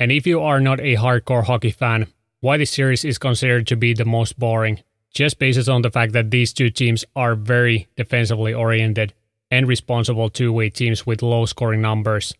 And 0.00 0.10
if 0.10 0.26
you 0.26 0.40
are 0.40 0.60
not 0.60 0.80
a 0.80 0.96
hardcore 0.96 1.44
hockey 1.44 1.70
fan, 1.70 2.08
why 2.40 2.56
this 2.56 2.70
series 2.70 3.04
is 3.04 3.18
considered 3.18 3.66
to 3.66 3.76
be 3.76 3.94
the 3.94 4.04
most 4.04 4.38
boring, 4.38 4.80
just 5.12 5.38
based 5.38 5.68
on 5.68 5.82
the 5.82 5.90
fact 5.90 6.12
that 6.12 6.30
these 6.30 6.52
two 6.52 6.70
teams 6.70 7.04
are 7.14 7.34
very 7.34 7.88
defensively 7.96 8.52
oriented 8.52 9.14
and 9.50 9.68
responsible 9.68 10.28
two-way 10.28 10.68
teams 10.70 11.06
with 11.06 11.22
low 11.22 11.46
scoring 11.46 11.80
numbers. 11.80 12.34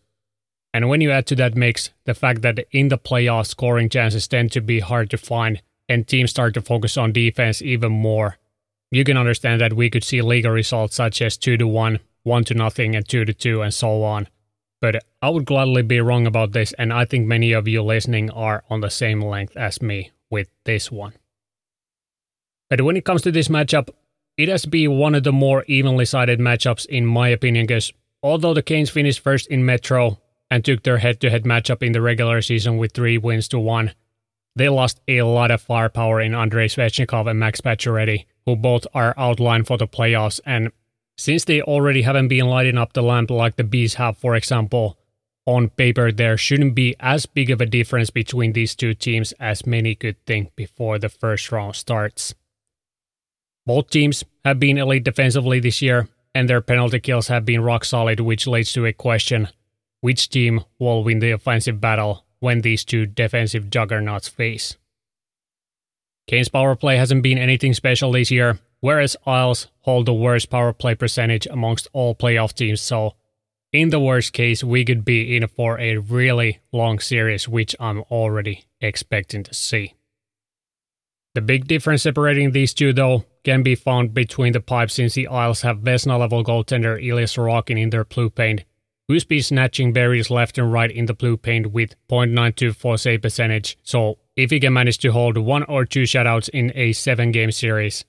And 0.73 0.89
when 0.89 1.01
you 1.01 1.11
add 1.11 1.25
to 1.27 1.35
that 1.37 1.55
mix 1.55 1.89
the 2.05 2.13
fact 2.13 2.41
that 2.43 2.65
in 2.71 2.89
the 2.89 2.97
playoffs 2.97 3.47
scoring 3.47 3.89
chances 3.89 4.27
tend 4.27 4.51
to 4.51 4.61
be 4.61 4.79
hard 4.79 5.09
to 5.09 5.17
find 5.17 5.61
and 5.89 6.07
teams 6.07 6.29
start 6.29 6.53
to 6.53 6.61
focus 6.61 6.97
on 6.97 7.13
defense 7.13 7.61
even 7.61 7.91
more, 7.91 8.37
you 8.91 9.03
can 9.03 9.17
understand 9.17 9.61
that 9.61 9.73
we 9.73 9.89
could 9.89 10.03
see 10.03 10.21
league 10.21 10.45
results 10.45 10.95
such 10.95 11.21
as 11.21 11.37
2 11.37 11.57
to 11.57 11.67
1 11.67 11.99
1 12.23 12.43
to 12.43 12.53
nothing 12.53 12.95
and 12.95 13.07
2 13.07 13.25
to 13.25 13.33
2 13.33 13.61
and 13.61 13.73
so 13.73 14.03
on. 14.03 14.27
But 14.79 15.03
I 15.21 15.29
would 15.29 15.45
gladly 15.45 15.81
be 15.81 15.99
wrong 15.99 16.27
about 16.27 16.51
this, 16.51 16.73
and 16.73 16.93
I 16.93 17.05
think 17.05 17.25
many 17.25 17.51
of 17.51 17.67
you 17.67 17.81
listening 17.81 18.29
are 18.29 18.63
on 18.69 18.81
the 18.81 18.89
same 18.89 19.21
length 19.21 19.57
as 19.57 19.81
me 19.81 20.11
with 20.29 20.49
this 20.65 20.91
one. 20.91 21.13
But 22.69 22.81
when 22.81 22.97
it 22.97 23.05
comes 23.05 23.21
to 23.23 23.31
this 23.31 23.47
matchup, 23.47 23.89
it 24.37 24.49
has 24.49 24.65
been 24.65 24.97
one 24.97 25.15
of 25.15 25.23
the 25.23 25.31
more 25.31 25.63
evenly 25.67 26.05
sided 26.05 26.39
matchups 26.39 26.85
in 26.85 27.05
my 27.05 27.29
opinion, 27.29 27.65
because 27.65 27.91
although 28.21 28.53
the 28.53 28.61
Canes 28.61 28.89
finished 28.89 29.21
first 29.21 29.47
in 29.47 29.65
Metro 29.65 30.19
and 30.51 30.63
took 30.63 30.83
their 30.83 30.99
head 30.99 31.19
to 31.21 31.29
head 31.29 31.43
matchup 31.43 31.81
in 31.81 31.93
the 31.93 32.01
regular 32.01 32.41
season 32.41 32.77
with 32.77 32.91
three 32.91 33.17
wins 33.17 33.47
to 33.47 33.59
one, 33.59 33.93
they 34.55 34.69
lost 34.69 34.99
a 35.07 35.21
lot 35.23 35.51
of 35.51 35.61
firepower 35.61 36.21
in 36.21 36.35
Andrei 36.35 36.67
Svechnikov 36.67 37.29
and 37.29 37.39
Max 37.39 37.61
Pacioretty, 37.61 38.25
who 38.45 38.55
both 38.55 38.85
are 38.93 39.13
outlined 39.17 39.67
for 39.67 39.77
the 39.77 39.87
playoffs. 39.87 40.39
And 40.45 40.71
since 41.17 41.45
they 41.45 41.61
already 41.61 42.03
haven't 42.03 42.27
been 42.27 42.47
lighting 42.47 42.77
up 42.77 42.93
the 42.93 43.01
lamp 43.01 43.31
like 43.31 43.55
the 43.55 43.63
Bees 43.63 43.95
have, 43.95 44.17
for 44.17 44.35
example, 44.35 44.97
on 45.45 45.69
paper 45.69 46.11
there 46.11 46.37
shouldn't 46.37 46.75
be 46.75 46.95
as 46.99 47.25
big 47.25 47.49
of 47.49 47.61
a 47.61 47.65
difference 47.65 48.09
between 48.09 48.53
these 48.53 48.75
two 48.75 48.93
teams 48.93 49.31
as 49.39 49.65
many 49.65 49.95
could 49.95 50.23
think 50.25 50.55
before 50.55 50.99
the 50.99 51.09
first 51.09 51.51
round 51.51 51.75
starts. 51.75 52.35
Both 53.65 53.89
teams 53.89 54.23
have 54.45 54.59
been 54.59 54.77
elite 54.77 55.03
defensively 55.03 55.59
this 55.59 55.81
year, 55.81 56.07
and 56.35 56.47
their 56.47 56.61
penalty 56.61 56.99
kills 56.99 57.29
have 57.29 57.45
been 57.45 57.61
rock 57.61 57.83
solid, 57.83 58.19
which 58.19 58.47
leads 58.47 58.71
to 58.73 58.85
a 58.85 58.93
question 58.93 59.47
which 60.01 60.29
team 60.29 60.63
will 60.79 61.03
win 61.03 61.19
the 61.19 61.31
offensive 61.31 61.81
battle 61.81 62.25
when 62.39 62.61
these 62.61 62.85
two 62.85 63.05
defensive 63.05 63.69
juggernauts 63.69 64.27
face? 64.27 64.77
Canes' 66.27 66.49
power 66.49 66.75
play 66.75 66.97
hasn't 66.97 67.23
been 67.23 67.37
anything 67.37 67.73
special 67.73 68.11
this 68.11 68.29
year, 68.29 68.59
whereas 68.79 69.17
Isles 69.25 69.67
hold 69.81 70.05
the 70.05 70.13
worst 70.13 70.49
power 70.49 70.73
play 70.73 70.95
percentage 70.95 71.47
amongst 71.47 71.87
all 71.93 72.15
playoff 72.15 72.53
teams, 72.53 72.81
so 72.81 73.15
in 73.73 73.89
the 73.89 73.99
worst 73.99 74.31
case, 74.33 74.63
we 74.63 74.85
could 74.85 75.03
be 75.03 75.35
in 75.35 75.47
for 75.47 75.79
a 75.79 75.97
really 75.97 76.59
long 76.71 76.99
series, 76.99 77.49
which 77.49 77.75
I'm 77.79 78.01
already 78.03 78.65
expecting 78.79 79.43
to 79.43 79.53
see. 79.53 79.93
The 81.35 81.41
big 81.41 81.67
difference 81.67 82.03
separating 82.03 82.51
these 82.51 82.73
two, 82.73 82.93
though, 82.93 83.25
can 83.43 83.63
be 83.63 83.75
found 83.75 84.13
between 84.13 84.53
the 84.53 84.61
pipes 84.61 84.95
since 84.95 85.13
the 85.13 85.27
Isles 85.27 85.61
have 85.61 85.79
Vezina 85.79 86.17
level 86.17 86.43
goaltender 86.43 86.97
Ilya 86.97 87.27
Sorokin 87.27 87.79
in 87.79 87.89
their 87.89 88.05
blue 88.05 88.29
paint, 88.29 88.63
who's 89.07 89.25
been 89.25 89.43
snatching 89.43 89.93
berries 89.93 90.31
left 90.31 90.57
and 90.57 90.71
right 90.71 90.89
in 90.89 91.05
the 91.05 91.13
blue 91.13 91.37
paint 91.37 91.71
with 91.71 91.93
0.924 92.09 92.99
save 92.99 93.21
percentage. 93.21 93.77
So, 93.83 94.17
if 94.35 94.49
he 94.49 94.59
can 94.59 94.73
manage 94.73 94.97
to 94.99 95.11
hold 95.11 95.37
one 95.37 95.63
or 95.63 95.85
two 95.85 96.03
shutouts 96.03 96.49
in 96.49 96.71
a 96.73 96.93
seven 96.93 97.31
game 97.31 97.51
series, 97.51 98.05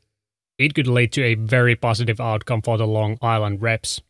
it 0.58 0.74
could 0.74 0.86
lead 0.86 1.12
to 1.12 1.22
a 1.22 1.34
very 1.34 1.76
positive 1.76 2.20
outcome 2.20 2.62
for 2.62 2.76
the 2.76 2.86
Long 2.86 3.16
Island 3.22 3.62
reps. 3.62 4.00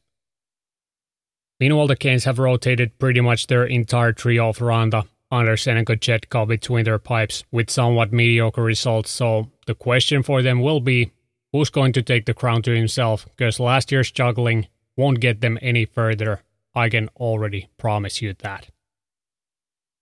Meanwhile, 1.61 1.89
the 1.89 1.97
Canes 1.97 2.25
have 2.25 2.39
rotated 2.39 2.99
pretty 2.99 3.21
much 3.21 3.47
their 3.47 3.65
entire 3.65 4.13
trio 4.13 4.49
of 4.49 4.59
Raanta 4.59 5.07
Andersen 5.31 5.77
and 5.77 5.87
Kochetkov 5.87 6.49
between 6.49 6.85
their 6.85 6.99
pipes 6.99 7.45
with 7.51 7.69
somewhat 7.69 8.13
mediocre 8.13 8.63
results, 8.63 9.11
so 9.11 9.51
the 9.67 9.75
question 9.75 10.23
for 10.23 10.41
them 10.41 10.61
will 10.61 10.81
be 10.81 11.11
who's 11.53 11.71
going 11.71 11.93
to 11.93 12.03
take 12.03 12.27
the 12.27 12.35
crown 12.35 12.63
to 12.63 12.75
himself, 12.75 13.27
because 13.37 13.61
last 13.61 13.93
year's 13.93 14.11
juggling 14.11 14.67
won't 14.97 15.21
get 15.21 15.41
them 15.41 15.59
any 15.61 15.85
further. 15.85 16.43
I 16.75 16.89
can 16.89 17.09
already 17.17 17.69
promise 17.77 18.23
you 18.23 18.35
that. 18.39 18.69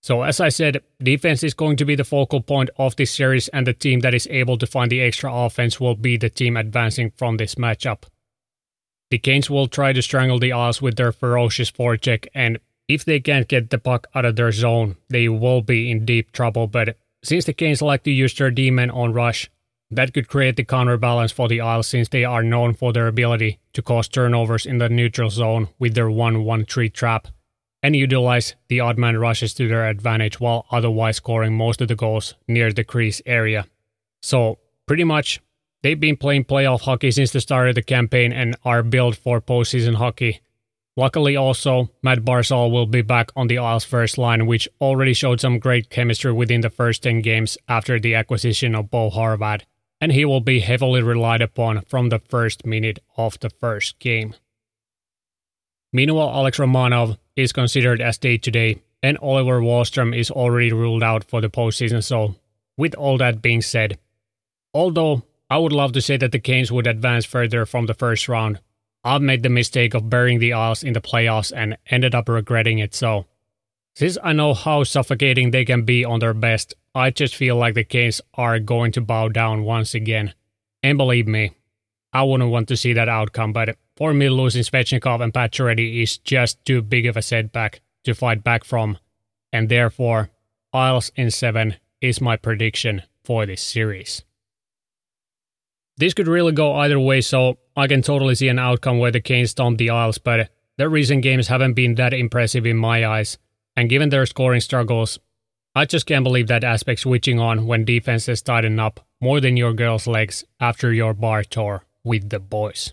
So, 0.07 0.23
as 0.23 0.39
I 0.39 0.51
said, 0.51 0.85
defense 1.03 1.43
is 1.43 1.53
going 1.53 1.79
to 1.79 1.85
be 1.85 1.97
the 1.97 2.05
focal 2.05 2.41
point 2.41 2.71
of 2.77 2.95
this 2.95 3.11
series, 3.11 3.49
and 3.49 3.67
the 3.67 3.73
team 3.73 3.99
that 4.03 4.15
is 4.15 4.29
able 4.31 4.57
to 4.57 4.65
find 4.65 4.89
the 4.89 5.01
extra 5.01 5.35
offense 5.35 5.81
will 5.81 5.97
be 5.97 6.17
the 6.17 6.31
team 6.31 6.57
advancing 6.57 7.11
from 7.17 7.39
this 7.39 7.57
matchup. 7.57 8.05
The 9.11 9.19
Canes 9.19 9.51
will 9.51 9.67
try 9.67 9.93
to 9.93 10.01
strangle 10.01 10.39
the 10.39 10.53
Isles 10.53 10.81
with 10.81 10.95
their 10.95 11.11
ferocious 11.11 11.73
forecheck, 11.73 12.29
and 12.37 12.61
if 12.87 13.05
they 13.05 13.19
can't 13.19 13.49
get 13.49 13.71
the 13.71 13.79
puck 13.79 14.07
out 14.15 14.25
of 14.25 14.37
their 14.37 14.53
zone, 14.53 14.95
they 15.09 15.29
will 15.29 15.61
be 15.61 15.91
in 15.91 16.05
deep 16.05 16.31
trouble. 16.31 16.69
But 16.69 16.97
since 17.25 17.45
the 17.45 17.53
Canes 17.53 17.83
like 17.83 18.05
to 18.05 18.13
use 18.13 18.33
their 18.33 18.53
demon 18.53 18.91
on 18.91 19.13
rush, 19.13 19.51
that 19.91 20.15
could 20.15 20.29
create 20.29 20.55
the 20.55 20.63
counterbalance 20.63 21.33
for 21.33 21.49
the 21.49 21.61
Isles 21.61 21.89
since 21.89 22.11
they 22.11 22.25
are 22.25 22.45
known 22.45 22.75
for 22.75 22.93
their 22.93 23.09
ability 23.09 23.59
to 23.73 23.83
cause 23.83 24.07
turnovers 24.07 24.67
in 24.67 24.79
the 24.79 24.89
neutral 24.89 25.31
zone 25.31 25.67
with 25.81 25.95
their 25.95 26.09
1 26.09 26.45
1 26.45 26.65
3 26.65 26.91
trap 26.91 27.27
and 27.83 27.95
utilize 27.95 28.55
the 28.69 28.81
odd 28.81 28.99
man 28.99 29.19
rushes 29.19 29.55
to 29.55 29.69
their 29.69 29.89
advantage 29.89 30.41
while 30.41 30.67
otherwise 30.71 31.17
scoring 31.17 31.57
most 31.57 31.81
of 31.81 31.89
the 31.89 31.95
goals 31.95 32.35
near 32.49 32.73
the 32.73 32.85
crease 32.85 33.23
area. 33.27 33.67
So, 34.23 34.59
pretty 34.87 35.05
much, 35.05 35.41
they've 35.83 36.01
been 36.01 36.17
playing 36.17 36.45
playoff 36.45 36.83
hockey 36.83 37.11
since 37.11 37.31
the 37.31 37.41
start 37.41 37.69
of 37.69 37.75
the 37.75 37.83
campaign 37.83 38.33
and 38.33 38.57
are 38.65 38.83
built 38.83 39.17
for 39.17 39.41
postseason 39.41 39.95
hockey 39.97 40.41
Luckily, 40.99 41.37
also, 41.37 41.91
Mat 42.03 42.21
Barzal 42.21 42.71
will 42.71 42.87
be 42.87 43.03
back 43.03 43.31
on 43.37 43.49
the 43.49 43.59
Isles 43.59 43.85
first 43.85 44.17
line, 44.17 44.47
which 44.47 44.67
already 44.81 45.13
showed 45.13 45.43
some 45.43 45.59
great 45.59 45.91
chemistry 45.91 46.33
within 46.33 46.63
the 46.63 46.71
first 46.71 47.03
10 47.03 47.21
games 47.21 47.59
after 47.69 48.01
the 48.01 48.15
acquisition 48.15 48.75
of 48.75 48.91
Bo 48.91 49.11
Horvat, 49.11 49.63
and 50.01 50.11
he 50.11 50.25
will 50.25 50.41
be 50.41 50.61
heavily 50.61 51.03
relied 51.03 51.43
upon 51.43 51.83
from 51.83 52.09
the 52.09 52.19
first 52.19 52.65
minute 52.65 52.99
of 53.19 53.39
the 53.41 53.51
first 53.51 53.99
game. 53.99 54.35
Meanwhile, 55.93 56.31
Alex 56.31 56.59
Romanov 56.59 57.19
is 57.37 57.53
considered 57.53 58.01
as 58.01 58.19
day 58.19 58.39
to 58.39 58.51
day, 58.51 58.83
and 59.03 59.19
Oliver 59.19 59.61
Wahlstrom 59.61 60.17
is 60.17 60.31
already 60.31 60.73
ruled 60.73 61.03
out 61.03 61.25
for 61.25 61.41
the 61.41 61.51
postseason. 61.51 62.03
So, 62.03 62.35
with 62.77 62.95
all 62.95 63.19
that 63.19 63.43
being 63.43 63.63
said, 63.63 63.99
although 64.75 65.23
I 65.49 65.59
would 65.59 65.73
love 65.73 65.93
to 65.93 66.01
say 66.01 66.17
that 66.17 66.33
the 66.33 66.41
Canes 66.41 66.73
would 66.73 66.87
advance 66.87 67.25
further 67.25 67.67
from 67.67 67.87
the 67.87 67.95
first 67.95 68.29
round, 68.29 68.61
I've 69.05 69.23
made 69.23 69.43
the 69.43 69.49
mistake 69.49 69.95
of 69.95 70.11
burying 70.11 70.41
the 70.41 70.53
Isles 70.53 70.83
in 70.83 70.93
the 70.93 71.01
playoffs 71.01 71.53
and 71.55 71.79
ended 71.89 72.15
up 72.15 72.29
regretting 72.29 72.81
it. 72.81 72.95
So, 72.95 73.27
since 73.95 74.19
I 74.23 74.33
know 74.33 74.53
how 74.53 74.85
suffocating 74.85 75.51
they 75.51 75.65
can 75.65 75.85
be 75.85 76.05
on 76.05 76.19
their 76.19 76.35
best, 76.35 76.75
I 76.95 77.11
just 77.11 77.37
feel 77.37 77.57
like 77.57 77.75
the 77.75 77.85
Canes 77.85 78.21
are 78.35 78.59
going 78.59 78.93
to 78.93 79.01
bow 79.01 79.29
down 79.29 79.63
once 79.63 79.95
again. 79.95 80.35
And 80.83 80.99
believe 80.99 81.27
me, 81.27 81.53
I 82.13 82.23
wouldn't 82.25 82.51
want 82.51 82.69
to 82.69 82.77
see 82.77 82.93
that 82.95 83.09
outcome, 83.09 83.53
but 83.53 83.77
for 83.97 84.13
me, 84.13 84.29
losing 84.29 84.63
Svechnikov 84.63 85.23
and 85.23 85.33
Pacioretty 85.33 86.03
is 86.03 86.19
just 86.19 86.65
too 86.65 86.83
big 86.83 87.07
of 87.07 87.17
a 87.17 87.23
setback 87.23 87.81
to 88.05 88.15
fight 88.15 88.45
back 88.45 88.65
from, 88.65 88.99
and 89.53 89.69
therefore, 89.69 90.31
Isles 90.73 91.11
in 91.17 91.31
7 91.31 91.77
is 92.01 92.21
my 92.21 92.37
prediction 92.37 93.03
for 93.25 93.47
this 93.47 93.63
series. 93.63 94.23
This 95.97 96.13
could 96.13 96.29
really 96.29 96.53
go 96.53 96.75
either 96.75 97.01
way, 97.01 97.23
so 97.23 97.59
I 97.75 97.87
can 97.87 98.03
totally 98.03 98.35
see 98.35 98.49
an 98.49 98.59
outcome 98.59 98.99
where 98.99 99.11
the 99.11 99.21
Canes 99.21 99.53
stomp 99.53 99.79
the 99.79 99.91
Isles, 99.91 100.19
but 100.19 100.51
their 100.77 100.91
recent 100.91 101.23
games 101.23 101.49
haven't 101.49 101.73
been 101.73 101.95
that 101.95 102.13
impressive 102.13 102.67
in 102.67 102.77
my 102.77 103.07
eyes, 103.07 103.39
and 103.77 103.89
given 103.89 104.11
their 104.11 104.27
scoring 104.27 104.61
struggles, 104.61 105.19
I 105.75 105.87
just 105.87 106.07
can't 106.07 106.25
believe 106.25 106.49
that 106.49 106.65
aspect 106.65 107.01
switching 107.01 107.41
on 107.41 107.67
when 107.67 107.85
defenses 107.87 108.43
tighten 108.43 108.79
up 108.79 109.01
more 109.21 109.41
than 109.41 109.57
your 109.57 109.73
girl's 109.73 110.07
legs 110.07 110.45
after 110.61 110.93
your 110.93 111.15
bar 111.15 111.45
tour 111.45 111.85
with 112.05 112.29
the 112.29 112.41
boys. 112.41 112.93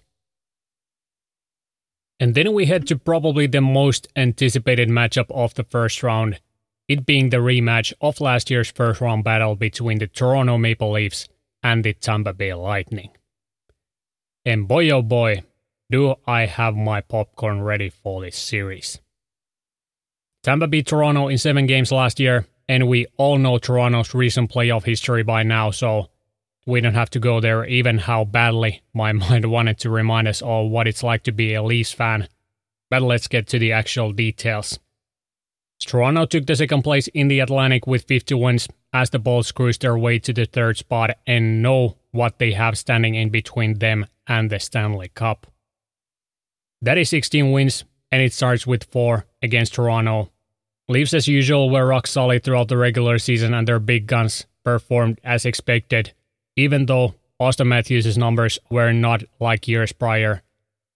And 2.20 2.36
then 2.36 2.54
we 2.54 2.66
head 2.66 2.88
to 2.88 2.98
probably 2.98 3.48
the 3.48 3.62
most 3.62 4.08
anticipated 4.16 4.90
matchup 4.90 5.30
of 5.32 5.54
the 5.56 5.64
first 5.64 6.04
round, 6.04 6.40
it 6.88 7.06
being 7.06 7.30
the 7.30 7.38
rematch 7.38 7.94
of 8.02 8.22
last 8.22 8.50
year's 8.50 8.72
first 8.72 9.02
round 9.02 9.24
battle 9.24 9.56
between 9.56 10.00
the 10.00 10.08
Toronto 10.08 10.58
Maple 10.58 10.92
Leafs 10.92 11.28
and 11.62 11.84
the 11.84 11.94
Tampa 11.94 12.34
Bay 12.34 12.54
Lightning. 12.54 13.10
And 14.46 14.68
boy 14.68 14.90
oh 14.90 15.02
boy, 15.02 15.44
do 15.90 16.16
I 16.26 16.46
have 16.46 16.76
my 16.76 17.02
popcorn 17.02 17.62
ready 17.62 17.90
for 17.90 18.22
this 18.22 18.38
series. 18.38 19.00
Tampa 20.44 20.68
beat 20.68 20.88
Toronto 20.88 21.30
in 21.30 21.38
seven 21.38 21.66
games 21.68 21.92
last 21.92 22.20
year, 22.20 22.46
and 22.68 22.88
we 22.88 23.06
all 23.18 23.38
know 23.38 23.58
Toronto's 23.58 24.14
recent 24.14 24.52
playoff 24.52 24.84
history 24.84 25.24
by 25.24 25.44
now, 25.44 25.72
so 25.72 26.10
we 26.66 26.82
don't 26.82 26.94
have 26.94 27.10
to 27.12 27.20
go 27.20 27.40
there, 27.40 27.66
even 27.66 27.98
how 27.98 28.26
badly 28.26 28.82
my 28.94 29.12
mind 29.12 29.46
wanted 29.50 29.80
to 29.80 29.90
remind 29.90 30.28
us 30.28 30.42
all 30.42 30.70
what 30.70 30.88
it's 30.88 31.04
like 31.04 31.24
to 31.24 31.32
be 31.32 31.54
a 31.54 31.64
Leafs 31.64 31.92
fan. 31.92 32.28
But 32.90 33.02
let's 33.02 33.28
get 33.28 33.48
to 33.48 33.60
the 33.60 33.72
actual 33.72 34.12
details. 34.12 34.80
Toronto 35.80 36.26
took 36.26 36.46
the 36.46 36.56
second 36.56 36.84
place 36.84 37.08
in 37.10 37.28
the 37.28 37.40
Atlantic 37.40 37.88
with 37.88 38.06
50 38.06 38.36
wins 38.36 38.68
as 38.94 39.10
the 39.10 39.20
Bolts 39.20 39.52
cruise 39.52 39.78
their 39.78 39.98
way 39.98 40.20
to 40.20 40.32
the 40.32 40.46
third 40.46 40.78
spot 40.78 41.12
and 41.28 41.62
know 41.62 41.98
what 42.12 42.40
they 42.40 42.54
have 42.54 42.78
standing 42.78 43.16
in 43.16 43.30
between 43.30 43.80
them 43.80 44.06
and 44.28 44.50
the 44.50 44.60
Stanley 44.60 45.10
Cup. 45.10 45.48
That 46.82 46.98
is 46.98 47.10
16 47.10 47.52
wins, 47.52 47.84
and 48.12 48.22
it 48.22 48.34
starts 48.34 48.68
with 48.68 48.84
4 48.86 49.26
against 49.42 49.74
Toronto. 49.74 50.32
Leafs, 50.88 51.14
as 51.14 51.28
usual, 51.28 51.70
were 51.70 51.88
rock 51.88 52.08
solid 52.08 52.44
throughout 52.44 52.68
the 52.68 52.78
regular 52.78 53.18
season, 53.18 53.54
and 53.54 53.68
their 53.68 53.80
big 53.80 54.06
guns 54.06 54.46
performed 54.64 55.20
as 55.24 55.46
expected, 55.46 56.14
even 56.56 56.86
though 56.86 57.16
Auston 57.40 57.68
Matthews' 57.68 58.18
numbers 58.18 58.60
were 58.70 58.94
not 58.94 59.24
like 59.40 59.68
years 59.68 59.92
prior. 59.92 60.44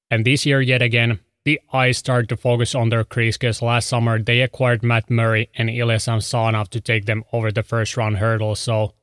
And 0.09 0.25
this 0.25 0.45
year, 0.45 0.61
yet 0.61 0.81
again, 0.81 1.19
the 1.45 1.59
eyes 1.73 1.97
start 1.97 2.29
to 2.29 2.37
focus 2.37 2.75
on 2.75 2.89
their 2.89 3.03
crease 3.03 3.37
because 3.37 3.61
last 3.61 3.87
summer 3.87 4.21
they 4.21 4.41
acquired 4.41 4.83
Matt 4.83 5.09
Murray 5.09 5.49
and 5.55 5.69
Ilya 5.69 5.99
Samsonov 5.99 6.69
to 6.71 6.81
take 6.81 7.05
them 7.05 7.23
over 7.31 7.51
the 7.51 7.63
first 7.63 7.97
round 7.97 8.17
hurdle. 8.17 8.55
So 8.55 8.93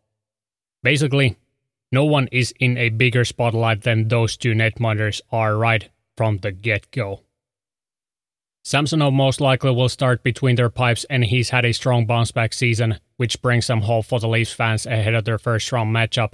basically, 0.82 1.36
no 1.90 2.04
one 2.04 2.28
is 2.32 2.52
in 2.60 2.76
a 2.76 2.90
bigger 2.90 3.24
spotlight 3.24 3.82
than 3.82 4.08
those 4.08 4.36
two 4.36 4.52
netminders 4.52 5.20
are 5.32 5.56
right 5.56 5.88
from 6.16 6.38
the 6.38 6.52
get 6.52 6.90
go. 6.90 7.23
Samsonov 8.66 9.12
most 9.12 9.42
likely 9.42 9.72
will 9.72 9.90
start 9.90 10.22
between 10.22 10.56
their 10.56 10.70
pipes, 10.70 11.04
and 11.10 11.22
he's 11.22 11.50
had 11.50 11.66
a 11.66 11.72
strong 11.72 12.06
bounce 12.06 12.32
back 12.32 12.54
season, 12.54 12.98
which 13.18 13.42
brings 13.42 13.66
some 13.66 13.82
hope 13.82 14.06
for 14.06 14.18
the 14.18 14.28
Leafs 14.28 14.54
fans 14.54 14.86
ahead 14.86 15.14
of 15.14 15.26
their 15.26 15.38
first 15.38 15.70
round 15.70 15.94
matchup. 15.94 16.32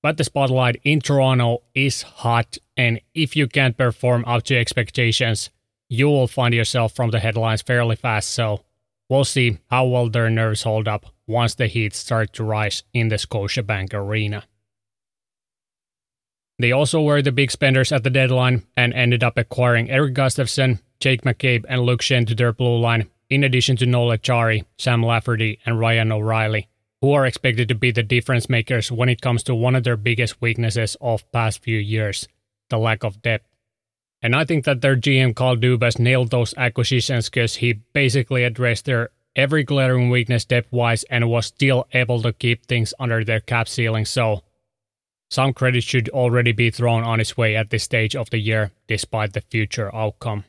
But 0.00 0.16
the 0.16 0.24
spotlight 0.24 0.80
in 0.84 1.00
Toronto 1.00 1.62
is 1.74 2.02
hot, 2.02 2.56
and 2.76 3.00
if 3.14 3.34
you 3.34 3.48
can't 3.48 3.76
perform 3.76 4.24
up 4.26 4.44
to 4.44 4.56
expectations, 4.56 5.50
you 5.88 6.06
will 6.06 6.28
find 6.28 6.54
yourself 6.54 6.94
from 6.94 7.10
the 7.10 7.18
headlines 7.18 7.62
fairly 7.62 7.96
fast. 7.96 8.30
So 8.30 8.62
we'll 9.08 9.24
see 9.24 9.58
how 9.68 9.86
well 9.86 10.08
their 10.08 10.30
nerves 10.30 10.62
hold 10.62 10.86
up 10.86 11.06
once 11.26 11.54
the 11.54 11.66
heat 11.66 11.94
start 11.94 12.32
to 12.34 12.44
rise 12.44 12.84
in 12.94 13.08
the 13.08 13.16
Scotiabank 13.16 13.92
Arena. 13.92 14.44
They 16.58 16.70
also 16.70 17.02
were 17.02 17.22
the 17.22 17.32
big 17.32 17.50
spenders 17.50 17.90
at 17.90 18.04
the 18.04 18.10
deadline 18.10 18.62
and 18.76 18.94
ended 18.94 19.24
up 19.24 19.36
acquiring 19.36 19.90
Erik 19.90 20.14
Gustafsson, 20.14 20.78
Jake 21.02 21.22
McCabe, 21.22 21.64
and 21.68 21.82
Luke 21.82 22.00
Schenn 22.00 22.28
to 22.28 22.34
their 22.36 22.52
blue 22.52 22.78
line, 22.78 23.08
in 23.28 23.42
addition 23.42 23.76
to 23.78 23.86
Noel 23.86 24.16
Acciari, 24.16 24.64
Sam 24.78 25.02
Lafferty, 25.02 25.58
and 25.66 25.80
Ryan 25.80 26.12
O'Reilly, 26.12 26.68
who 27.00 27.12
are 27.12 27.26
expected 27.26 27.66
to 27.68 27.74
be 27.74 27.90
the 27.90 28.04
difference 28.04 28.48
makers 28.48 28.92
when 28.92 29.08
it 29.08 29.20
comes 29.20 29.42
to 29.42 29.54
one 29.54 29.74
of 29.74 29.82
their 29.82 29.96
biggest 29.96 30.40
weaknesses 30.40 30.96
of 31.00 31.28
past 31.32 31.60
few 31.60 31.76
years, 31.76 32.28
the 32.70 32.78
lack 32.78 33.02
of 33.02 33.20
depth. 33.20 33.48
And 34.22 34.36
I 34.36 34.44
think 34.44 34.64
that 34.64 34.80
their 34.80 34.94
GM 34.94 35.34
Kyle 35.34 35.56
Dubas 35.56 35.98
nailed 35.98 36.30
those 36.30 36.54
acquisitions 36.56 37.28
because 37.28 37.56
he 37.56 37.80
basically 37.92 38.44
addressed 38.44 38.84
their 38.84 39.10
every 39.34 39.64
glaring 39.64 40.08
weakness 40.08 40.44
depth 40.44 40.70
wise 40.70 41.02
and 41.10 41.28
was 41.28 41.46
still 41.46 41.88
able 41.92 42.22
to 42.22 42.32
keep 42.32 42.66
things 42.66 42.94
under 43.00 43.24
their 43.24 43.40
cap 43.40 43.66
ceiling. 43.66 44.04
So 44.04 44.44
some 45.32 45.52
credit 45.52 45.82
should 45.82 46.08
already 46.10 46.52
be 46.52 46.70
thrown 46.70 47.02
on 47.02 47.18
its 47.18 47.36
way 47.36 47.56
at 47.56 47.70
this 47.70 47.82
stage 47.82 48.14
of 48.14 48.30
the 48.30 48.38
year, 48.38 48.70
despite 48.86 49.32
the 49.32 49.40
future 49.40 49.92
outcome. 49.92 50.44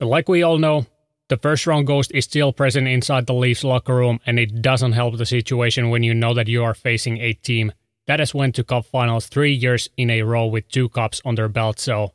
But 0.00 0.06
like 0.06 0.30
we 0.30 0.42
all 0.42 0.56
know, 0.56 0.86
the 1.28 1.36
first 1.36 1.66
round 1.66 1.86
ghost 1.86 2.10
is 2.12 2.24
still 2.24 2.54
present 2.54 2.88
inside 2.88 3.26
the 3.26 3.34
Leafs 3.34 3.62
locker 3.62 3.94
room, 3.94 4.18
and 4.26 4.38
it 4.38 4.62
doesn't 4.62 4.92
help 4.92 5.18
the 5.18 5.26
situation 5.26 5.90
when 5.90 6.02
you 6.02 6.14
know 6.14 6.32
that 6.34 6.48
you 6.48 6.64
are 6.64 6.74
facing 6.74 7.18
a 7.18 7.34
team 7.34 7.70
that 8.06 8.18
has 8.18 8.34
went 8.34 8.54
to 8.54 8.64
cup 8.64 8.86
finals 8.86 9.26
three 9.26 9.52
years 9.52 9.90
in 9.98 10.08
a 10.08 10.22
row 10.22 10.46
with 10.46 10.68
two 10.68 10.88
cups 10.88 11.20
on 11.24 11.34
their 11.34 11.50
belt, 11.50 11.78
so 11.78 12.12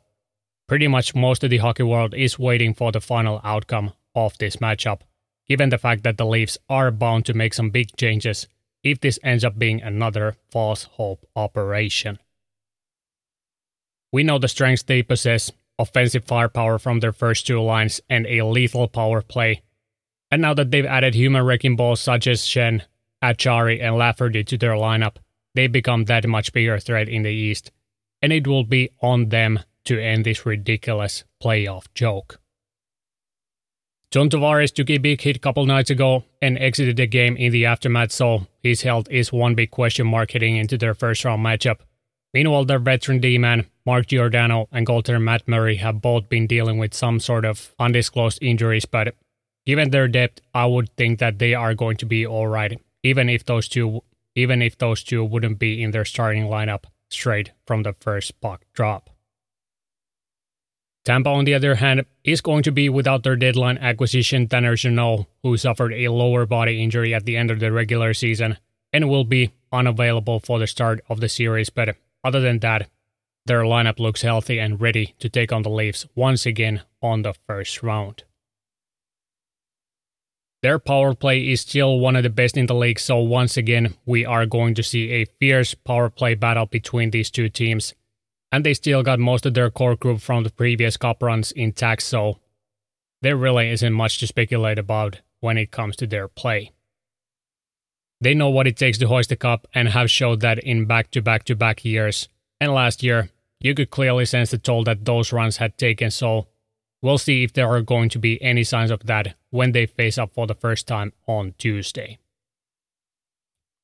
pretty 0.66 0.88
much 0.88 1.14
most 1.14 1.44
of 1.44 1.50
the 1.50 1.58
hockey 1.58 1.84
world 1.84 2.12
is 2.12 2.40
waiting 2.40 2.74
for 2.74 2.90
the 2.90 3.00
final 3.00 3.40
outcome 3.44 3.92
of 4.16 4.36
this 4.38 4.56
matchup, 4.56 5.02
given 5.46 5.68
the 5.68 5.78
fact 5.78 6.02
that 6.02 6.18
the 6.18 6.26
Leafs 6.26 6.58
are 6.68 6.90
bound 6.90 7.24
to 7.24 7.34
make 7.34 7.54
some 7.54 7.70
big 7.70 7.96
changes 7.96 8.48
if 8.82 9.00
this 9.00 9.18
ends 9.22 9.44
up 9.44 9.58
being 9.58 9.80
another 9.80 10.34
false 10.50 10.84
hope 10.94 11.24
operation. 11.36 12.18
We 14.12 14.24
know 14.24 14.38
the 14.38 14.48
strengths 14.48 14.82
they 14.82 15.04
possess, 15.04 15.52
offensive 15.78 16.24
firepower 16.24 16.78
from 16.78 17.00
their 17.00 17.12
first 17.12 17.46
two 17.46 17.60
lines, 17.60 18.00
and 18.08 18.26
a 18.26 18.42
lethal 18.42 18.88
power 18.88 19.22
play. 19.22 19.62
And 20.30 20.42
now 20.42 20.54
that 20.54 20.70
they've 20.70 20.84
added 20.84 21.14
human 21.14 21.44
wrecking 21.44 21.76
balls 21.76 22.00
such 22.00 22.26
as 22.26 22.42
Schenn, 22.42 22.82
Acciari, 23.22 23.80
and 23.82 23.96
Lafferty 23.96 24.44
to 24.44 24.58
their 24.58 24.72
lineup, 24.72 25.16
they 25.54 25.66
become 25.66 26.04
that 26.04 26.26
much 26.26 26.52
bigger 26.52 26.78
threat 26.78 27.08
in 27.08 27.22
the 27.22 27.30
East, 27.30 27.70
and 28.20 28.32
it 28.32 28.46
will 28.46 28.64
be 28.64 28.90
on 29.00 29.28
them 29.28 29.60
to 29.84 29.98
end 29.98 30.24
this 30.24 30.44
ridiculous 30.44 31.24
playoff 31.42 31.86
joke. 31.94 32.40
John 34.10 34.30
Tavares 34.30 34.72
took 34.72 34.88
a 34.90 34.98
big 34.98 35.20
hit 35.20 35.42
couple 35.42 35.66
nights 35.66 35.90
ago 35.90 36.24
and 36.40 36.58
exited 36.58 36.96
the 36.96 37.06
game 37.06 37.36
in 37.36 37.52
the 37.52 37.66
aftermath, 37.66 38.12
so 38.12 38.46
his 38.62 38.82
health 38.82 39.08
is 39.10 39.32
one 39.32 39.54
big 39.54 39.70
question 39.70 40.06
mark 40.06 40.30
heading 40.30 40.56
into 40.56 40.78
their 40.78 40.94
first 40.94 41.24
round 41.24 41.44
matchup. 41.44 41.80
Meanwhile, 42.36 42.66
their 42.66 42.78
veteran 42.78 43.18
D-man, 43.18 43.64
Mark 43.86 44.08
Giordano, 44.08 44.68
and 44.70 44.86
goaltender 44.86 45.22
Matt 45.22 45.48
Murray 45.48 45.76
have 45.76 46.02
both 46.02 46.28
been 46.28 46.46
dealing 46.46 46.76
with 46.76 46.92
some 46.92 47.18
sort 47.18 47.46
of 47.46 47.74
undisclosed 47.78 48.42
injuries, 48.42 48.84
but 48.84 49.14
given 49.64 49.88
their 49.88 50.06
depth, 50.06 50.42
I 50.52 50.66
would 50.66 50.94
think 50.98 51.18
that 51.18 51.38
they 51.38 51.54
are 51.54 51.72
going 51.72 51.96
to 51.96 52.04
be 52.04 52.26
alright, 52.26 52.78
even 53.02 53.30
if 53.30 53.46
those 53.46 53.70
two 53.70 54.02
even 54.34 54.60
if 54.60 54.76
those 54.76 55.02
two 55.02 55.24
wouldn't 55.24 55.58
be 55.58 55.82
in 55.82 55.92
their 55.92 56.04
starting 56.04 56.44
lineup 56.44 56.84
straight 57.08 57.52
from 57.66 57.84
the 57.84 57.94
first 58.00 58.38
puck 58.42 58.66
drop. 58.74 59.08
Tampa, 61.06 61.30
on 61.30 61.46
the 61.46 61.54
other 61.54 61.76
hand, 61.76 62.04
is 62.22 62.42
going 62.42 62.64
to 62.64 62.70
be 62.70 62.90
without 62.90 63.22
their 63.22 63.36
deadline 63.36 63.78
acquisition 63.78 64.46
Tanner 64.46 64.76
Jeannot, 64.76 65.24
who 65.42 65.56
suffered 65.56 65.94
a 65.94 66.08
lower 66.08 66.44
body 66.44 66.82
injury 66.82 67.14
at 67.14 67.24
the 67.24 67.38
end 67.38 67.50
of 67.50 67.60
the 67.60 67.72
regular 67.72 68.12
season 68.12 68.58
and 68.92 69.08
will 69.08 69.24
be 69.24 69.52
unavailable 69.72 70.38
for 70.40 70.58
the 70.58 70.66
start 70.66 71.00
of 71.08 71.20
the 71.20 71.30
series. 71.30 71.70
But 71.70 71.96
other 72.26 72.40
than 72.40 72.58
that, 72.60 72.88
their 73.46 73.62
lineup 73.62 74.00
looks 74.00 74.22
healthy 74.22 74.58
and 74.58 74.80
ready 74.80 75.14
to 75.20 75.28
take 75.28 75.52
on 75.52 75.62
the 75.62 75.70
Leafs 75.70 76.06
once 76.14 76.46
again 76.46 76.82
on 77.00 77.22
the 77.22 77.34
first 77.46 77.82
round. 77.82 78.24
Their 80.62 80.78
power 80.78 81.14
play 81.14 81.48
is 81.48 81.60
still 81.60 82.00
one 82.00 82.16
of 82.16 82.22
the 82.22 82.30
best 82.30 82.56
in 82.56 82.66
the 82.66 82.74
league, 82.74 82.98
so 82.98 83.18
once 83.18 83.56
again, 83.56 83.94
we 84.04 84.24
are 84.24 84.46
going 84.46 84.74
to 84.74 84.82
see 84.82 85.10
a 85.12 85.26
fierce 85.38 85.74
power 85.74 86.10
play 86.10 86.34
battle 86.34 86.66
between 86.66 87.10
these 87.10 87.30
two 87.30 87.48
teams 87.48 87.94
and 88.52 88.64
they 88.64 88.74
still 88.74 89.02
got 89.02 89.18
most 89.18 89.44
of 89.46 89.54
their 89.54 89.70
core 89.70 89.96
group 89.96 90.20
from 90.20 90.44
the 90.44 90.50
previous 90.50 90.96
cup 90.96 91.22
runs 91.22 91.52
intact, 91.52 92.02
so 92.02 92.38
there 93.22 93.36
really 93.36 93.70
isn't 93.70 93.92
much 93.92 94.18
to 94.18 94.26
speculate 94.26 94.78
about 94.78 95.20
when 95.40 95.58
it 95.58 95.70
comes 95.70 95.96
to 95.96 96.06
their 96.06 96.28
play. 96.28 96.72
They 98.20 98.34
know 98.34 98.50
what 98.50 98.66
it 98.66 98.76
takes 98.76 98.98
to 98.98 99.08
hoist 99.08 99.28
the 99.28 99.36
cup 99.36 99.66
and 99.74 99.88
have 99.88 100.10
showed 100.10 100.40
that 100.40 100.58
in 100.58 100.86
back 100.86 101.10
to 101.12 101.22
back 101.22 101.44
to 101.44 101.54
back 101.54 101.84
years. 101.84 102.28
And 102.60 102.72
last 102.72 103.02
year, 103.02 103.30
you 103.60 103.74
could 103.74 103.90
clearly 103.90 104.24
sense 104.24 104.50
the 104.50 104.58
toll 104.58 104.84
that 104.84 105.04
those 105.04 105.32
runs 105.32 105.58
had 105.58 105.76
taken, 105.76 106.10
so 106.10 106.46
we'll 107.02 107.18
see 107.18 107.42
if 107.42 107.52
there 107.52 107.68
are 107.68 107.82
going 107.82 108.08
to 108.10 108.18
be 108.18 108.42
any 108.42 108.64
signs 108.64 108.90
of 108.90 109.06
that 109.06 109.34
when 109.50 109.72
they 109.72 109.86
face 109.86 110.18
up 110.18 110.32
for 110.34 110.46
the 110.46 110.54
first 110.54 110.86
time 110.86 111.12
on 111.26 111.54
Tuesday. 111.58 112.18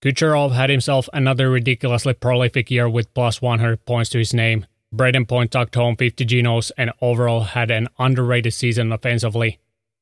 Kucherov 0.03 0.53
had 0.53 0.69
himself 0.69 1.09
another 1.13 1.49
ridiculously 1.49 2.13
prolific 2.13 2.71
year 2.71 2.89
with 2.89 3.15
plus 3.15 3.41
100 3.41 3.85
points 3.87 4.11
to 4.11 4.19
his 4.19 4.35
name. 4.35 4.67
Brayden 4.93 5.29
Point 5.29 5.53
tucked 5.53 5.77
home 5.77 5.97
50 5.97 6.27
genos 6.27 6.73
and 6.77 6.91
overall 7.01 7.45
had 7.45 7.71
an 7.71 7.89
underrated 7.99 8.53
season 8.53 8.93
offensively. 8.93 9.59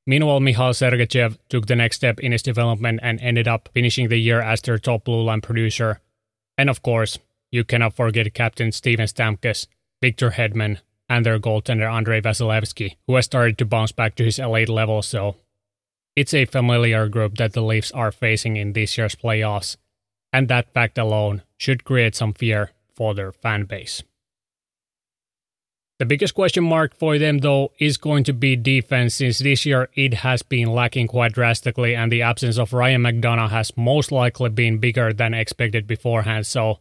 Meanwhile, 0.06 0.40
Mikhail 0.40 0.70
Sergachev 0.70 1.38
took 1.48 1.66
the 1.66 1.76
next 1.76 1.96
step 1.96 2.20
in 2.20 2.32
his 2.32 2.42
development 2.42 3.00
and 3.02 3.20
ended 3.20 3.46
up 3.46 3.68
finishing 3.74 4.08
the 4.08 4.18
year 4.18 4.40
as 4.40 4.60
their 4.62 4.78
top 4.78 5.04
blue 5.04 5.22
line 5.22 5.40
producer. 5.40 6.00
And 6.56 6.68
of 6.70 6.82
course, 6.82 7.18
you 7.50 7.64
cannot 7.64 7.94
forget 7.94 8.32
captain 8.34 8.72
Steven 8.72 9.06
Stamkos, 9.06 9.66
Victor 10.00 10.30
Hedman, 10.30 10.78
and 11.08 11.26
their 11.26 11.38
goaltender 11.38 11.92
Andrei 11.92 12.20
Vasilevskiy, 12.20 12.96
who 13.06 13.16
has 13.16 13.24
started 13.24 13.58
to 13.58 13.64
bounce 13.64 13.92
back 13.92 14.14
to 14.14 14.24
his 14.24 14.38
elite 14.38 14.68
level, 14.68 15.02
so 15.02 15.36
it's 16.16 16.34
a 16.34 16.44
familiar 16.44 17.08
group 17.08 17.36
that 17.38 17.52
the 17.52 17.62
Leafs 17.62 17.90
are 17.92 18.12
facing 18.12 18.56
in 18.56 18.72
this 18.72 18.96
year's 18.96 19.14
playoffs, 19.14 19.76
and 20.32 20.48
that 20.48 20.72
fact 20.72 20.98
alone 20.98 21.42
should 21.56 21.84
create 21.84 22.14
some 22.14 22.32
fear 22.32 22.70
for 22.94 23.14
their 23.14 23.32
fan 23.32 23.64
base. 23.64 24.02
The 26.00 26.06
biggest 26.06 26.34
question 26.34 26.64
mark 26.64 26.96
for 26.96 27.18
them, 27.18 27.40
though, 27.40 27.72
is 27.78 27.98
going 27.98 28.24
to 28.24 28.32
be 28.32 28.56
defense, 28.56 29.16
since 29.16 29.38
this 29.40 29.66
year 29.66 29.90
it 29.92 30.14
has 30.14 30.40
been 30.40 30.72
lacking 30.72 31.08
quite 31.08 31.34
drastically, 31.34 31.94
and 31.94 32.10
the 32.10 32.22
absence 32.22 32.56
of 32.56 32.72
Ryan 32.72 33.02
McDonagh 33.02 33.50
has 33.50 33.76
most 33.76 34.10
likely 34.10 34.48
been 34.48 34.78
bigger 34.78 35.12
than 35.12 35.34
expected 35.34 35.86
beforehand. 35.86 36.46
So, 36.46 36.78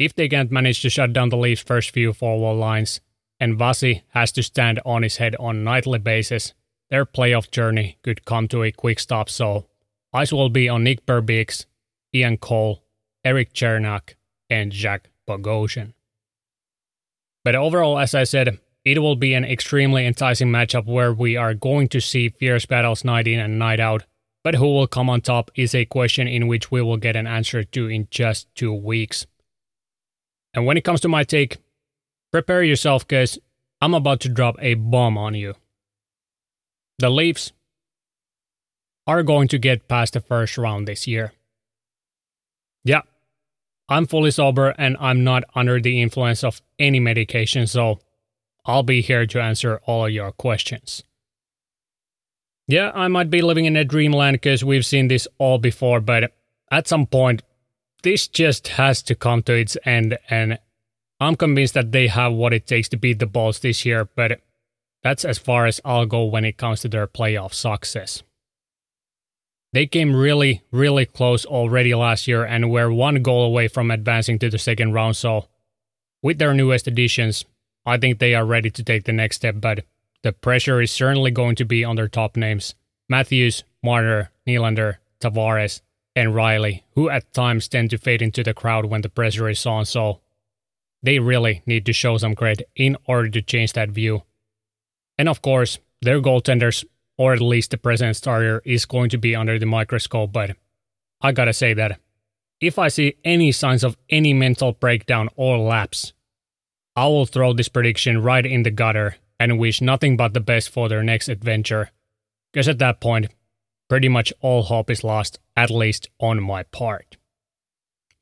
if 0.00 0.16
they 0.16 0.28
can't 0.28 0.50
manage 0.50 0.82
to 0.82 0.90
shut 0.90 1.12
down 1.12 1.28
the 1.28 1.36
Leafs' 1.36 1.62
first 1.62 1.92
few 1.92 2.12
forward 2.12 2.54
lines, 2.54 3.00
and 3.38 3.56
Vasi 3.56 4.02
has 4.08 4.32
to 4.32 4.42
stand 4.42 4.80
on 4.84 5.04
his 5.04 5.18
head 5.18 5.36
on 5.38 5.62
nightly 5.62 6.00
basis, 6.00 6.52
their 6.90 7.06
playoff 7.06 7.52
journey 7.52 7.98
could 8.02 8.24
come 8.24 8.48
to 8.48 8.64
a 8.64 8.72
quick 8.72 8.98
stop. 8.98 9.30
So, 9.30 9.66
eyes 10.12 10.32
will 10.32 10.50
be 10.50 10.68
on 10.68 10.82
Nick 10.82 11.06
Perbix 11.06 11.66
Ian 12.12 12.36
Cole, 12.36 12.82
Erik 13.24 13.54
Cernak, 13.54 14.14
and 14.48 14.72
Zach 14.72 15.08
Bogosian. 15.28 15.92
But 17.50 17.56
overall, 17.56 17.98
as 17.98 18.14
I 18.14 18.22
said, 18.22 18.60
it 18.84 19.00
will 19.00 19.16
be 19.16 19.34
an 19.34 19.44
extremely 19.44 20.06
enticing 20.06 20.52
matchup 20.52 20.86
where 20.86 21.12
we 21.12 21.36
are 21.36 21.52
going 21.52 21.88
to 21.88 22.00
see 22.00 22.28
fierce 22.28 22.64
battles 22.64 23.04
night 23.04 23.26
in 23.26 23.40
and 23.40 23.58
night 23.58 23.80
out. 23.80 24.04
But 24.44 24.54
who 24.54 24.72
will 24.72 24.86
come 24.86 25.10
on 25.10 25.20
top 25.20 25.50
is 25.56 25.74
a 25.74 25.84
question 25.84 26.28
in 26.28 26.46
which 26.46 26.70
we 26.70 26.80
will 26.80 26.96
get 26.96 27.16
an 27.16 27.26
answer 27.26 27.64
to 27.64 27.88
in 27.88 28.06
just 28.08 28.46
two 28.54 28.72
weeks. 28.72 29.26
And 30.54 30.64
when 30.64 30.76
it 30.76 30.84
comes 30.84 31.00
to 31.00 31.08
my 31.08 31.24
take, 31.24 31.56
prepare 32.30 32.62
yourself 32.62 33.04
because 33.04 33.36
I'm 33.80 33.94
about 33.94 34.20
to 34.20 34.28
drop 34.28 34.54
a 34.60 34.74
bomb 34.74 35.18
on 35.18 35.34
you. 35.34 35.54
The 37.00 37.10
Leafs 37.10 37.50
are 39.08 39.24
going 39.24 39.48
to 39.48 39.58
get 39.58 39.88
past 39.88 40.12
the 40.12 40.20
first 40.20 40.56
round 40.56 40.86
this 40.86 41.08
year. 41.08 41.32
Yeah, 42.84 43.02
I'm 43.90 44.06
fully 44.06 44.30
sober 44.30 44.68
and 44.78 44.96
I'm 45.00 45.24
not 45.24 45.42
under 45.54 45.80
the 45.80 46.00
influence 46.00 46.44
of 46.44 46.62
any 46.78 47.00
medication, 47.00 47.66
so 47.66 47.98
I'll 48.64 48.84
be 48.84 49.02
here 49.02 49.26
to 49.26 49.42
answer 49.42 49.80
all 49.84 50.08
your 50.08 50.30
questions. 50.30 51.02
Yeah, 52.68 52.92
I 52.94 53.08
might 53.08 53.30
be 53.30 53.42
living 53.42 53.64
in 53.64 53.76
a 53.76 53.84
dreamland 53.84 54.36
because 54.36 54.64
we've 54.64 54.86
seen 54.86 55.08
this 55.08 55.26
all 55.38 55.58
before, 55.58 56.00
but 56.00 56.32
at 56.70 56.86
some 56.86 57.04
point, 57.04 57.42
this 58.04 58.28
just 58.28 58.68
has 58.68 59.02
to 59.02 59.16
come 59.16 59.42
to 59.42 59.54
its 59.54 59.76
end, 59.84 60.16
and 60.30 60.60
I'm 61.18 61.34
convinced 61.34 61.74
that 61.74 61.90
they 61.90 62.06
have 62.06 62.32
what 62.32 62.54
it 62.54 62.68
takes 62.68 62.88
to 62.90 62.96
beat 62.96 63.18
the 63.18 63.26
Bolts 63.26 63.58
this 63.58 63.84
year, 63.84 64.08
but 64.14 64.40
that's 65.02 65.24
as 65.24 65.36
far 65.36 65.66
as 65.66 65.80
I'll 65.84 66.06
go 66.06 66.24
when 66.24 66.44
it 66.44 66.58
comes 66.58 66.82
to 66.82 66.88
their 66.88 67.08
playoff 67.08 67.54
success. 67.54 68.22
They 69.72 69.86
came 69.86 70.14
really, 70.16 70.62
really 70.72 71.06
close 71.06 71.44
already 71.44 71.94
last 71.94 72.26
year 72.26 72.44
and 72.44 72.70
were 72.70 72.92
one 72.92 73.22
goal 73.22 73.44
away 73.44 73.68
from 73.68 73.90
advancing 73.90 74.38
to 74.40 74.50
the 74.50 74.58
second 74.58 74.92
round, 74.92 75.16
so 75.16 75.46
with 76.22 76.38
their 76.38 76.54
newest 76.54 76.86
additions, 76.86 77.44
I 77.86 77.96
think 77.96 78.18
they 78.18 78.34
are 78.34 78.44
ready 78.44 78.70
to 78.70 78.82
take 78.82 79.04
the 79.04 79.12
next 79.12 79.36
step, 79.36 79.56
but 79.58 79.84
the 80.22 80.32
pressure 80.32 80.82
is 80.82 80.90
certainly 80.90 81.30
going 81.30 81.56
to 81.56 81.64
be 81.64 81.84
on 81.84 81.96
their 81.96 82.08
top 82.08 82.36
names. 82.36 82.74
Matthews, 83.08 83.64
Marner, 83.82 84.30
Nylander, 84.46 84.96
Tavares, 85.20 85.80
and 86.14 86.34
Riley, 86.34 86.84
who 86.94 87.08
at 87.08 87.32
times 87.32 87.68
tend 87.68 87.90
to 87.90 87.98
fade 87.98 88.20
into 88.20 88.42
the 88.42 88.52
crowd 88.52 88.86
when 88.86 89.00
the 89.00 89.08
pressure 89.08 89.48
is 89.48 89.64
on, 89.64 89.86
so 89.86 90.20
they 91.02 91.18
really 91.18 91.62
need 91.64 91.86
to 91.86 91.92
show 91.92 92.18
some 92.18 92.34
grit 92.34 92.68
in 92.76 92.96
order 93.06 93.30
to 93.30 93.40
change 93.40 93.72
that 93.72 93.90
view. 93.90 94.22
And 95.16 95.28
of 95.28 95.40
course, 95.40 95.78
their 96.02 96.20
goaltenders, 96.20 96.84
or 97.20 97.34
at 97.34 97.42
least 97.42 97.70
the 97.70 97.76
present 97.76 98.16
starter, 98.16 98.62
is 98.64 98.86
going 98.86 99.10
to 99.10 99.18
be 99.18 99.36
under 99.36 99.58
the 99.58 99.66
microscope, 99.66 100.32
but 100.32 100.56
I 101.20 101.32
gotta 101.32 101.52
say 101.52 101.74
that 101.74 102.00
if 102.62 102.78
I 102.78 102.88
see 102.88 103.16
any 103.22 103.52
signs 103.52 103.84
of 103.84 103.98
any 104.08 104.32
mental 104.32 104.72
breakdown 104.72 105.28
or 105.36 105.58
lapse, 105.58 106.14
I 106.96 107.08
will 107.08 107.26
throw 107.26 107.52
this 107.52 107.68
prediction 107.68 108.22
right 108.22 108.46
in 108.46 108.62
the 108.62 108.70
gutter 108.70 109.16
and 109.38 109.58
wish 109.58 109.82
nothing 109.82 110.16
but 110.16 110.32
the 110.32 110.40
best 110.40 110.70
for 110.70 110.88
their 110.88 111.02
next 111.02 111.28
adventure. 111.28 111.90
Because 112.54 112.68
at 112.68 112.78
that 112.78 113.02
point, 113.02 113.28
pretty 113.90 114.08
much 114.08 114.32
all 114.40 114.62
hope 114.62 114.88
is 114.88 115.04
lost, 115.04 115.40
at 115.54 115.70
least 115.70 116.08
on 116.20 116.42
my 116.42 116.62
part. 116.62 117.18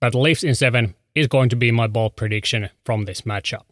But 0.00 0.16
Leafs 0.16 0.42
in 0.42 0.56
7 0.56 0.96
is 1.14 1.28
going 1.28 1.50
to 1.50 1.56
be 1.56 1.70
my 1.70 1.86
bold 1.86 2.16
prediction 2.16 2.70
from 2.84 3.04
this 3.04 3.20
matchup. 3.20 3.66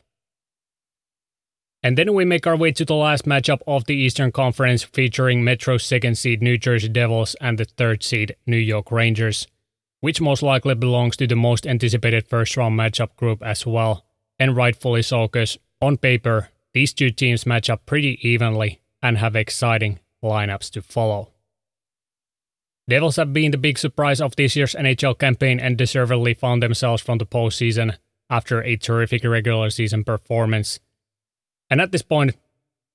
And 1.87 1.97
then 1.97 2.15
we 2.15 2.25
make 2.25 2.49
our 2.49 2.57
way 2.57 2.73
to 2.73 2.85
the 2.85 2.97
last 2.97 3.27
matchup 3.27 3.61
of 3.65 3.85
the 3.85 3.95
Eastern 3.95 4.33
Conference 4.33 4.83
featuring 4.83 5.45
Metro's 5.45 5.85
second 5.85 6.19
seed 6.19 6.43
New 6.43 6.59
Jersey 6.59 6.89
Devils 6.89 7.37
and 7.41 7.59
the 7.59 7.65
third 7.65 8.03
seed 8.03 8.35
New 8.45 8.57
York 8.57 8.91
Rangers, 8.91 9.47
which 10.01 10.21
most 10.21 10.43
likely 10.43 10.75
belongs 10.75 11.17
to 11.19 11.29
the 11.29 11.37
most 11.37 11.65
anticipated 11.65 12.27
first 12.27 12.57
round 12.57 12.77
matchup 12.77 13.15
group 13.15 13.41
as 13.41 13.65
well, 13.65 14.05
and 14.37 14.57
rightfully 14.57 15.01
so 15.01 15.29
because 15.29 15.59
on 15.81 15.97
paper, 15.97 16.49
these 16.75 16.93
two 16.93 17.13
teams 17.13 17.47
match 17.47 17.71
up 17.71 17.87
pretty 17.87 18.19
evenly 18.29 18.81
and 19.01 19.19
have 19.19 19.37
exciting 19.37 20.01
lineups 20.25 20.73
to 20.73 20.83
follow. 20.83 21.31
Devils 22.89 23.15
have 23.15 23.33
been 23.33 23.53
the 23.53 23.59
big 23.59 23.79
surprise 23.79 24.21
of 24.21 24.35
this 24.35 24.57
year's 24.57 24.75
NHL 24.75 25.21
campaign 25.21 25.61
and 25.61 25.79
deservedly 25.79 26.35
found 26.35 26.65
themselves 26.65 27.01
from 27.01 27.19
the 27.19 27.27
postseason 27.27 27.97
after 28.29 28.61
a 28.61 28.75
terrific 28.75 29.23
regular 29.23 29.71
season 29.71 30.03
performance. 30.03 30.81
And 31.71 31.81
at 31.81 31.93
this 31.93 32.03
point, 32.03 32.37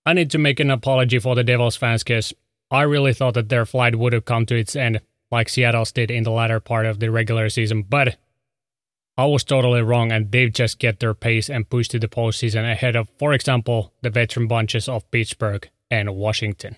I 0.06 0.14
need 0.14 0.32
to 0.32 0.38
make 0.38 0.60
an 0.60 0.72
apology 0.72 1.20
for 1.20 1.36
the 1.36 1.44
Devils 1.44 1.76
fans 1.76 2.04
because 2.04 2.34
I 2.72 2.84
really 2.84 3.14
thought 3.14 3.34
that 3.36 3.50
their 3.50 3.66
flight 3.66 3.96
would 3.96 4.14
have 4.14 4.26
come 4.26 4.46
to 4.48 4.56
its 4.56 4.76
end, 4.76 5.02
like 5.30 5.50
Seattle's 5.50 5.92
did 5.92 6.10
in 6.10 6.24
the 6.24 6.32
latter 6.32 6.60
part 6.60 6.86
of 6.86 7.00
the 7.00 7.12
regular 7.12 7.50
season, 7.50 7.84
but 7.84 8.18
I 9.18 9.26
was 9.26 9.44
totally 9.44 9.82
wrong 9.82 10.12
and 10.12 10.32
they've 10.32 10.52
just 10.52 10.80
get 10.80 11.00
their 11.00 11.14
pace 11.14 11.50
and 11.50 11.70
push 11.70 11.90
to 11.90 12.00
the 12.00 12.08
postseason 12.08 12.70
ahead 12.72 12.96
of, 12.96 13.10
for 13.20 13.34
example, 13.34 13.94
the 14.02 14.10
veteran 14.10 14.48
bunches 14.48 14.88
of 14.88 15.10
Pittsburgh 15.12 15.70
and 15.92 16.16
Washington. 16.16 16.78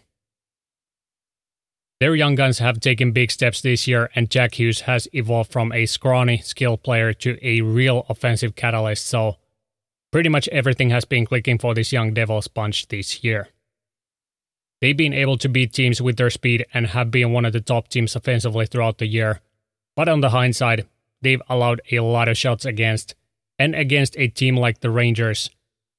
Their 2.00 2.16
young 2.16 2.36
guns 2.36 2.60
have 2.60 2.82
taken 2.82 3.14
big 3.14 3.32
steps 3.32 3.62
this 3.62 3.88
year, 3.88 4.10
and 4.14 4.30
Jack 4.30 4.60
Hughes 4.60 4.82
has 4.82 5.08
evolved 5.14 5.54
from 5.54 5.72
a 5.72 5.86
scrawny 5.86 6.40
skill 6.40 6.76
player 6.76 7.14
to 7.14 7.38
a 7.42 7.62
real 7.62 8.06
offensive 8.10 8.56
catalyst, 8.56 9.08
so 9.08 9.38
pretty 10.14 10.30
much 10.30 10.48
everything 10.50 10.92
has 10.92 11.06
been 11.06 11.26
clicking 11.26 11.58
for 11.58 11.74
this 11.74 11.92
young 11.92 12.14
Devils 12.14 12.48
bunch 12.48 12.88
this 12.88 13.24
year. 13.24 13.50
They've 14.80 14.96
been 14.96 15.12
able 15.12 15.40
to 15.40 15.50
beat 15.50 15.74
teams 15.74 16.02
with 16.02 16.18
their 16.18 16.30
speed 16.30 16.68
and 16.72 16.86
have 16.88 17.10
been 17.10 17.32
one 17.34 17.46
of 17.46 17.54
the 17.54 17.62
top 17.62 17.88
teams 17.88 18.16
offensively 18.16 18.68
throughout 18.68 19.00
the 19.00 19.08
year, 19.08 19.42
but 19.96 20.08
on 20.08 20.22
the 20.22 20.30
hindsight, 20.30 20.86
they've 21.22 21.42
allowed 21.50 21.82
a 21.92 22.00
lot 22.02 22.28
of 22.28 22.38
shots 22.38 22.64
against, 22.64 23.16
and 23.58 23.74
against 23.74 24.16
a 24.20 24.28
team 24.28 24.56
like 24.56 24.82
the 24.82 24.92
Rangers, 24.92 25.50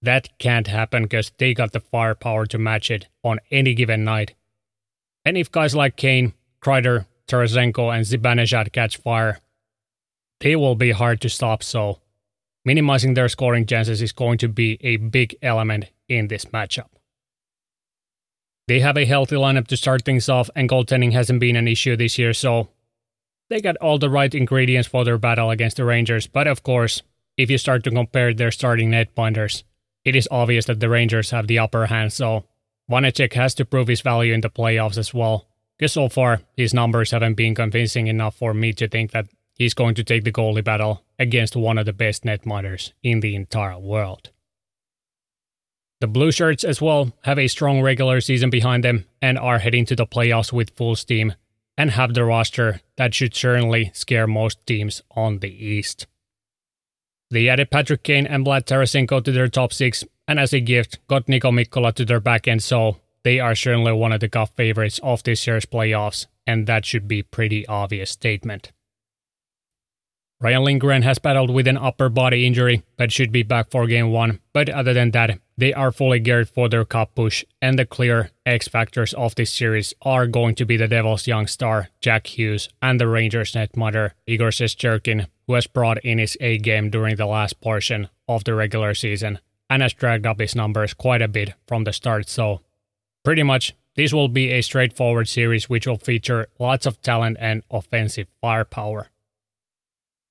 that 0.01 0.29
can't 0.39 0.69
happen 0.69 1.03
because 1.03 1.33
they 1.39 1.53
got 1.53 1.73
the 1.73 1.81
firepower 1.81 2.47
to 2.47 2.59
match 2.59 2.93
it 2.93 3.09
on 3.25 3.41
any 3.51 3.75
given 3.75 4.05
night. 4.05 4.35
And 5.25 5.37
if 5.37 5.51
guys 5.51 5.75
like 5.75 5.97
Kane, 5.97 6.35
Kreider, 6.62 7.07
Tarasenko, 7.27 7.93
and 7.93 8.07
Zibanejad 8.07 8.71
catch 8.73 8.97
fire, 8.97 9.41
they 10.39 10.55
will 10.55 10.77
be 10.77 10.93
hard 10.93 11.21
to 11.23 11.29
stop, 11.29 11.65
so 11.65 11.99
minimizing 12.65 13.15
their 13.15 13.29
scoring 13.29 13.67
chances 13.67 14.01
is 14.01 14.12
going 14.12 14.39
to 14.39 14.49
be 14.49 14.79
a 14.81 14.97
big 14.97 15.37
element 15.43 15.87
in 16.09 16.29
this 16.29 16.47
matchup. 16.47 16.89
They 18.67 18.81
have 18.81 18.97
a 18.97 19.05
healthy 19.05 19.37
lineup 19.37 19.67
to 19.69 19.77
start 19.77 20.05
things 20.05 20.29
off, 20.29 20.49
and 20.57 20.69
goaltending 20.69 21.12
hasn't 21.12 21.41
been 21.41 21.57
an 21.57 21.69
issue 21.69 21.97
this 21.97 22.19
year, 22.19 22.33
so 22.33 22.69
they 23.51 23.61
got 23.61 23.77
all 23.77 23.99
the 23.99 24.09
right 24.09 24.35
ingredients 24.35 24.89
for 24.89 25.05
their 25.05 25.19
battle 25.19 25.51
against 25.51 25.77
the 25.77 25.85
Rangers. 25.85 26.27
But 26.27 26.47
of 26.47 26.62
course, 26.62 27.03
if 27.37 27.51
you 27.51 27.59
start 27.59 27.85
to 27.85 27.91
compare 27.91 28.33
their 28.33 28.51
starting 28.51 28.91
net 28.91 29.15
pointers, 29.15 29.65
it 30.05 30.17
is 30.17 30.29
obvious 30.31 30.65
that 30.67 30.81
the 30.81 30.89
Rangers 30.89 31.31
have 31.31 31.47
the 31.47 31.59
upper 31.59 31.87
hand, 31.87 32.12
so 32.12 32.45
Vanecek 32.91 33.35
has 33.35 33.55
to 33.57 33.65
prove 33.65 33.89
his 33.89 34.01
value 34.01 34.33
in 34.33 34.41
the 34.41 34.51
playoffs 34.51 34.97
as 34.97 35.12
well, 35.12 35.47
because 35.77 35.93
so 35.93 36.09
far 36.09 36.41
his 36.57 36.73
numbers 36.73 37.11
haven't 37.11 37.35
been 37.35 37.55
convincing 37.55 38.07
enough 38.07 38.37
for 38.37 38.55
me 38.55 38.73
to 38.73 38.89
think 38.89 39.11
that 39.11 39.27
he's 39.55 39.75
going 39.75 39.95
to 39.95 40.05
take 40.05 40.25
the 40.25 40.33
goalie 40.33 40.65
battle 40.65 41.05
against 41.19 41.57
one 41.57 41.79
of 41.79 41.87
the 41.87 41.93
best 41.93 42.25
netminders 42.25 42.93
in 43.03 43.21
the 43.21 43.35
entire 43.35 43.79
world. 43.79 44.31
The 46.01 46.09
Blue 46.09 46.33
Shirts 46.33 46.65
as 46.65 46.83
well 46.83 47.13
have 47.23 47.39
a 47.39 47.49
strong 47.49 47.81
regular 47.81 48.21
season 48.21 48.51
behind 48.51 48.85
them 48.85 49.07
and 49.23 49.39
are 49.39 49.61
heading 49.61 49.87
to 49.87 49.97
the 49.97 50.07
playoffs 50.07 50.53
with 50.53 50.77
full 50.77 50.97
steam 50.97 51.35
and 51.79 51.93
have 51.93 52.15
the 52.15 52.25
roster 52.25 52.81
that 52.97 53.15
should 53.15 53.35
certainly 53.35 53.91
scare 53.95 54.27
most 54.27 54.65
teams 54.67 55.03
on 55.13 55.39
the 55.39 55.49
East. 55.49 56.07
They 57.31 57.49
added 57.49 57.71
Patrick 57.71 58.03
Kane 58.03 58.27
and 58.27 58.45
Vlad 58.45 58.65
Tarasenko 58.67 59.25
to 59.25 59.33
their 59.33 59.49
top 59.49 59.73
six 59.73 60.05
and 60.27 60.39
as 60.39 60.53
a 60.53 60.61
gift 60.61 60.99
got 61.09 61.27
Niko 61.27 61.53
Mikkola 61.53 61.93
to 61.95 62.05
their 62.05 62.21
back 62.21 62.49
end, 62.49 62.63
so 62.63 62.99
they 63.23 63.41
are 63.41 63.55
certainly 63.55 63.93
one 63.93 64.13
of 64.13 64.21
the 64.21 64.29
cup 64.29 64.51
favorites 64.57 65.01
of 65.03 65.23
this 65.23 65.47
year's 65.47 65.67
playoffs, 65.67 66.27
and 66.47 66.67
that 66.67 66.85
should 66.85 67.09
be 67.09 67.23
pretty 67.23 67.67
obvious 67.67 68.11
statement. 68.11 68.73
Ryan 70.41 70.64
Lindgren 70.64 71.03
has 71.03 71.18
battled 71.18 71.51
with 71.51 71.66
an 71.66 71.78
upper 71.78 72.09
body 72.09 72.47
injury, 72.47 72.82
but 72.97 73.12
should 73.12 73.32
be 73.32 73.43
back 73.43 73.70
for 73.70 73.87
game 73.87 74.11
one. 74.11 74.41
But 74.53 74.68
other 74.68 74.93
than 74.93 75.12
that, 75.12 75.39
they 75.57 75.72
are 75.72 75.93
fully 75.93 76.18
geared 76.18 76.49
for 76.49 76.68
their 76.68 76.85
cup 76.85 77.14
push, 77.14 77.45
and 77.62 77.78
the 77.78 77.87
clear 77.87 78.30
X 78.45 78.68
factors 78.68 79.14
of 79.14 79.37
this 79.37 79.53
series 79.53 79.95
are 80.03 80.26
going 80.26 80.57
to 80.57 80.64
be 80.64 80.76
the 80.76 80.89
Devils' 80.89 81.26
young 81.26 81.47
star, 81.47 81.89
Jack 82.01 82.26
Hughes, 82.26 82.68
and 82.82 83.01
the 83.01 83.07
Rangers' 83.07 83.53
netminder, 83.53 84.11
Igor 84.26 84.51
Shesterkin, 84.51 85.28
who 85.47 85.55
has 85.55 85.66
brought 85.66 86.05
in 86.05 86.18
his 86.18 86.37
A 86.41 86.59
game 86.59 86.91
during 86.91 87.16
the 87.16 87.26
last 87.26 87.61
portion 87.61 88.09
of 88.28 88.45
the 88.45 88.55
regular 88.55 88.95
season 88.95 89.39
and 89.70 89.82
has 89.82 89.93
dragged 89.93 90.26
up 90.26 90.41
his 90.41 90.55
numbers 90.55 90.93
quite 90.93 91.22
a 91.22 91.28
bit 91.28 91.55
from 91.66 91.85
the 91.85 91.93
start. 91.93 92.28
So, 92.28 92.61
pretty 93.24 93.43
much, 93.43 93.74
this 93.97 94.12
will 94.12 94.28
be 94.28 94.51
a 94.51 94.62
straightforward 94.62 95.28
series 95.28 95.70
which 95.70 95.87
will 95.87 95.97
feature 95.97 96.49
lots 96.59 96.85
of 96.87 97.01
talent 97.01 97.37
and 97.41 97.62
offensive 97.70 98.26
firepower. 98.41 99.09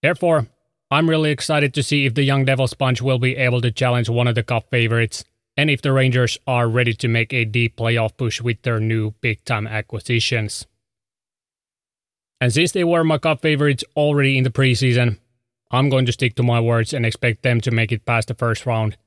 Therefore, 0.03 0.45
I'm 0.91 1.09
really 1.09 1.31
excited 1.31 1.73
to 1.73 1.81
see 1.81 2.05
if 2.05 2.13
the 2.13 2.21
Young 2.21 2.45
Devils 2.45 2.75
bunch 2.75 3.01
will 3.01 3.17
be 3.17 3.35
able 3.35 3.61
to 3.61 3.71
challenge 3.71 4.09
one 4.09 4.27
of 4.27 4.35
the 4.35 4.43
cup 4.43 4.69
favorites 4.69 5.23
and 5.57 5.71
if 5.71 5.81
the 5.81 5.91
Rangers 5.91 6.37
are 6.45 6.67
ready 6.69 6.93
to 6.93 7.07
make 7.07 7.33
a 7.33 7.45
deep 7.45 7.77
playoff 7.77 8.15
push 8.15 8.39
with 8.39 8.61
their 8.61 8.79
new 8.79 9.11
big 9.21 9.43
time 9.45 9.65
acquisitions. 9.65 10.67
And 12.39 12.53
since 12.53 12.73
they 12.73 12.83
were 12.83 13.03
my 13.03 13.17
cup 13.17 13.41
favorites 13.41 13.83
already 13.95 14.37
in 14.37 14.43
the 14.43 14.51
preseason, 14.51 15.17
I'm 15.71 15.89
going 15.89 16.05
to 16.05 16.11
stick 16.11 16.35
to 16.35 16.43
my 16.43 16.59
words 16.59 16.93
and 16.93 17.05
expect 17.05 17.41
them 17.41 17.61
to 17.61 17.71
make 17.71 17.91
it 17.91 18.05
past 18.05 18.27
the 18.27 18.35
first 18.35 18.67
round 18.67 18.97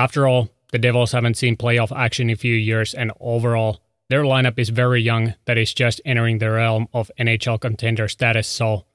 after 0.00 0.26
all, 0.26 0.48
the 0.72 0.78
Devils 0.78 1.12
haven't 1.12 1.36
seen 1.36 1.58
playoff 1.58 1.94
action 1.94 2.30
in 2.30 2.34
a 2.34 2.36
few 2.38 2.54
years, 2.54 2.94
and 2.94 3.12
overall, 3.20 3.82
their 4.08 4.22
lineup 4.22 4.58
is 4.58 4.70
very 4.70 5.02
young 5.02 5.34
that 5.44 5.58
is 5.58 5.74
just 5.74 6.00
entering 6.06 6.38
the 6.38 6.50
realm 6.50 6.88
of 6.94 7.10
NHL 7.18 7.60
contender 7.60 8.08
status, 8.08 8.48
so 8.48 8.86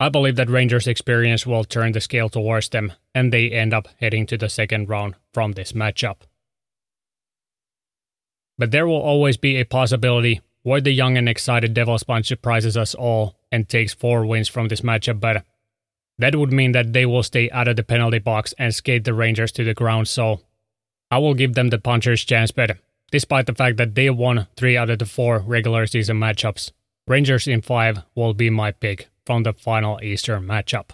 I 0.00 0.08
believe 0.08 0.36
that 0.36 0.50
Rangers' 0.50 0.88
experience 0.88 1.46
will 1.46 1.64
turn 1.64 1.92
the 1.92 2.00
scale 2.00 2.28
towards 2.28 2.68
them, 2.68 2.92
and 3.14 3.32
they 3.32 3.50
end 3.50 3.72
up 3.72 3.88
heading 4.00 4.26
to 4.26 4.36
the 4.36 4.48
second 4.48 4.88
round 4.88 5.14
from 5.32 5.52
this 5.52 5.72
matchup. 5.72 6.16
But 8.58 8.70
there 8.70 8.86
will 8.86 9.00
always 9.00 9.36
be 9.36 9.56
a 9.56 9.64
possibility 9.64 10.40
where 10.62 10.80
the 10.80 10.92
young 10.92 11.16
and 11.16 11.28
excited 11.28 11.74
Devils 11.74 12.02
bunch 12.02 12.26
surprises 12.26 12.76
us 12.76 12.94
all 12.94 13.36
and 13.52 13.68
takes 13.68 13.94
four 13.94 14.26
wins 14.26 14.48
from 14.48 14.68
this 14.68 14.80
matchup, 14.80 15.20
but 15.20 15.44
that 16.18 16.34
would 16.34 16.52
mean 16.52 16.72
that 16.72 16.92
they 16.92 17.06
will 17.06 17.22
stay 17.22 17.50
out 17.50 17.68
of 17.68 17.76
the 17.76 17.82
penalty 17.82 18.18
box 18.18 18.54
and 18.58 18.74
skate 18.74 19.04
the 19.04 19.14
Rangers 19.14 19.52
to 19.52 19.64
the 19.64 19.74
ground, 19.74 20.08
so 20.08 20.40
I 21.10 21.18
will 21.18 21.34
give 21.34 21.54
them 21.54 21.68
the 21.68 21.78
puncher's 21.78 22.24
chance, 22.24 22.50
but 22.50 22.78
despite 23.12 23.46
the 23.46 23.54
fact 23.54 23.76
that 23.76 23.94
they 23.94 24.10
won 24.10 24.48
three 24.56 24.76
out 24.76 24.90
of 24.90 24.98
the 24.98 25.06
four 25.06 25.38
regular 25.40 25.86
season 25.86 26.18
matchups, 26.18 26.72
Rangers 27.06 27.46
in 27.46 27.60
five 27.60 27.98
will 28.14 28.34
be 28.34 28.50
my 28.50 28.72
pick 28.72 29.08
from 29.24 29.42
the 29.42 29.52
final 29.52 30.00
Eastern 30.02 30.44
matchup. 30.44 30.90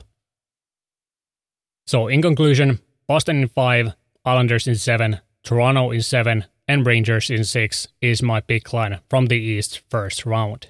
So, 1.86 2.08
in 2.08 2.22
conclusion, 2.22 2.80
Boston 3.06 3.42
in 3.42 3.48
5, 3.48 3.94
Islanders 4.24 4.68
in 4.68 4.76
7, 4.76 5.20
Toronto 5.42 5.90
in 5.90 6.02
7, 6.02 6.44
and 6.68 6.86
Rangers 6.86 7.30
in 7.30 7.42
6 7.42 7.88
is 8.00 8.22
my 8.22 8.40
pick 8.40 8.72
line 8.72 9.00
from 9.08 9.26
the 9.26 9.36
East 9.36 9.82
first 9.90 10.24
round. 10.24 10.68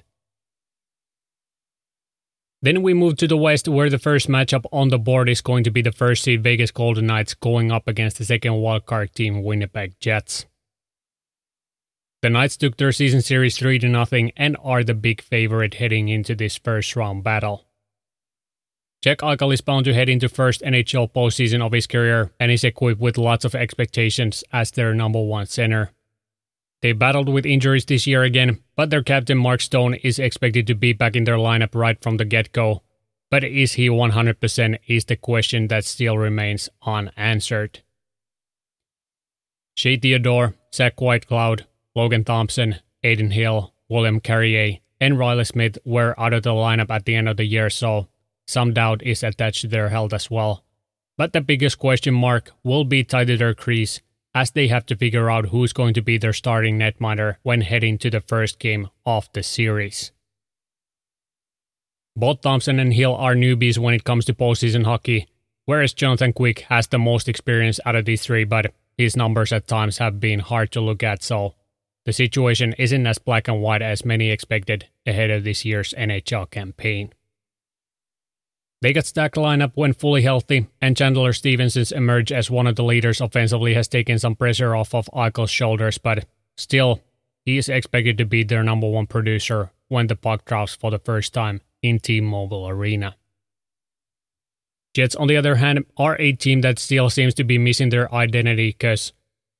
Then 2.63 2.83
we 2.83 2.93
move 2.93 3.17
to 3.17 3.27
the 3.27 3.37
West, 3.37 3.67
where 3.67 3.89
the 3.89 3.97
first 3.97 4.27
matchup 4.27 4.65
on 4.71 4.89
the 4.89 4.99
board 4.99 5.29
is 5.29 5.41
going 5.41 5.63
to 5.63 5.71
be 5.71 5.81
the 5.81 5.91
first 5.91 6.23
seed 6.23 6.43
Vegas 6.43 6.71
Golden 6.71 7.07
Knights 7.07 7.33
going 7.33 7.71
up 7.71 7.87
against 7.87 8.17
the 8.17 8.25
second 8.25 8.53
wildcard 8.53 9.13
team 9.13 9.43
Winnipeg 9.43 9.99
Jets. 9.99 10.45
The 12.21 12.29
Knights 12.29 12.55
took 12.55 12.77
their 12.77 12.91
season 12.91 13.23
series 13.23 13.57
3 13.57 13.79
0 13.79 14.05
and 14.37 14.55
are 14.63 14.83
the 14.83 14.93
big 14.93 15.21
favorite 15.21 15.75
heading 15.75 16.07
into 16.07 16.35
this 16.35 16.55
first 16.55 16.95
round 16.95 17.23
battle. 17.23 17.65
Jack 19.01 19.19
Eichel 19.19 19.51
is 19.51 19.61
bound 19.61 19.85
to 19.85 19.93
head 19.95 20.07
into 20.07 20.29
first 20.29 20.61
NHL 20.61 21.11
postseason 21.11 21.65
of 21.65 21.71
his 21.71 21.87
career 21.87 22.31
and 22.39 22.51
is 22.51 22.63
equipped 22.63 23.01
with 23.01 23.17
lots 23.17 23.43
of 23.43 23.55
expectations 23.55 24.43
as 24.53 24.69
their 24.69 24.93
number 24.93 25.19
one 25.19 25.47
center. 25.47 25.91
They 26.83 26.91
battled 26.91 27.27
with 27.27 27.45
injuries 27.45 27.85
this 27.85 28.05
year 28.05 28.21
again, 28.21 28.59
but 28.75 28.91
their 28.91 29.01
captain 29.01 29.39
Mark 29.39 29.61
Stone 29.61 29.95
is 29.95 30.19
expected 30.19 30.67
to 30.67 30.75
be 30.75 30.93
back 30.93 31.15
in 31.15 31.23
their 31.23 31.37
lineup 31.37 31.73
right 31.73 31.99
from 31.99 32.17
the 32.17 32.25
get 32.25 32.51
go. 32.51 32.83
But 33.31 33.43
is 33.43 33.73
he 33.73 33.87
100% 33.87 34.77
is 34.85 35.05
the 35.05 35.15
question 35.15 35.67
that 35.69 35.85
still 35.85 36.19
remains 36.19 36.69
unanswered. 36.85 37.81
Shea 39.75 39.97
Theodore, 39.97 40.53
Zach 40.71 40.97
Whitecloud, 40.97 41.65
Logan 41.95 42.23
Thompson, 42.23 42.77
Adin 43.03 43.31
Hill, 43.31 43.73
William 43.89 44.19
Carrier, 44.19 44.77
and 44.99 45.17
Riley 45.17 45.43
Smith 45.43 45.77
were 45.83 46.17
out 46.19 46.33
of 46.33 46.43
the 46.43 46.51
lineup 46.51 46.89
at 46.89 47.05
the 47.05 47.15
end 47.15 47.27
of 47.27 47.37
the 47.37 47.45
year, 47.45 47.69
so 47.69 48.07
some 48.47 48.73
doubt 48.73 49.03
is 49.03 49.23
attached 49.23 49.61
to 49.61 49.67
their 49.67 49.89
health 49.89 50.13
as 50.13 50.29
well. 50.29 50.63
But 51.17 51.33
the 51.33 51.41
biggest 51.41 51.79
question 51.79 52.13
mark 52.13 52.51
will 52.63 52.85
be 52.85 53.03
tied 53.03 53.27
to 53.27 53.37
their 53.37 53.53
crease 53.53 53.99
as 54.33 54.51
they 54.51 54.67
have 54.67 54.85
to 54.85 54.95
figure 54.95 55.29
out 55.29 55.47
who's 55.47 55.73
going 55.73 55.93
to 55.95 56.01
be 56.01 56.17
their 56.17 56.33
starting 56.33 56.79
netminder 56.79 57.35
when 57.43 57.61
heading 57.61 57.97
to 57.97 58.09
the 58.09 58.21
first 58.21 58.59
game 58.59 58.89
of 59.05 59.27
the 59.33 59.43
series. 59.43 60.11
Both 62.15 62.41
Thompson 62.41 62.79
and 62.79 62.93
Hill 62.93 63.15
are 63.15 63.35
newbies 63.35 63.77
when 63.77 63.93
it 63.93 64.03
comes 64.03 64.25
to 64.25 64.33
postseason 64.33 64.85
hockey, 64.85 65.27
whereas 65.65 65.93
Jonathan 65.93 66.33
Quick 66.33 66.61
has 66.61 66.87
the 66.87 66.99
most 66.99 67.27
experience 67.27 67.79
out 67.85 67.95
of 67.95 68.05
these 68.05 68.23
three, 68.23 68.43
but 68.43 68.73
his 68.97 69.15
numbers 69.15 69.51
at 69.51 69.67
times 69.67 69.97
have 69.97 70.19
been 70.19 70.39
hard 70.39 70.71
to 70.71 70.81
look 70.81 71.03
at, 71.03 71.23
so 71.23 71.55
the 72.05 72.13
situation 72.13 72.73
isn't 72.73 73.05
as 73.05 73.19
black 73.19 73.47
and 73.47 73.61
white 73.61 73.81
as 73.81 74.05
many 74.05 74.31
expected 74.31 74.87
ahead 75.05 75.29
of 75.29 75.43
this 75.43 75.65
year's 75.65 75.93
NHL 75.97 76.49
campaign. 76.49 77.13
They 78.81 78.93
got 78.93 79.05
stacked 79.05 79.35
lineup 79.35 79.73
when 79.75 79.93
fully 79.93 80.23
healthy, 80.23 80.67
and 80.81 80.97
Chandler 80.97 81.33
Stephenson's 81.33 81.91
emerge 81.91 82.31
as 82.31 82.49
one 82.49 82.65
of 82.65 82.75
the 82.75 82.83
leaders 82.83 83.21
offensively 83.21 83.75
has 83.75 83.87
taken 83.87 84.17
some 84.17 84.35
pressure 84.35 84.75
off 84.75 84.95
of 84.95 85.09
Eichel's 85.13 85.51
shoulders, 85.51 85.99
but 85.99 86.25
still, 86.57 86.99
he 87.45 87.57
is 87.57 87.69
expected 87.69 88.17
to 88.17 88.25
be 88.25 88.43
their 88.43 88.63
number 88.63 88.89
one 88.89 89.05
producer 89.05 89.71
when 89.87 90.07
the 90.07 90.15
puck 90.15 90.45
drops 90.45 90.75
for 90.75 90.89
the 90.89 90.97
first 90.97 91.33
time 91.33 91.61
in 91.83 91.99
T-Mobile 91.99 92.67
Arena. 92.67 93.15
Jets, 94.95 95.15
on 95.15 95.27
the 95.27 95.37
other 95.37 95.55
hand, 95.55 95.85
are 95.97 96.17
a 96.19 96.33
team 96.33 96.61
that 96.61 96.79
still 96.79 97.09
seems 97.09 97.33
to 97.35 97.43
be 97.43 97.57
missing 97.57 97.89
their 97.89 98.13
identity 98.13 98.69
because 98.69 99.13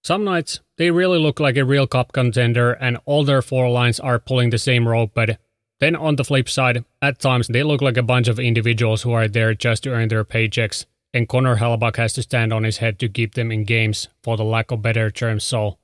some 0.03 0.23
nights 0.23 0.59
they 0.77 0.91
really 0.91 1.19
look 1.19 1.39
like 1.39 1.57
a 1.57 1.65
real 1.65 1.87
cup 1.87 2.11
contender 2.11 2.73
and 2.73 2.97
all 3.05 3.23
their 3.23 3.41
four 3.41 3.69
lines 3.69 3.99
are 3.99 4.19
pulling 4.19 4.49
the 4.49 4.57
same 4.57 4.87
rope, 4.87 5.11
but 5.13 5.39
then 5.79 5.95
on 5.95 6.15
the 6.15 6.23
flip 6.23 6.47
side, 6.47 6.85
at 7.01 7.19
times 7.19 7.47
they 7.47 7.63
look 7.63 7.81
like 7.81 7.97
a 7.97 8.03
bunch 8.03 8.27
of 8.27 8.39
individuals 8.39 9.01
who 9.01 9.11
are 9.11 9.27
there 9.27 9.53
just 9.55 9.83
to 9.83 9.91
earn 9.91 10.09
their 10.09 10.23
paychecks, 10.23 10.85
and 11.13 11.27
Connor 11.27 11.57
Hellebuyck 11.57 11.95
has 11.97 12.13
to 12.13 12.21
stand 12.21 12.53
on 12.53 12.63
his 12.63 12.77
head 12.77 12.99
to 12.99 13.09
keep 13.09 13.33
them 13.33 13.51
in 13.51 13.63
games, 13.63 14.07
for 14.23 14.37
the 14.37 14.43
lack 14.43 14.71
of 14.71 14.83
better 14.83 15.09
terms. 15.09 15.43
So 15.43 15.77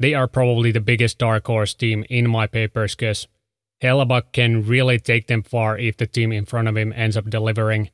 they 0.00 0.14
are 0.14 0.26
probably 0.26 0.72
the 0.72 0.80
biggest 0.80 1.18
dark 1.18 1.46
horse 1.46 1.74
team 1.74 2.04
in 2.08 2.30
my 2.30 2.46
papers, 2.46 2.94
because 2.94 3.28
Hellebuyck 3.82 4.32
can 4.32 4.66
really 4.66 4.98
take 4.98 5.26
them 5.26 5.42
far 5.42 5.78
if 5.78 5.98
the 5.98 6.06
team 6.06 6.32
in 6.32 6.46
front 6.46 6.68
of 6.68 6.76
him 6.76 6.92
ends 6.94 7.16
up 7.16 7.28
delivering, 7.28 7.90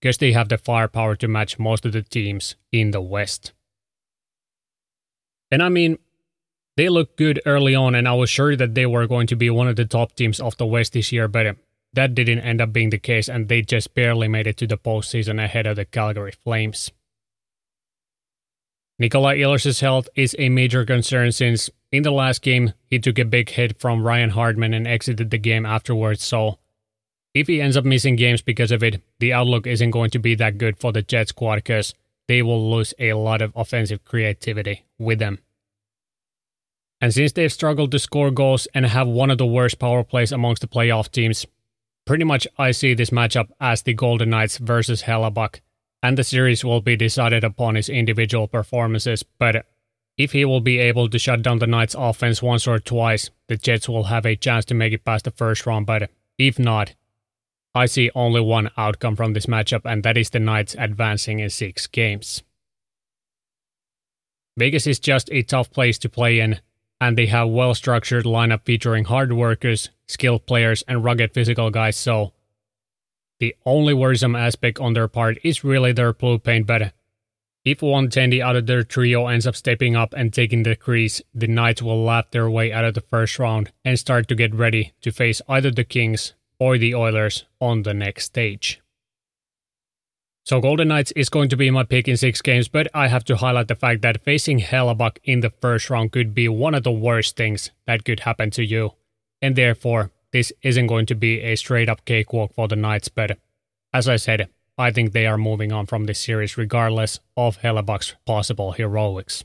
because 0.00 0.16
they 0.16 0.32
have 0.32 0.48
the 0.48 0.58
firepower 0.58 1.14
to 1.16 1.28
match 1.28 1.58
most 1.58 1.84
of 1.84 1.92
the 1.92 2.02
teams 2.02 2.56
in 2.72 2.90
the 2.90 3.02
West. 3.02 3.52
And 5.50 5.62
I 5.62 5.68
mean, 5.68 5.98
they 6.76 6.88
looked 6.88 7.16
good 7.16 7.40
early 7.46 7.74
on, 7.74 7.94
and 7.94 8.06
I 8.06 8.14
was 8.14 8.28
sure 8.30 8.54
that 8.56 8.74
they 8.74 8.86
were 8.86 9.06
going 9.06 9.26
to 9.28 9.36
be 9.36 9.48
one 9.50 9.68
of 9.68 9.76
the 9.76 9.84
top 9.84 10.14
teams 10.14 10.40
of 10.40 10.56
the 10.56 10.66
West 10.66 10.92
this 10.92 11.12
year, 11.12 11.28
but 11.28 11.46
um, 11.46 11.56
that 11.94 12.14
didn't 12.14 12.40
end 12.40 12.60
up 12.60 12.72
being 12.72 12.90
the 12.90 12.98
case, 12.98 13.28
and 13.28 13.48
they 13.48 13.62
just 13.62 13.94
barely 13.94 14.28
made 14.28 14.46
it 14.46 14.58
to 14.58 14.66
the 14.66 14.76
postseason 14.76 15.42
ahead 15.42 15.66
of 15.66 15.76
the 15.76 15.84
Calgary 15.84 16.32
Flames. 16.32 16.90
Nikolai 18.98 19.38
Ehlers' 19.38 19.80
health 19.80 20.08
is 20.14 20.34
a 20.38 20.48
major 20.48 20.84
concern 20.84 21.30
since 21.32 21.68
in 21.92 22.02
the 22.02 22.10
last 22.10 22.42
game 22.42 22.72
he 22.88 22.98
took 22.98 23.18
a 23.18 23.24
big 23.24 23.50
hit 23.50 23.78
from 23.78 24.02
Ryan 24.02 24.30
Hartman 24.30 24.74
and 24.74 24.86
exited 24.86 25.30
the 25.30 25.38
game 25.38 25.64
afterwards, 25.64 26.22
so 26.22 26.58
if 27.34 27.46
he 27.46 27.60
ends 27.60 27.76
up 27.76 27.84
missing 27.84 28.16
games 28.16 28.40
because 28.40 28.72
of 28.72 28.82
it, 28.82 29.02
the 29.18 29.32
outlook 29.34 29.66
isn't 29.66 29.90
going 29.90 30.10
to 30.10 30.18
be 30.18 30.34
that 30.36 30.56
good 30.56 30.78
for 30.78 30.92
the 30.92 31.02
Jet 31.02 31.28
squad 31.28 31.56
because 31.56 31.94
they 32.28 32.42
will 32.42 32.70
lose 32.70 32.94
a 32.98 33.12
lot 33.14 33.42
of 33.42 33.52
offensive 33.54 34.04
creativity 34.04 34.84
with 34.98 35.18
them. 35.18 35.38
And 37.00 37.12
since 37.12 37.32
they've 37.32 37.52
struggled 37.52 37.92
to 37.92 37.98
score 37.98 38.30
goals 38.30 38.66
and 38.74 38.86
have 38.86 39.06
one 39.06 39.30
of 39.30 39.38
the 39.38 39.46
worst 39.46 39.78
power 39.78 40.02
plays 40.02 40.32
amongst 40.32 40.62
the 40.62 40.68
playoff 40.68 41.10
teams, 41.10 41.46
pretty 42.06 42.24
much 42.24 42.46
I 42.56 42.70
see 42.70 42.94
this 42.94 43.10
matchup 43.10 43.48
as 43.60 43.82
the 43.82 43.92
Golden 43.92 44.30
Knights 44.30 44.58
versus 44.58 45.02
Hellebuyck, 45.02 45.60
and 46.02 46.16
the 46.16 46.24
series 46.24 46.64
will 46.64 46.80
be 46.80 46.96
decided 46.96 47.44
upon 47.44 47.74
his 47.74 47.88
individual 47.88 48.48
performances. 48.48 49.22
But 49.22 49.66
if 50.16 50.32
he 50.32 50.46
will 50.46 50.62
be 50.62 50.78
able 50.78 51.10
to 51.10 51.18
shut 51.18 51.42
down 51.42 51.58
the 51.58 51.66
Knights' 51.66 51.94
offense 51.98 52.42
once 52.42 52.66
or 52.66 52.78
twice, 52.78 53.28
the 53.48 53.56
Jets 53.56 53.88
will 53.88 54.04
have 54.04 54.24
a 54.24 54.36
chance 54.36 54.64
to 54.66 54.74
make 54.74 54.94
it 54.94 55.04
past 55.04 55.26
the 55.26 55.30
first 55.30 55.66
round. 55.66 55.84
But 55.84 56.10
if 56.38 56.58
not, 56.58 56.94
I 57.76 57.84
see 57.84 58.10
only 58.14 58.40
one 58.40 58.70
outcome 58.78 59.16
from 59.16 59.34
this 59.34 59.44
matchup, 59.44 59.82
and 59.84 60.02
that 60.02 60.16
is 60.16 60.30
the 60.30 60.40
Knights 60.40 60.74
advancing 60.78 61.40
in 61.40 61.50
six 61.50 61.86
games. 61.86 62.42
Vegas 64.56 64.86
is 64.86 64.98
just 64.98 65.28
a 65.30 65.42
tough 65.42 65.70
place 65.70 65.98
to 65.98 66.08
play 66.08 66.40
in, 66.40 66.60
and 67.02 67.18
they 67.18 67.26
have 67.26 67.50
well 67.50 67.74
structured 67.74 68.24
lineup 68.24 68.64
featuring 68.64 69.04
hard 69.04 69.30
workers, 69.34 69.90
skilled 70.08 70.46
players, 70.46 70.84
and 70.88 71.04
rugged 71.04 71.34
physical 71.34 71.68
guys. 71.68 71.98
So 71.98 72.32
the 73.40 73.54
only 73.66 73.92
worrisome 73.92 74.34
aspect 74.34 74.80
on 74.80 74.94
their 74.94 75.06
part 75.06 75.36
is 75.44 75.62
really 75.62 75.92
their 75.92 76.14
blue 76.14 76.38
paint. 76.38 76.66
But 76.66 76.94
if 77.62 77.82
one 77.82 78.08
Tandy 78.08 78.40
out 78.40 78.56
of 78.56 78.64
their 78.64 78.84
trio 78.84 79.26
ends 79.26 79.46
up 79.46 79.54
stepping 79.54 79.94
up 79.94 80.14
and 80.16 80.32
taking 80.32 80.62
the 80.62 80.76
crease, 80.76 81.20
the 81.34 81.46
Knights 81.46 81.82
will 81.82 82.02
laugh 82.02 82.30
their 82.30 82.48
way 82.48 82.72
out 82.72 82.86
of 82.86 82.94
the 82.94 83.02
first 83.02 83.38
round 83.38 83.70
and 83.84 83.98
start 83.98 84.28
to 84.28 84.34
get 84.34 84.54
ready 84.54 84.94
to 85.02 85.12
face 85.12 85.42
either 85.46 85.70
the 85.70 85.84
Kings 85.84 86.32
or 86.58 86.78
the 86.78 86.94
Oilers 86.94 87.44
on 87.60 87.82
the 87.82 87.94
next 87.94 88.24
stage. 88.24 88.80
So 90.44 90.60
Golden 90.60 90.88
Knights 90.88 91.10
is 91.16 91.28
going 91.28 91.48
to 91.48 91.56
be 91.56 91.70
my 91.72 91.82
pick 91.82 92.06
in 92.06 92.16
six 92.16 92.40
games, 92.40 92.68
but 92.68 92.86
I 92.94 93.08
have 93.08 93.24
to 93.24 93.36
highlight 93.36 93.66
the 93.66 93.74
fact 93.74 94.02
that 94.02 94.22
facing 94.22 94.60
Hellebuyck 94.60 95.18
in 95.24 95.40
the 95.40 95.50
first 95.50 95.90
round 95.90 96.12
could 96.12 96.34
be 96.34 96.48
one 96.48 96.74
of 96.74 96.84
the 96.84 96.92
worst 96.92 97.36
things 97.36 97.72
that 97.86 98.04
could 98.04 98.20
happen 98.20 98.50
to 98.52 98.64
you. 98.64 98.92
And 99.42 99.56
therefore, 99.56 100.12
this 100.32 100.52
isn't 100.62 100.86
going 100.86 101.06
to 101.06 101.16
be 101.16 101.40
a 101.40 101.56
straight 101.56 101.88
up 101.88 102.04
cakewalk 102.04 102.54
for 102.54 102.68
the 102.68 102.76
Knights, 102.76 103.08
but 103.08 103.38
as 103.92 104.08
I 104.08 104.16
said, 104.16 104.48
I 104.78 104.92
think 104.92 105.12
they 105.12 105.26
are 105.26 105.38
moving 105.38 105.72
on 105.72 105.86
from 105.86 106.04
this 106.04 106.20
series 106.20 106.56
regardless 106.56 107.18
of 107.36 107.58
Hellebuyck's 107.62 108.14
possible 108.24 108.72
heroics. 108.72 109.44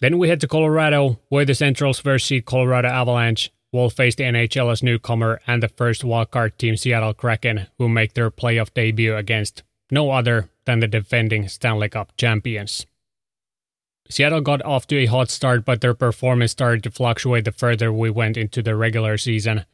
Then 0.00 0.18
we 0.18 0.28
head 0.28 0.40
to 0.42 0.48
Colorado, 0.48 1.18
where 1.28 1.44
the 1.44 1.54
Centrals 1.54 2.00
versus 2.00 2.42
Colorado 2.44 2.88
Avalanche 2.88 3.50
will 3.72 3.90
face 3.90 4.14
the 4.14 4.24
NHL's 4.24 4.82
newcomer 4.82 5.40
and 5.46 5.62
the 5.62 5.68
first 5.68 6.02
wildcard 6.02 6.58
team 6.58 6.76
Seattle 6.76 7.14
Kraken, 7.14 7.66
who 7.78 7.88
make 7.88 8.14
their 8.14 8.30
playoff 8.30 8.72
debut 8.74 9.16
against 9.16 9.62
no 9.90 10.10
other 10.10 10.50
than 10.66 10.80
the 10.80 10.86
defending 10.86 11.48
Stanley 11.48 11.88
Cup 11.88 12.14
champions. 12.16 12.86
Seattle 14.08 14.42
got 14.42 14.62
off 14.64 14.86
to 14.88 14.98
a 14.98 15.06
hot 15.06 15.30
start, 15.30 15.64
but 15.64 15.80
their 15.80 15.94
performance 15.94 16.52
started 16.52 16.82
to 16.84 16.90
fluctuate 16.90 17.44
the 17.44 17.52
further 17.52 17.92
we 17.92 18.10
went 18.10 18.36
into 18.36 18.62
the 18.62 18.76
regular 18.76 19.16
season. 19.16 19.64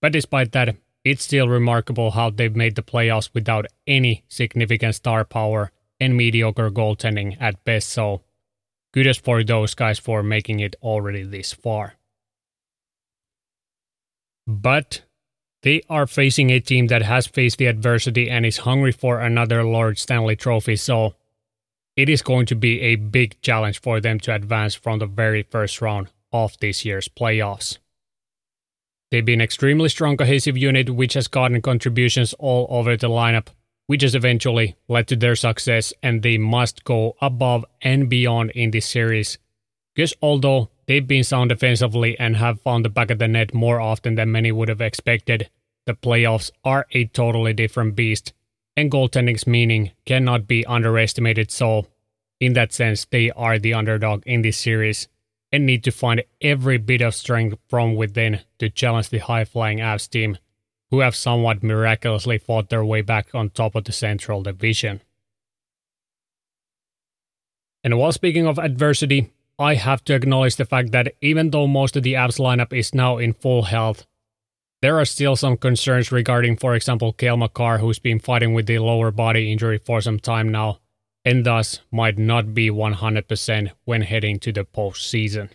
But 0.00 0.12
despite 0.12 0.52
that, 0.52 0.76
it's 1.04 1.24
still 1.24 1.48
remarkable 1.48 2.12
how 2.12 2.30
they've 2.30 2.54
made 2.54 2.76
the 2.76 2.82
playoffs 2.82 3.30
without 3.34 3.66
any 3.86 4.24
significant 4.28 4.94
star 4.94 5.24
power 5.24 5.72
and 5.98 6.16
mediocre 6.16 6.70
goaltending 6.70 7.36
at 7.40 7.64
best, 7.64 7.88
so 7.88 8.22
kudos 8.92 9.18
for 9.18 9.42
those 9.42 9.74
guys 9.74 9.98
for 9.98 10.22
making 10.22 10.60
it 10.60 10.76
already 10.82 11.22
this 11.22 11.52
far. 11.52 11.94
But 14.50 15.02
they 15.62 15.82
are 15.88 16.08
facing 16.08 16.50
a 16.50 16.58
team 16.58 16.88
that 16.88 17.02
has 17.02 17.28
faced 17.28 17.58
the 17.58 17.66
adversity 17.66 18.28
and 18.28 18.44
is 18.44 18.58
hungry 18.58 18.90
for 18.90 19.20
another 19.20 19.62
Lord 19.62 19.96
Stanley 19.96 20.34
trophy, 20.34 20.74
so 20.74 21.14
it 21.96 22.08
is 22.08 22.20
going 22.20 22.46
to 22.46 22.56
be 22.56 22.80
a 22.80 22.96
big 22.96 23.40
challenge 23.42 23.80
for 23.80 24.00
them 24.00 24.18
to 24.20 24.34
advance 24.34 24.74
from 24.74 24.98
the 24.98 25.06
very 25.06 25.44
first 25.44 25.80
round 25.80 26.08
of 26.32 26.58
this 26.58 26.84
year's 26.84 27.08
playoffs. 27.08 27.78
They've 29.12 29.24
been 29.24 29.40
extremely 29.40 29.88
strong 29.88 30.16
cohesive 30.16 30.56
unit 30.56 30.90
which 30.90 31.14
has 31.14 31.28
gotten 31.28 31.62
contributions 31.62 32.34
all 32.34 32.66
over 32.70 32.96
the 32.96 33.08
lineup, 33.08 33.48
which 33.86 34.02
has 34.02 34.16
eventually 34.16 34.76
led 34.88 35.06
to 35.08 35.16
their 35.16 35.36
success, 35.36 35.92
and 36.02 36.22
they 36.22 36.38
must 36.38 36.84
go 36.84 37.16
above 37.20 37.64
and 37.82 38.08
beyond 38.08 38.50
in 38.50 38.72
this 38.72 38.86
series. 38.86 39.38
Because 39.94 40.14
although 40.20 40.70
they've 40.90 41.06
been 41.06 41.22
sound 41.22 41.50
defensively 41.50 42.18
and 42.18 42.34
have 42.34 42.60
found 42.62 42.84
the 42.84 42.88
back 42.88 43.12
of 43.12 43.20
the 43.20 43.28
net 43.28 43.54
more 43.54 43.80
often 43.80 44.16
than 44.16 44.32
many 44.32 44.50
would 44.50 44.68
have 44.68 44.80
expected, 44.80 45.48
the 45.86 45.94
playoffs 45.94 46.50
are 46.64 46.84
a 46.90 47.04
totally 47.04 47.52
different 47.52 47.94
beast, 47.94 48.32
and 48.76 48.90
goaltending's 48.90 49.46
meaning 49.46 49.92
cannot 50.04 50.48
be 50.48 50.66
underestimated. 50.66 51.48
So, 51.52 51.86
in 52.40 52.54
that 52.54 52.72
sense, 52.72 53.04
they 53.04 53.30
are 53.30 53.56
the 53.56 53.72
underdog 53.72 54.24
in 54.26 54.42
this 54.42 54.58
series 54.58 55.06
and 55.52 55.64
need 55.64 55.84
to 55.84 55.92
find 55.92 56.24
every 56.40 56.76
bit 56.76 57.02
of 57.02 57.14
strength 57.14 57.56
from 57.68 57.94
within 57.94 58.40
to 58.58 58.68
challenge 58.68 59.10
the 59.10 59.18
high 59.18 59.44
flying 59.44 59.78
Avs 59.78 60.10
team, 60.10 60.38
who 60.90 60.98
have 60.98 61.14
somewhat 61.14 61.62
miraculously 61.62 62.36
fought 62.36 62.68
their 62.68 62.84
way 62.84 63.00
back 63.00 63.32
on 63.32 63.50
top 63.50 63.76
of 63.76 63.84
the 63.84 63.92
Central 63.92 64.42
Division. 64.42 65.02
And 67.84 67.96
while 67.96 68.10
speaking 68.10 68.48
of 68.48 68.58
adversity, 68.58 69.30
I 69.60 69.74
have 69.74 70.02
to 70.04 70.14
acknowledge 70.14 70.56
the 70.56 70.64
fact 70.64 70.90
that 70.92 71.12
even 71.20 71.50
though 71.50 71.66
most 71.66 71.94
of 71.94 72.02
the 72.02 72.14
Avs 72.14 72.40
lineup 72.40 72.72
is 72.72 72.94
now 72.94 73.18
in 73.18 73.34
full 73.34 73.64
health, 73.64 74.06
there 74.80 74.98
are 74.98 75.04
still 75.04 75.36
some 75.36 75.58
concerns 75.58 76.10
regarding, 76.10 76.56
for 76.56 76.74
example, 76.74 77.12
Cale 77.12 77.36
Makar, 77.36 77.76
who's 77.76 77.98
been 77.98 78.18
fighting 78.18 78.54
with 78.54 78.64
the 78.64 78.78
lower 78.78 79.10
body 79.10 79.52
injury 79.52 79.76
for 79.76 80.00
some 80.00 80.18
time 80.18 80.48
now, 80.48 80.80
and 81.26 81.44
thus 81.44 81.80
might 81.92 82.16
not 82.16 82.54
be 82.54 82.70
100% 82.70 83.70
when 83.84 84.00
heading 84.00 84.38
to 84.38 84.50
the 84.50 84.64
postseason. 84.64 85.50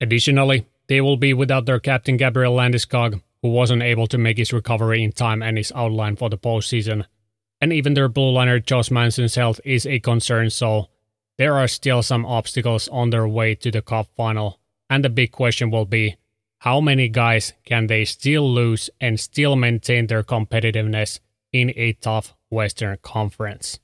Additionally, 0.00 0.64
they 0.86 1.02
will 1.02 1.18
be 1.18 1.34
without 1.34 1.66
their 1.66 1.78
captain 1.78 2.16
Gabriel 2.16 2.56
Landeskog, 2.56 3.20
who 3.42 3.50
wasn't 3.50 3.82
able 3.82 4.06
to 4.06 4.16
make 4.16 4.38
his 4.38 4.50
recovery 4.50 5.02
in 5.04 5.12
time 5.12 5.42
and 5.42 5.58
is 5.58 5.72
outlined 5.76 6.18
for 6.18 6.30
the 6.30 6.38
postseason. 6.38 7.04
And 7.60 7.70
even 7.70 7.92
their 7.92 8.08
blue 8.08 8.32
liner 8.32 8.60
Josh 8.60 8.90
Manson's 8.90 9.34
health 9.34 9.60
is 9.62 9.84
a 9.84 10.00
concern, 10.00 10.48
so 10.48 10.88
there 11.38 11.54
are 11.54 11.68
still 11.68 12.02
some 12.02 12.26
obstacles 12.26 12.88
on 12.88 13.10
their 13.10 13.26
way 13.26 13.54
to 13.56 13.70
the 13.70 13.82
cup 13.82 14.08
final. 14.16 14.58
And 14.90 15.04
the 15.04 15.08
big 15.08 15.32
question 15.32 15.70
will 15.70 15.86
be 15.86 16.16
how 16.58 16.80
many 16.80 17.08
guys 17.08 17.54
can 17.64 17.86
they 17.86 18.04
still 18.04 18.52
lose 18.52 18.90
and 19.00 19.18
still 19.18 19.56
maintain 19.56 20.06
their 20.06 20.22
competitiveness 20.22 21.18
in 21.52 21.72
a 21.76 21.94
tough 21.94 22.34
Western 22.50 22.98
Conference? 23.02 23.80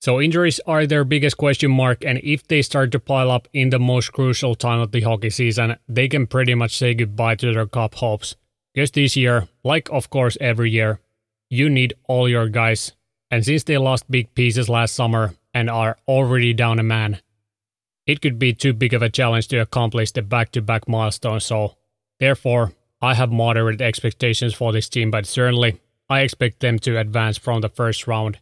So 0.00 0.20
injuries 0.20 0.60
are 0.66 0.86
their 0.86 1.04
biggest 1.04 1.36
question 1.36 1.70
mark, 1.70 2.04
and 2.04 2.18
if 2.22 2.46
they 2.46 2.62
start 2.62 2.92
to 2.92 3.00
pile 3.00 3.30
up 3.30 3.48
in 3.52 3.70
the 3.70 3.80
most 3.80 4.12
crucial 4.12 4.54
time 4.54 4.80
of 4.80 4.92
the 4.92 5.00
hockey 5.00 5.30
season, 5.30 5.76
they 5.88 6.08
can 6.08 6.26
pretty 6.26 6.54
much 6.54 6.76
say 6.76 6.94
goodbye 6.94 7.34
to 7.36 7.52
their 7.52 7.66
cup 7.66 7.96
hopes. 7.96 8.36
Because 8.72 8.92
this 8.92 9.16
year, 9.16 9.48
like 9.64 9.88
of 9.90 10.08
course 10.08 10.38
every 10.40 10.70
year, 10.70 11.00
you 11.50 11.68
need 11.68 11.94
all 12.04 12.28
your 12.28 12.48
guys, 12.48 12.92
and 13.30 13.44
since 13.44 13.64
they 13.64 13.76
lost 13.76 14.10
big 14.10 14.32
pieces 14.34 14.68
last 14.68 14.94
summer 14.94 15.34
and 15.54 15.70
are 15.70 15.96
already 16.06 16.52
down 16.52 16.78
a 16.78 16.82
man, 16.82 17.20
it 18.06 18.20
could 18.20 18.38
be 18.38 18.52
too 18.52 18.72
big 18.72 18.94
of 18.94 19.02
a 19.02 19.10
challenge 19.10 19.48
to 19.48 19.58
accomplish 19.58 20.12
the 20.12 20.22
back-to-back 20.22 20.88
milestone. 20.88 21.40
So, 21.40 21.76
therefore, 22.20 22.72
I 23.00 23.14
have 23.14 23.30
moderate 23.30 23.80
expectations 23.80 24.54
for 24.54 24.72
this 24.72 24.88
team, 24.88 25.10
but 25.10 25.26
certainly 25.26 25.80
I 26.08 26.20
expect 26.20 26.60
them 26.60 26.78
to 26.80 26.98
advance 26.98 27.38
from 27.38 27.60
the 27.60 27.68
first 27.68 28.06
round 28.06 28.38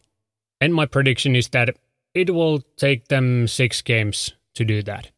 and 0.59 0.73
my 0.73 0.85
prediction 0.85 1.35
is 1.35 1.49
that 1.49 1.75
it 2.13 2.33
will 2.33 2.61
take 2.77 3.07
them 3.07 3.47
six 3.47 3.81
games 3.81 4.31
to 4.55 4.65
do 4.65 4.81
that. 4.83 5.11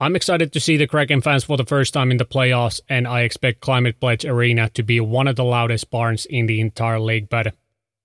I'm 0.00 0.16
excited 0.16 0.52
to 0.52 0.60
see 0.60 0.76
the 0.76 0.88
Kraken 0.88 1.20
fans 1.20 1.44
for 1.44 1.56
the 1.56 1.64
first 1.64 1.94
time 1.94 2.10
in 2.10 2.16
the 2.16 2.24
playoffs, 2.24 2.80
and 2.88 3.06
I 3.06 3.20
expect 3.20 3.60
Climate 3.60 4.00
Pledge 4.00 4.24
Arena 4.24 4.68
to 4.70 4.82
be 4.82 4.98
one 5.00 5.28
of 5.28 5.36
the 5.36 5.44
loudest 5.44 5.90
barns 5.90 6.26
in 6.26 6.46
the 6.46 6.60
entire 6.60 6.98
league, 6.98 7.28
but 7.28 7.54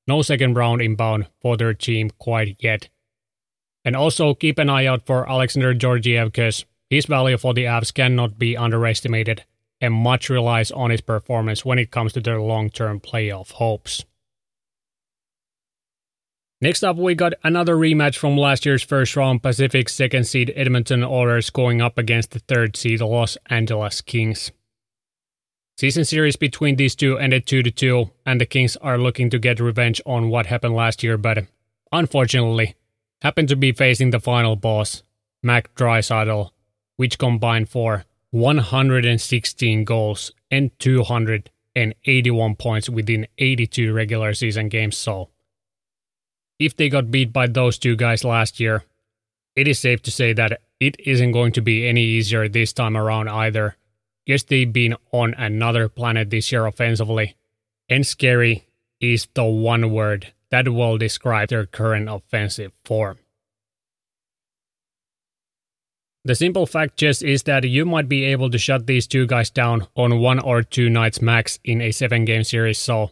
no 0.07 0.21
second 0.21 0.55
round 0.55 0.81
inbound 0.81 1.27
for 1.41 1.57
their 1.57 1.73
team 1.73 2.09
quite 2.17 2.55
yet. 2.59 2.89
And 3.83 3.95
also 3.95 4.33
keep 4.33 4.57
an 4.57 4.69
eye 4.69 4.85
out 4.85 5.05
for 5.05 5.29
Alexander 5.29 5.73
Georgiev 5.73 6.31
because 6.31 6.65
his 6.89 7.05
value 7.05 7.37
for 7.37 7.53
the 7.53 7.65
Avs 7.65 7.93
cannot 7.93 8.39
be 8.39 8.55
underestimated, 8.55 9.43
and 9.81 9.93
much 9.93 10.29
relies 10.29 10.71
on 10.71 10.89
his 10.89 11.01
performance 11.01 11.65
when 11.65 11.79
it 11.79 11.91
comes 11.91 12.13
to 12.13 12.21
their 12.21 12.41
long 12.41 12.69
term 12.69 12.99
playoff 12.99 13.51
hopes. 13.51 14.05
Next 16.59 16.83
up, 16.83 16.97
we 16.97 17.13
got 17.13 17.33
another 17.43 17.75
rematch 17.75 18.17
from 18.17 18.35
last 18.35 18.65
year's 18.65 18.81
first 18.81 19.15
round 19.15 19.43
Pacific 19.43 19.89
second 19.89 20.25
seed 20.25 20.51
Edmonton 20.55 21.03
Oilers 21.03 21.51
going 21.51 21.81
up 21.81 21.99
against 21.99 22.31
the 22.31 22.39
third 22.39 22.75
seed 22.75 22.99
Los 22.99 23.37
Angeles 23.47 24.01
Kings. 24.01 24.51
Season 25.77 26.03
series 26.05 26.35
between 26.35 26.75
these 26.75 26.95
two 26.95 27.19
ended 27.19 27.45
2 27.45 27.61
to 27.61 27.69
2, 27.69 28.09
and 28.25 28.41
the 28.41 28.47
Kings 28.47 28.75
are 28.77 28.97
looking 28.97 29.29
to 29.29 29.37
get 29.37 29.59
revenge 29.59 30.01
on 30.07 30.29
what 30.29 30.47
happened 30.47 30.73
last 30.73 31.03
year, 31.03 31.17
but 31.17 31.45
unfortunately, 31.91 32.73
happened 33.21 33.47
to 33.49 33.55
be 33.55 33.71
facing 33.71 34.09
the 34.09 34.19
final 34.19 34.55
boss, 34.55 35.03
Mac 35.43 35.75
Draisaitl, 35.75 36.49
which 36.95 37.19
combined 37.19 37.69
for 37.69 38.05
116 38.31 39.83
goals 39.83 40.31
and 40.49 40.71
281 40.79 42.55
points 42.55 42.89
within 42.89 43.27
82 43.37 43.93
regular 43.93 44.33
season 44.33 44.69
games. 44.69 44.97
So, 44.97 45.29
if 46.57 46.75
they 46.75 46.89
got 46.89 47.11
beat 47.11 47.31
by 47.31 47.45
those 47.45 47.77
two 47.77 47.95
guys 47.95 48.23
last 48.23 48.59
year, 48.59 48.83
it 49.55 49.67
is 49.67 49.77
safe 49.77 50.01
to 50.03 50.11
say 50.11 50.33
that 50.33 50.59
it 50.79 50.99
isn't 50.99 51.33
going 51.33 51.51
to 51.51 51.61
be 51.61 51.87
any 51.87 52.01
easier 52.01 52.49
this 52.49 52.73
time 52.73 52.97
around 52.97 53.27
either. 53.29 53.75
Guess 54.27 54.43
they've 54.43 54.71
been 54.71 54.95
on 55.13 55.33
another 55.35 55.87
planet 55.87 56.29
this 56.29 56.51
year 56.51 56.65
offensively, 56.65 57.37
and 57.87 58.05
scary 58.05 58.67
is 58.99 59.27
the 59.33 59.45
one 59.45 59.91
word 59.91 60.33
that 60.51 60.67
will 60.67 60.97
describe 60.97 61.47
their 61.47 61.65
current 61.65 62.09
offensive 62.09 62.73
form. 62.83 63.19
The 66.25 66.35
simple 66.35 66.65
fact 66.65 66.97
just 66.97 67.23
is 67.23 67.43
that 67.43 67.63
you 67.63 67.85
might 67.85 68.09
be 68.09 68.25
able 68.25 68.49
to 68.49 68.57
shut 68.57 68.85
these 68.85 69.07
two 69.07 69.25
guys 69.27 69.49
down 69.49 69.87
on 69.95 70.19
one 70.19 70.39
or 70.39 70.61
two 70.61 70.89
nights 70.89 71.21
max 71.21 71.57
in 71.63 71.79
a 71.79 71.91
seven 71.91 72.25
game 72.25 72.43
series, 72.43 72.79
so 72.79 73.11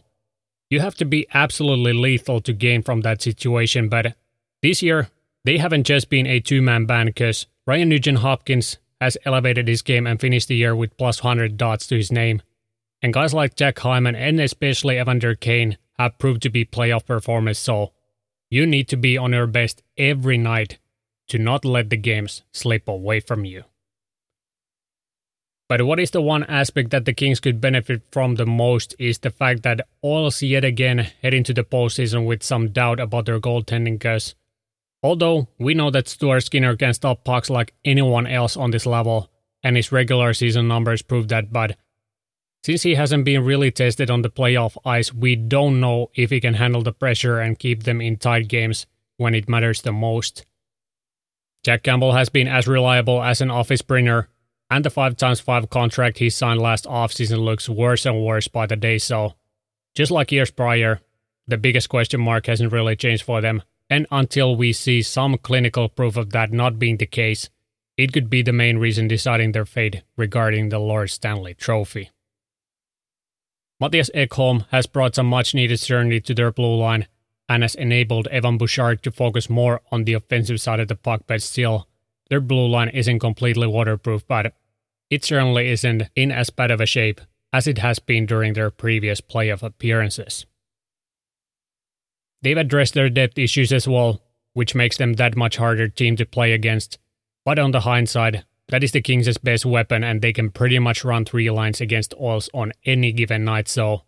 you 0.68 0.80
have 0.80 0.96
to 0.96 1.06
be 1.06 1.26
absolutely 1.32 1.94
lethal 1.94 2.42
to 2.42 2.52
gain 2.52 2.82
from 2.82 3.00
that 3.00 3.22
situation, 3.22 3.88
but 3.88 4.14
this 4.60 4.82
year, 4.82 5.08
they 5.46 5.56
haven't 5.56 5.84
just 5.84 6.10
been 6.10 6.26
a 6.26 6.40
two 6.40 6.60
man 6.60 6.84
band 6.84 7.06
because 7.06 7.46
Ryan 7.66 7.88
Nugent 7.88 8.18
Hopkins 8.18 8.76
has 9.00 9.18
elevated 9.24 9.68
his 9.68 9.82
game 9.82 10.06
and 10.06 10.20
finished 10.20 10.48
the 10.48 10.56
year 10.56 10.74
with 10.74 10.96
plus 10.96 11.22
100 11.22 11.56
dots 11.56 11.86
to 11.86 11.96
his 11.96 12.12
name. 12.12 12.42
And 13.02 13.12
guys 13.12 13.34
like 13.34 13.58
Zach 13.58 13.78
Hyman 13.78 14.16
and 14.16 14.40
especially 14.40 14.98
Evander 14.98 15.34
Kane 15.34 15.76
have 15.98 16.18
proved 16.18 16.42
to 16.42 16.50
be 16.50 16.64
playoff 16.64 17.06
performers, 17.06 17.58
so 17.58 17.92
you 18.50 18.66
need 18.66 18.88
to 18.88 18.96
be 18.96 19.16
on 19.18 19.32
your 19.32 19.46
best 19.46 19.82
every 19.96 20.38
night 20.38 20.78
to 21.28 21.38
not 21.38 21.64
let 21.64 21.90
the 21.90 21.96
games 21.96 22.42
slip 22.52 22.88
away 22.88 23.20
from 23.20 23.44
you. 23.44 23.64
But 25.68 25.82
what 25.82 25.98
is 25.98 26.12
the 26.12 26.22
one 26.22 26.44
aspect 26.44 26.90
that 26.90 27.06
the 27.06 27.12
Kings 27.12 27.40
could 27.40 27.60
benefit 27.60 28.02
from 28.12 28.36
the 28.36 28.46
most 28.46 28.94
is 29.00 29.18
the 29.18 29.30
fact 29.30 29.64
that 29.64 29.88
Oilers 30.04 30.42
yet 30.42 30.64
again 30.64 30.98
head 31.22 31.34
into 31.34 31.52
the 31.52 31.64
postseason 31.64 32.24
with 32.24 32.44
some 32.44 32.68
doubt 32.68 33.00
about 33.00 33.26
their 33.26 33.40
goaltending 33.40 33.94
because 33.98 34.36
although 35.06 35.46
we 35.58 35.72
know 35.72 35.90
that 35.90 36.08
Stuart 36.08 36.40
Skinner 36.40 36.76
can 36.76 36.92
stop 36.92 37.22
pucks 37.22 37.48
like 37.48 37.72
anyone 37.84 38.26
else 38.26 38.56
on 38.56 38.72
this 38.72 38.86
level, 38.86 39.30
and 39.62 39.76
his 39.76 39.92
regular 39.92 40.34
season 40.34 40.66
numbers 40.66 41.00
prove 41.02 41.28
that, 41.28 41.52
but 41.52 41.76
since 42.64 42.82
he 42.82 42.96
hasn't 42.96 43.24
been 43.24 43.44
really 43.44 43.70
tested 43.70 44.10
on 44.10 44.22
the 44.22 44.30
playoff 44.30 44.76
ice, 44.84 45.14
we 45.14 45.36
don't 45.36 45.78
know 45.78 46.10
if 46.16 46.30
he 46.30 46.40
can 46.40 46.54
handle 46.54 46.82
the 46.82 46.92
pressure 46.92 47.38
and 47.38 47.58
keep 47.58 47.84
them 47.84 48.00
in 48.00 48.16
tight 48.16 48.48
games 48.48 48.86
when 49.16 49.34
it 49.34 49.48
matters 49.48 49.82
the 49.82 49.92
most. 49.92 50.44
Jack 51.62 51.84
Campbell 51.84 52.12
has 52.12 52.28
been 52.28 52.48
as 52.48 52.66
reliable 52.66 53.22
as 53.22 53.40
an 53.40 53.50
office 53.50 53.82
printer, 53.82 54.28
and 54.70 54.84
the 54.84 54.90
5 54.90 55.16
times 55.16 55.38
5 55.38 55.70
contract 55.70 56.18
he 56.18 56.30
signed 56.30 56.60
last 56.60 56.84
offseason 56.84 57.38
looks 57.38 57.68
worse 57.68 58.06
and 58.06 58.24
worse 58.24 58.48
by 58.48 58.66
the 58.66 58.74
day, 58.74 58.98
so 58.98 59.34
just 59.94 60.10
like 60.10 60.32
years 60.32 60.50
prior, 60.50 61.00
the 61.46 61.56
biggest 61.56 61.88
question 61.88 62.20
mark 62.20 62.46
hasn't 62.46 62.72
really 62.72 62.96
changed 62.96 63.22
for 63.22 63.40
them, 63.40 63.62
and 63.88 64.06
until 64.10 64.56
we 64.56 64.72
see 64.72 65.02
some 65.02 65.38
clinical 65.38 65.88
proof 65.88 66.16
of 66.16 66.30
that 66.30 66.52
not 66.52 66.78
being 66.78 66.96
the 66.96 67.06
case, 67.06 67.48
it 67.96 68.12
could 68.12 68.28
be 68.28 68.42
the 68.42 68.52
main 68.52 68.78
reason 68.78 69.08
deciding 69.08 69.52
their 69.52 69.64
fate 69.64 70.02
regarding 70.16 70.68
the 70.68 70.78
Lord 70.78 71.10
Stanley 71.10 71.54
Trophy. 71.54 72.10
Mattias 73.82 74.10
Ekholm 74.14 74.66
has 74.70 74.86
brought 74.86 75.14
some 75.14 75.26
much 75.26 75.54
needed 75.54 75.78
certainty 75.78 76.20
to 76.20 76.34
their 76.34 76.50
blue 76.50 76.76
line 76.76 77.06
and 77.48 77.62
has 77.62 77.74
enabled 77.74 78.26
Evan 78.28 78.58
Bouchard 78.58 79.02
to 79.02 79.10
focus 79.10 79.48
more 79.48 79.80
on 79.92 80.04
the 80.04 80.14
offensive 80.14 80.60
side 80.60 80.80
of 80.80 80.88
the 80.88 80.96
puck, 80.96 81.22
but 81.26 81.42
still, 81.42 81.86
their 82.28 82.40
blue 82.40 82.66
line 82.66 82.88
isn't 82.88 83.20
completely 83.20 83.66
waterproof, 83.66 84.26
but 84.26 84.54
it 85.10 85.24
certainly 85.24 85.68
isn't 85.68 86.04
in 86.16 86.32
as 86.32 86.50
bad 86.50 86.70
of 86.70 86.80
a 86.80 86.86
shape 86.86 87.20
as 87.52 87.66
it 87.66 87.78
has 87.78 87.98
been 87.98 88.26
during 88.26 88.54
their 88.54 88.70
previous 88.70 89.20
playoff 89.20 89.62
appearances. 89.62 90.46
They've 92.46 92.56
addressed 92.56 92.94
their 92.94 93.10
depth 93.10 93.36
issues 93.38 93.72
as 93.72 93.88
well, 93.88 94.22
which 94.52 94.76
makes 94.76 94.98
them 94.98 95.14
that 95.14 95.34
much 95.34 95.56
harder 95.56 95.88
team 95.88 96.14
to 96.14 96.24
play 96.24 96.52
against. 96.52 96.96
But 97.44 97.58
on 97.58 97.72
the 97.72 97.80
hindsight, 97.80 98.44
that 98.68 98.84
is 98.84 98.92
the 98.92 99.00
Kings' 99.00 99.36
best 99.38 99.66
weapon, 99.66 100.04
and 100.04 100.22
they 100.22 100.32
can 100.32 100.50
pretty 100.50 100.78
much 100.78 101.04
run 101.04 101.24
three 101.24 101.50
lines 101.50 101.80
against 101.80 102.14
Oils 102.20 102.48
on 102.54 102.72
any 102.84 103.10
given 103.10 103.44
night. 103.44 103.66
So, 103.66 104.02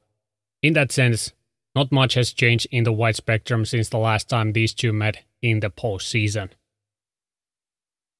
in 0.62 0.74
that 0.74 0.92
sense, 0.92 1.32
not 1.74 1.90
much 1.90 2.14
has 2.14 2.32
changed 2.32 2.68
in 2.70 2.84
the 2.84 2.92
wide 2.92 3.16
spectrum 3.16 3.64
since 3.64 3.88
the 3.88 3.98
last 3.98 4.28
time 4.28 4.52
these 4.52 4.72
two 4.72 4.92
met 4.92 5.24
in 5.42 5.58
the 5.58 5.70
postseason. 5.70 6.50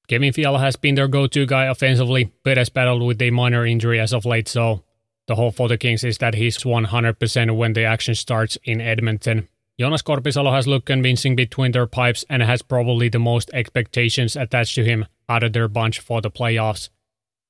Kevin 0.09 0.33
Fiala 0.33 0.59
has 0.59 0.75
been 0.75 0.95
their 0.95 1.07
go-to 1.07 1.45
guy 1.45 1.63
offensively, 1.63 2.33
but 2.43 2.57
has 2.57 2.67
battled 2.67 3.03
with 3.03 3.21
a 3.21 3.31
minor 3.31 3.65
injury 3.65 4.01
as 4.01 4.13
of 4.13 4.25
late, 4.25 4.49
so 4.49 4.83
the 5.27 5.35
hope 5.35 5.55
for 5.55 5.69
the 5.69 5.77
Kings 5.77 6.03
is 6.03 6.17
that 6.17 6.33
he's 6.33 6.57
100% 6.57 7.55
when 7.55 7.71
the 7.71 7.85
action 7.85 8.15
starts 8.15 8.57
in 8.65 8.81
Edmonton. 8.81 9.47
Joonas 9.79 10.03
Korpisalo 10.03 10.51
has 10.51 10.67
looked 10.67 10.87
convincing 10.87 11.37
between 11.37 11.71
their 11.71 11.87
pipes 11.87 12.25
and 12.29 12.43
has 12.43 12.61
probably 12.61 13.07
the 13.07 13.17
most 13.17 13.49
expectations 13.53 14.35
attached 14.35 14.75
to 14.75 14.83
him 14.83 15.05
out 15.29 15.41
of 15.41 15.53
their 15.53 15.69
bunch 15.69 15.99
for 15.99 16.19
the 16.19 16.29
playoffs. 16.29 16.89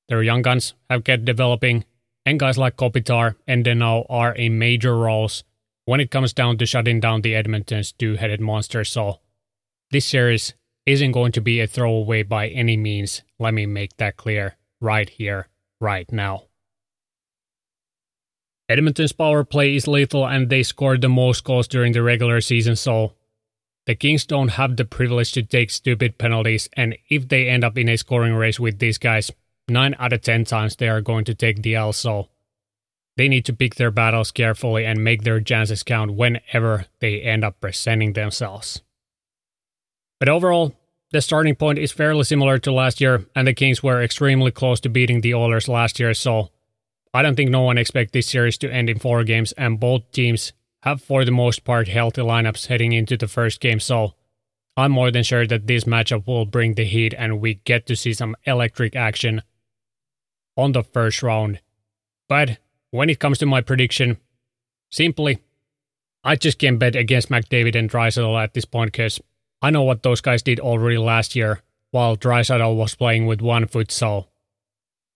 Their 0.08 0.22
young 0.22 0.42
guns 0.42 0.74
have 0.88 1.02
kept 1.02 1.24
developing, 1.24 1.84
and 2.24 2.38
guys 2.38 2.56
like 2.56 2.76
Kopitar 2.76 3.34
and 3.48 3.64
Danault 3.64 4.06
are 4.08 4.32
in 4.32 4.60
major 4.60 4.96
roles 4.96 5.42
when 5.86 5.98
it 5.98 6.12
comes 6.12 6.32
down 6.32 6.56
to 6.58 6.66
shutting 6.66 7.00
down 7.00 7.22
the 7.22 7.34
Edmonton's 7.34 7.90
two-headed 7.90 8.40
monster, 8.40 8.84
so 8.84 9.18
this 9.90 10.06
series 10.06 10.54
isn't 10.86 11.10
going 11.10 11.32
to 11.32 11.40
be 11.40 11.58
a 11.58 11.66
throwaway 11.66 12.22
by 12.22 12.46
any 12.46 12.76
means. 12.76 13.24
Let 13.40 13.54
me 13.54 13.66
make 13.66 13.96
that 13.96 14.16
clear 14.16 14.56
right 14.80 15.08
here, 15.08 15.48
right 15.80 16.10
now. 16.12 16.44
Edmonton's 18.70 19.10
power 19.10 19.42
play 19.42 19.74
is 19.74 19.88
lethal 19.88 20.24
and 20.24 20.48
they 20.48 20.62
scored 20.62 21.00
the 21.00 21.08
most 21.08 21.42
goals 21.42 21.66
during 21.66 21.92
the 21.92 22.04
regular 22.04 22.40
season, 22.40 22.76
so 22.76 23.14
the 23.84 23.96
Kings 23.96 24.24
don't 24.24 24.50
have 24.50 24.76
the 24.76 24.84
privilege 24.84 25.32
to 25.32 25.42
take 25.42 25.70
stupid 25.70 26.18
penalties, 26.18 26.68
and 26.74 26.96
if 27.08 27.26
they 27.26 27.48
end 27.48 27.64
up 27.64 27.76
in 27.76 27.88
a 27.88 27.96
scoring 27.96 28.34
race 28.34 28.60
with 28.60 28.78
these 28.78 28.96
guys, 28.96 29.32
9 29.68 29.96
out 29.98 30.12
of 30.12 30.22
10 30.22 30.44
times 30.44 30.76
they 30.76 30.88
are 30.88 31.00
going 31.00 31.24
to 31.24 31.34
take 31.34 31.62
the 31.62 31.74
L, 31.74 31.92
so 31.92 32.28
they 33.16 33.26
need 33.26 33.44
to 33.46 33.52
pick 33.52 33.74
their 33.74 33.90
battles 33.90 34.30
carefully 34.30 34.86
and 34.86 35.02
make 35.02 35.24
their 35.24 35.40
chances 35.40 35.82
count 35.82 36.14
whenever 36.14 36.86
they 37.00 37.22
end 37.22 37.44
up 37.44 37.60
presenting 37.60 38.12
themselves. 38.12 38.82
But 40.20 40.28
overall, 40.28 40.76
the 41.10 41.20
starting 41.20 41.56
point 41.56 41.80
is 41.80 41.90
fairly 41.90 42.22
similar 42.22 42.58
to 42.58 42.72
last 42.72 43.00
year, 43.00 43.26
and 43.34 43.48
the 43.48 43.52
Kings 43.52 43.82
were 43.82 44.00
extremely 44.00 44.52
close 44.52 44.78
to 44.82 44.88
beating 44.88 45.22
the 45.22 45.34
Oilers 45.34 45.66
last 45.66 45.98
year, 45.98 46.14
so 46.14 46.50
I 47.12 47.22
don't 47.22 47.34
think 47.34 47.50
no 47.50 47.62
one 47.62 47.78
expects 47.78 48.12
this 48.12 48.28
series 48.28 48.58
to 48.58 48.72
end 48.72 48.88
in 48.88 48.98
four 48.98 49.24
games, 49.24 49.52
and 49.52 49.80
both 49.80 50.10
teams 50.12 50.52
have 50.82 51.02
for 51.02 51.24
the 51.24 51.32
most 51.32 51.64
part 51.64 51.88
healthy 51.88 52.22
lineups 52.22 52.66
heading 52.66 52.92
into 52.92 53.16
the 53.16 53.28
first 53.28 53.60
game, 53.60 53.80
so 53.80 54.14
I'm 54.76 54.92
more 54.92 55.10
than 55.10 55.24
sure 55.24 55.46
that 55.46 55.66
this 55.66 55.84
matchup 55.84 56.26
will 56.26 56.46
bring 56.46 56.74
the 56.74 56.84
heat 56.84 57.14
and 57.16 57.40
we 57.40 57.54
get 57.54 57.86
to 57.86 57.96
see 57.96 58.14
some 58.14 58.36
electric 58.44 58.96
action 58.96 59.42
on 60.56 60.72
the 60.72 60.82
first 60.82 61.22
round. 61.22 61.60
But 62.28 62.58
when 62.90 63.10
it 63.10 63.18
comes 63.18 63.38
to 63.38 63.46
my 63.46 63.60
prediction, 63.60 64.16
simply, 64.90 65.40
I 66.24 66.36
just 66.36 66.58
can't 66.58 66.78
bet 66.78 66.96
against 66.96 67.28
McDavid 67.28 67.74
and 67.74 67.90
Draisaitl 67.90 68.42
at 68.42 68.54
this 68.54 68.64
point 68.64 68.92
because 68.92 69.20
I 69.60 69.70
know 69.70 69.82
what 69.82 70.02
those 70.02 70.20
guys 70.20 70.42
did 70.42 70.60
already 70.60 70.96
last 70.96 71.36
year 71.36 71.60
while 71.90 72.16
Draisaitl 72.16 72.76
was 72.76 72.94
playing 72.94 73.26
with 73.26 73.42
one 73.42 73.66
foot 73.66 73.90
so. 73.90 74.28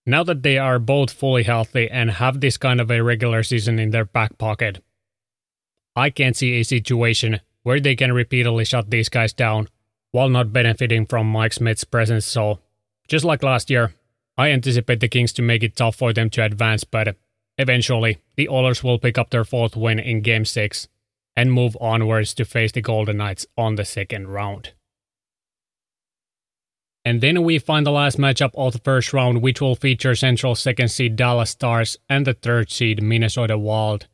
Now 0.05 0.23
that 0.23 0.43
they 0.43 0.57
are 0.57 0.77
both 0.77 1.11
fully 1.11 1.43
healthy 1.43 1.89
and 1.89 2.11
have 2.11 2.39
this 2.39 2.57
kind 2.57 2.79
of 2.79 2.91
a 2.91 3.01
regular 3.01 3.41
season 3.41 3.79
in 3.79 3.89
their 3.89 4.05
back 4.05 4.37
pocket, 4.37 4.83
I 5.95 6.09
can't 6.11 6.37
see 6.37 6.59
a 6.59 6.63
situation 6.63 7.39
where 7.63 7.79
they 7.79 7.95
can 7.95 8.13
repeatedly 8.13 8.65
shut 8.65 8.91
these 8.91 9.09
guys 9.09 9.33
down 9.33 9.67
while 10.11 10.29
not 10.29 10.53
benefiting 10.53 11.07
from 11.07 11.27
Mike 11.27 11.53
Smith's 11.53 11.83
presence. 11.83 12.25
So, 12.25 12.59
just 13.07 13.25
like 13.25 13.41
last 13.41 13.69
year, 13.71 13.95
I 14.37 14.51
anticipate 14.51 14.99
the 14.99 15.07
Kings 15.07 15.33
to 15.33 15.41
make 15.41 15.63
it 15.63 15.75
tough 15.75 15.95
for 15.95 16.13
them 16.13 16.29
to 16.31 16.43
advance, 16.43 16.83
but 16.83 17.17
eventually 17.57 18.19
the 18.35 18.47
Oilers 18.47 18.83
will 18.83 18.99
pick 18.99 19.17
up 19.17 19.31
their 19.31 19.43
fourth 19.43 19.75
win 19.75 19.97
in 19.97 20.21
Game 20.21 20.45
6 20.45 20.87
and 21.35 21.51
move 21.51 21.75
onwards 21.81 22.33
to 22.35 22.45
face 22.45 22.71
the 22.71 22.81
Golden 22.81 23.17
Knights 23.17 23.47
on 23.57 23.75
the 23.75 23.85
second 23.85 24.27
round. 24.27 24.73
And 27.05 27.21
then 27.21 27.43
we 27.43 27.59
find 27.59 27.85
the 27.85 27.91
last 27.91 28.17
matchup 28.17 28.49
of 28.55 28.73
the 28.73 28.79
first 28.79 29.13
round, 29.13 29.43
which 29.43 29.61
will 29.61 29.75
feature 29.75 30.15
Central 30.15 30.55
second 30.55 30.89
seed 30.89 31.15
Dallas 31.15 31.51
Stars 31.51 31.97
and 32.09 32.25
the 32.25 32.33
third 32.33 32.71
seed 32.71 33.03
Minnesota 33.03 33.59
Wild. 33.59 34.07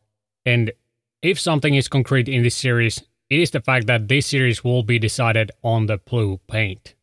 And 0.45 0.73
if 1.21 1.39
something 1.39 1.73
is 1.73 1.87
concrete 1.87 2.27
in 2.27 2.43
this 2.43 2.55
series, 2.55 3.01
it 3.29 3.39
is 3.39 3.51
the 3.51 3.61
fact 3.61 3.87
that 3.87 4.09
this 4.09 4.27
series 4.27 4.61
will 4.61 4.83
be 4.83 4.99
decided 4.99 5.51
on 5.63 5.85
the 5.85 5.99
blue 5.99 6.41
paint. 6.47 6.95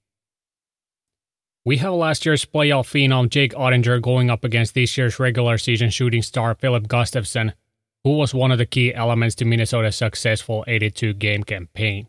We 1.65 1.79
have 1.79 1.95
last 1.95 2.27
year's 2.27 2.45
playoff 2.45 2.87
phenom 2.87 3.31
Jake 3.31 3.55
Oettinger 3.55 4.03
going 4.03 4.29
up 4.29 4.45
against 4.45 4.75
this 4.75 4.99
year's 4.99 5.19
regular 5.19 5.57
season 5.57 5.89
shooting 5.89 6.23
star 6.23 6.55
Filip 6.55 6.87
Gustavsson, 6.87 7.55
who 8.05 8.13
was 8.13 8.35
one 8.35 8.53
of 8.53 8.59
the 8.59 8.67
key 8.67 8.95
elements 8.95 9.35
to 9.37 9.47
Minnesota's 9.47 9.97
successful 9.97 10.65
82 10.67 11.15
game 11.15 11.45
campaign. 11.45 12.09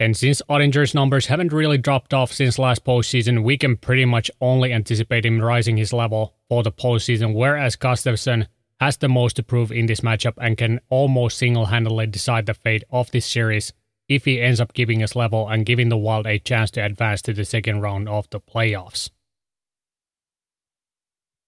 And 0.00 0.16
since 0.16 0.42
Oettinger's 0.48 0.94
numbers 0.94 1.26
haven't 1.26 1.52
really 1.52 1.78
dropped 1.78 2.12
off 2.12 2.32
since 2.32 2.58
last 2.58 2.84
postseason, 2.84 3.44
we 3.44 3.56
can 3.56 3.76
pretty 3.76 4.04
much 4.04 4.30
only 4.40 4.72
anticipate 4.72 5.24
him 5.24 5.40
rising 5.40 5.76
his 5.76 5.92
level 5.92 6.34
for 6.48 6.62
the 6.62 6.72
postseason, 6.72 7.32
whereas 7.34 7.76
Gustavsson 7.76 8.48
has 8.80 8.96
the 8.96 9.08
most 9.08 9.36
to 9.36 9.42
prove 9.42 9.70
in 9.70 9.86
this 9.86 10.00
matchup 10.00 10.34
and 10.38 10.58
can 10.58 10.80
almost 10.90 11.38
single 11.38 11.66
handedly 11.66 12.06
decide 12.06 12.46
the 12.46 12.54
fate 12.54 12.82
of 12.90 13.10
this 13.12 13.24
series 13.24 13.72
if 14.08 14.24
he 14.24 14.40
ends 14.40 14.60
up 14.60 14.74
keeping 14.74 15.00
his 15.00 15.16
level 15.16 15.48
and 15.48 15.64
giving 15.64 15.88
the 15.88 15.96
Wild 15.96 16.26
a 16.26 16.38
chance 16.38 16.70
to 16.72 16.84
advance 16.84 17.22
to 17.22 17.32
the 17.32 17.44
second 17.44 17.80
round 17.80 18.08
of 18.08 18.28
the 18.30 18.40
playoffs. 18.40 19.10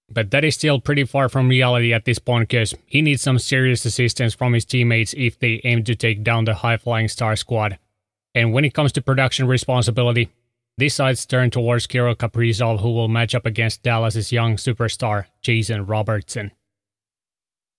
But 0.09 0.31
that 0.31 0.45
is 0.45 0.55
still 0.55 0.81
pretty 0.81 1.05
far 1.05 1.29
from 1.29 1.49
reality 1.49 1.93
at 1.93 2.05
this 2.05 2.21
point 2.21 2.49
because 2.49 2.75
he 2.87 3.03
needs 3.03 3.23
some 3.23 3.41
serious 3.41 3.85
assistance 3.85 4.35
from 4.35 4.53
his 4.53 4.65
teammates 4.65 5.15
if 5.17 5.37
they 5.39 5.61
aim 5.65 5.83
to 5.83 5.97
take 5.97 6.23
down 6.23 6.45
the 6.45 6.55
high 6.55 6.77
flying 6.77 7.09
star 7.09 7.35
squad. 7.35 7.79
And 8.37 8.53
when 8.53 8.67
it 8.67 8.75
comes 8.75 8.93
to 8.93 9.03
production 9.03 9.49
responsibility, 9.49 10.29
this 10.77 10.95
side's 10.95 11.25
turn 11.25 11.51
towards 11.51 11.87
Kirill 11.87 12.15
Kaprizov, 12.15 12.81
who 12.81 12.93
will 12.93 13.09
match 13.09 13.35
up 13.35 13.47
against 13.47 13.83
Dallas's 13.83 14.31
young 14.31 14.57
superstar, 14.57 15.25
Jason 15.41 15.87
Robertson. 15.87 16.53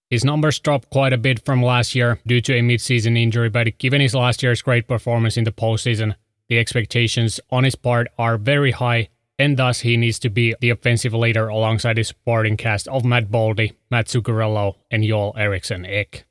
His 0.09 0.25
numbers 0.25 0.59
dropped 0.59 0.89
quite 0.89 1.13
a 1.13 1.17
bit 1.17 1.45
from 1.45 1.61
last 1.61 1.93
year 1.93 2.19
due 2.25 2.41
to 2.41 2.55
a 2.55 2.61
midseason 2.61 3.15
injury, 3.15 3.49
but 3.49 3.77
given 3.77 4.01
his 4.01 4.15
last 4.15 4.41
year's 4.41 4.63
great 4.63 4.87
performance 4.87 5.37
in 5.37 5.43
the 5.43 5.51
postseason, 5.51 6.15
the 6.49 6.57
expectations 6.57 7.39
on 7.51 7.63
his 7.63 7.75
part 7.75 8.07
are 8.17 8.37
very 8.37 8.71
high 8.71 9.09
and 9.37 9.57
thus 9.57 9.81
he 9.81 9.95
needs 9.95 10.17
to 10.17 10.29
be 10.29 10.55
the 10.59 10.71
offensive 10.71 11.13
leader 11.13 11.47
alongside 11.47 11.97
his 11.97 12.07
supporting 12.07 12.57
cast 12.57 12.87
of 12.87 13.05
Matt 13.05 13.29
Boldy, 13.29 13.73
Mats 13.91 14.15
Zuccarello, 14.15 14.75
and 14.89 15.03
Joel 15.03 15.35
Eriksson 15.37 15.85
Ek. 15.85 16.26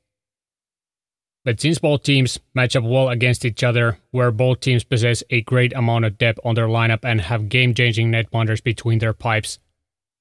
But 1.47 1.61
since 1.61 1.79
both 1.79 2.03
teams 2.03 2.41
match 2.53 2.75
up 2.75 2.83
well 2.83 3.07
against 3.07 3.45
each 3.45 3.63
other, 3.63 3.99
where 4.11 4.31
both 4.31 4.59
teams 4.59 4.83
possess 4.83 5.23
a 5.29 5.43
great 5.43 5.71
amount 5.71 6.03
of 6.03 6.17
depth 6.17 6.41
on 6.43 6.55
their 6.55 6.67
lineup 6.67 7.05
and 7.05 7.21
have 7.21 7.47
game-changing 7.47 8.11
net 8.11 8.29
netminders 8.29 8.61
between 8.61 8.99
their 8.99 9.13
pipes, 9.13 9.57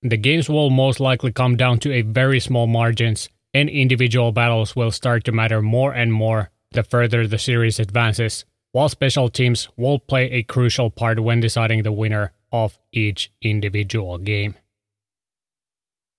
the 0.03 0.17
games 0.17 0.49
will 0.49 0.71
most 0.71 1.01
likely 1.01 1.33
come 1.33 1.57
down 1.57 1.81
to 1.81 1.93
a 1.93 2.03
very 2.03 2.39
small 2.39 2.69
margins, 2.69 3.29
and 3.53 3.69
individual 3.69 4.31
battles 4.31 4.77
will 4.77 4.93
start 4.93 5.25
to 5.25 5.33
matter 5.33 5.61
more 5.61 5.93
and 5.93 6.13
more 6.13 6.53
the 6.71 6.85
further 6.85 7.27
the 7.27 7.41
series 7.41 7.81
advances, 7.81 8.45
while 8.71 8.89
special 8.89 9.29
teams 9.29 9.69
will 9.77 9.99
play 9.99 10.31
a 10.31 10.45
crucial 10.45 10.91
part 10.91 11.19
when 11.19 11.41
deciding 11.41 11.83
the 11.83 11.91
winner 11.91 12.35
of 12.53 12.79
each 12.93 13.33
individual 13.43 14.17
game. 14.19 14.55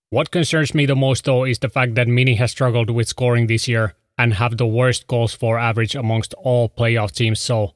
What 0.10 0.32
concerns 0.32 0.76
me 0.76 0.86
the 0.86 0.98
most 0.98 1.24
though 1.24 1.46
is 1.46 1.60
the 1.60 1.70
fact 1.70 1.96
that 1.96 2.10
Mini 2.10 2.36
has 2.36 2.52
struggled 2.52 2.90
with 2.90 3.08
scoring 3.08 3.48
this 3.48 3.70
year 3.70 3.96
and 4.18 4.34
have 4.34 4.58
the 4.58 4.68
worst 4.68 5.08
goals 5.08 5.34
for 5.34 5.60
average 5.60 5.96
amongst 5.96 6.34
all 6.36 6.70
playoff 6.70 7.12
teams. 7.12 7.40
So, 7.40 7.74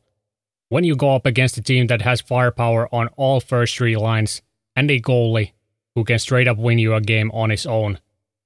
when 0.70 0.84
you 0.84 0.96
go 0.96 1.16
up 1.16 1.26
against 1.26 1.58
a 1.58 1.62
team 1.62 1.88
that 1.88 2.02
has 2.02 2.22
firepower 2.22 2.88
on 2.94 3.10
all 3.18 3.42
first 3.42 3.76
three 3.76 3.98
lines 3.98 4.42
and 4.76 4.90
a 4.90 5.02
goalie 5.02 5.52
who 5.96 6.04
can 6.04 6.18
straight 6.18 6.48
up 6.48 6.58
win 6.58 6.80
you 6.80 6.96
a 6.96 7.02
game 7.02 7.30
on 7.32 7.50
his 7.50 7.66
own, 7.66 8.00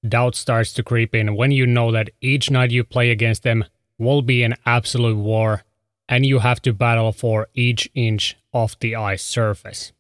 doubt 0.07 0.35
starts 0.35 0.73
to 0.73 0.83
creep 0.83 1.13
in 1.13 1.35
when 1.35 1.51
you 1.51 1.67
know 1.67 1.91
that 1.91 2.09
each 2.21 2.49
night 2.49 2.71
you 2.71 2.83
play 2.83 3.11
against 3.11 3.43
them 3.43 3.63
will 3.97 4.21
be 4.21 4.43
an 4.43 4.55
absolute 4.65 5.17
war 5.17 5.63
and 6.09 6.25
you 6.25 6.39
have 6.39 6.61
to 6.61 6.73
battle 6.73 7.11
for 7.11 7.47
each 7.53 7.89
inch 7.93 8.35
of 8.53 8.77
the 8.79 8.95
ice 8.95 9.23
surface. 9.23 9.91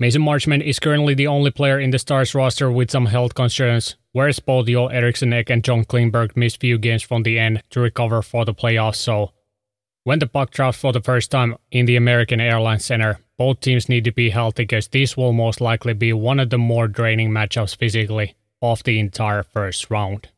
Mason 0.00 0.22
Marchment 0.22 0.62
is 0.62 0.78
currently 0.78 1.12
the 1.12 1.26
only 1.26 1.50
player 1.50 1.78
in 1.78 1.90
the 1.90 1.98
Stars 1.98 2.34
roster 2.34 2.72
with 2.72 2.90
some 2.90 3.04
health 3.04 3.34
concerns, 3.34 3.96
whereas 4.12 4.40
both 4.40 4.66
Joel 4.66 4.88
Eriksson 4.88 5.34
Ek 5.34 5.50
and 5.50 5.62
John 5.62 5.84
Klingberg 5.84 6.38
missed 6.38 6.60
few 6.60 6.78
games 6.78 7.02
from 7.02 7.22
the 7.22 7.38
end 7.38 7.62
to 7.68 7.80
recover 7.80 8.22
for 8.22 8.46
the 8.46 8.54
playoffs, 8.54 8.96
so 8.96 9.32
when 10.04 10.18
the 10.18 10.26
puck 10.26 10.52
drops 10.52 10.78
for 10.78 10.94
the 10.94 11.02
first 11.02 11.30
time 11.30 11.54
in 11.70 11.84
the 11.84 11.96
American 11.96 12.40
Airlines 12.40 12.86
Center, 12.86 13.18
both 13.36 13.60
teams 13.60 13.90
need 13.90 14.04
to 14.04 14.10
be 14.10 14.30
healthy 14.30 14.62
because 14.62 14.88
this 14.88 15.18
will 15.18 15.34
most 15.34 15.60
likely 15.60 15.92
be 15.92 16.14
one 16.14 16.40
of 16.40 16.48
the 16.48 16.56
more 16.56 16.88
draining 16.88 17.30
matchups 17.30 17.76
physically 17.76 18.36
of 18.62 18.82
the 18.84 18.98
entire 18.98 19.42
first 19.42 19.90
round. 19.90 20.28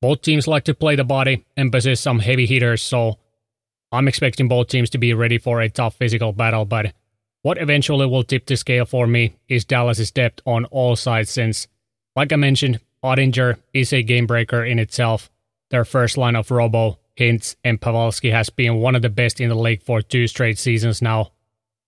Both 0.00 0.22
teams 0.22 0.48
like 0.48 0.64
to 0.64 0.74
play 0.74 0.96
the 0.96 1.04
body 1.04 1.44
and 1.54 1.70
possess 1.70 2.00
some 2.00 2.20
heavy 2.20 2.46
hitters, 2.46 2.80
so 2.80 3.18
I'm 3.92 4.08
expecting 4.08 4.48
both 4.48 4.68
teams 4.68 4.88
to 4.90 4.98
be 4.98 5.12
ready 5.12 5.36
for 5.36 5.60
a 5.60 5.68
tough 5.68 5.96
physical 5.96 6.32
battle, 6.32 6.64
but 6.64 6.94
what 7.42 7.58
eventually 7.58 8.06
will 8.06 8.24
tip 8.24 8.46
the 8.46 8.56
scale 8.56 8.84
for 8.84 9.06
me 9.06 9.34
is 9.48 9.64
Dallas's 9.64 10.10
depth 10.10 10.42
on 10.46 10.64
all 10.66 10.96
sides 10.96 11.30
since 11.30 11.66
Like 12.16 12.32
I 12.32 12.36
mentioned, 12.36 12.80
Oettinger 13.02 13.56
is 13.72 13.92
a 13.92 14.02
game 14.02 14.26
breaker 14.26 14.64
in 14.64 14.78
itself. 14.78 15.30
Their 15.70 15.84
first 15.84 16.18
line 16.18 16.36
of 16.36 16.50
Robo, 16.50 16.98
Hintz, 17.18 17.56
and 17.64 17.80
Pavelski 17.80 18.32
has 18.32 18.50
been 18.50 18.76
one 18.76 18.94
of 18.94 19.02
the 19.02 19.08
best 19.08 19.40
in 19.40 19.48
the 19.48 19.54
league 19.54 19.82
for 19.82 20.02
two 20.02 20.26
straight 20.26 20.58
seasons 20.58 21.00
now. 21.00 21.32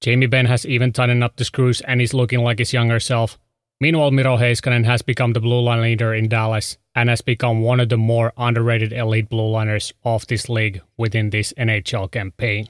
Jamie 0.00 0.26
Benn 0.26 0.46
has 0.46 0.64
even 0.66 0.92
tightened 0.92 1.22
up 1.22 1.36
the 1.36 1.44
screws 1.44 1.80
and 1.82 2.00
is 2.00 2.14
looking 2.14 2.40
like 2.40 2.58
his 2.58 2.72
younger 2.72 3.00
self. 3.00 3.38
Meanwhile, 3.80 4.12
Miro 4.12 4.36
Heiskanen 4.36 4.84
has 4.84 5.02
become 5.02 5.32
the 5.32 5.40
blue 5.40 5.60
line 5.60 5.82
leader 5.82 6.14
in 6.14 6.28
Dallas 6.28 6.78
and 6.94 7.08
has 7.08 7.20
become 7.20 7.62
one 7.62 7.80
of 7.80 7.88
the 7.88 7.96
more 7.96 8.32
underrated 8.36 8.92
elite 8.92 9.28
blue 9.28 9.50
liners 9.50 9.92
of 10.04 10.26
this 10.28 10.48
league 10.48 10.80
within 10.96 11.30
this 11.30 11.52
NHL 11.58 12.10
campaign. 12.10 12.68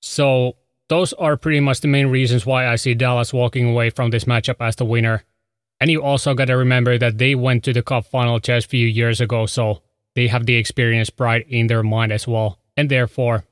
So, 0.00 0.56
those 0.92 1.14
are 1.14 1.38
pretty 1.38 1.58
much 1.58 1.80
the 1.80 1.88
main 1.88 2.08
reasons 2.08 2.44
why 2.44 2.66
I 2.68 2.76
see 2.76 2.92
Dallas 2.92 3.32
walking 3.32 3.70
away 3.70 3.88
from 3.88 4.10
this 4.10 4.24
matchup 4.24 4.56
as 4.60 4.76
the 4.76 4.84
winner. 4.84 5.24
And 5.80 5.90
you 5.90 6.02
also 6.02 6.34
got 6.34 6.48
to 6.48 6.56
remember 6.58 6.98
that 6.98 7.16
they 7.16 7.34
went 7.34 7.64
to 7.64 7.72
the 7.72 7.82
Cup 7.82 8.04
final 8.04 8.38
just 8.38 8.66
a 8.66 8.68
few 8.68 8.86
years 8.86 9.18
ago, 9.18 9.46
so 9.46 9.80
they 10.14 10.26
have 10.26 10.44
the 10.44 10.56
experience 10.56 11.08
pride 11.08 11.46
in 11.48 11.68
their 11.68 11.82
mind 11.82 12.12
as 12.12 12.28
well. 12.28 12.58
And 12.76 12.90
therefore, 12.90 13.44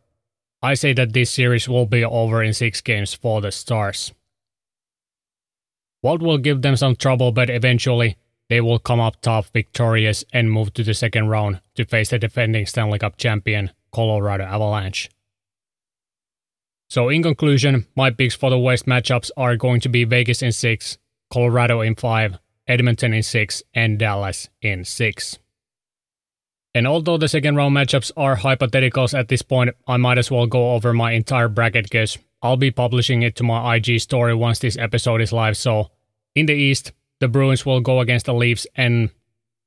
I 0.61 0.75
say 0.75 0.93
that 0.93 1.15
this 1.15 1.31
series 1.31 1.67
will 1.67 1.87
be 1.87 2.05
over 2.05 2.43
in 2.43 2.53
six 2.53 2.83
games 2.83 3.15
for 3.15 3.41
the 3.41 3.51
Stars. 3.51 4.13
Wild 6.03 6.21
will 6.21 6.37
give 6.37 6.61
them 6.61 6.77
some 6.77 6.95
trouble, 6.95 7.33
but 7.33 7.49
eventually 7.49 8.19
they 8.51 8.61
will 8.61 8.79
come 8.79 9.01
up 9.01 9.19
top 9.23 9.47
victorious 9.47 10.27
and 10.31 10.53
move 10.53 10.75
to 10.75 10.85
the 10.85 10.93
second 10.93 11.29
round 11.29 11.63
to 11.77 11.87
face 11.87 12.11
the 12.11 12.19
defending 12.19 12.67
Stanley 12.67 12.99
Cup 12.99 13.17
champion 13.17 13.71
Colorado 13.93 14.45
Avalanche. 14.45 15.09
So, 16.91 17.09
in 17.09 17.23
conclusion, 17.23 17.87
my 17.95 18.11
picks 18.11 18.35
for 18.35 18.51
the 18.51 18.59
West 18.59 18.87
matchups 18.87 19.31
are 19.37 19.55
going 19.55 19.81
to 19.83 19.89
be 19.89 20.03
Vegas 20.03 20.43
in 20.43 20.51
6, 20.51 20.99
Colorado 21.33 21.83
in 21.83 21.95
5, 21.95 22.37
Edmonton 22.67 23.15
in 23.15 23.23
6, 23.23 23.63
and 23.73 23.97
Dallas 23.97 24.49
in 24.61 24.85
6. 24.85 25.39
And 26.75 26.89
although 26.89 27.17
the 27.17 27.29
second 27.29 27.55
round 27.55 27.77
matchups 27.77 28.11
are 28.17 28.37
hypotheticals 28.37 29.17
at 29.17 29.29
this 29.29 29.43
point, 29.43 29.71
I 29.87 29.99
might 29.99 30.19
as 30.19 30.33
well 30.33 30.47
go 30.47 30.73
over 30.73 30.93
my 30.93 31.13
entire 31.13 31.49
bracket 31.49 31.85
because 31.85 32.19
I'll 32.43 32.57
be 32.57 32.73
publishing 32.73 33.23
it 33.23 33.37
to 33.37 33.45
my 33.45 33.77
IG 33.77 34.01
story 34.01 34.35
once 34.35 34.59
this 34.59 34.77
episode 34.77 35.21
is 35.21 35.33
live. 35.33 35.57
So, 35.57 35.93
in 36.35 36.47
the 36.47 36.55
East, 36.55 36.91
the 37.21 37.29
Bruins 37.29 37.65
will 37.65 37.81
go 37.81 38.01
against 38.01 38.27
the 38.27 38.35
Leafs, 38.35 38.67
and 38.75 39.11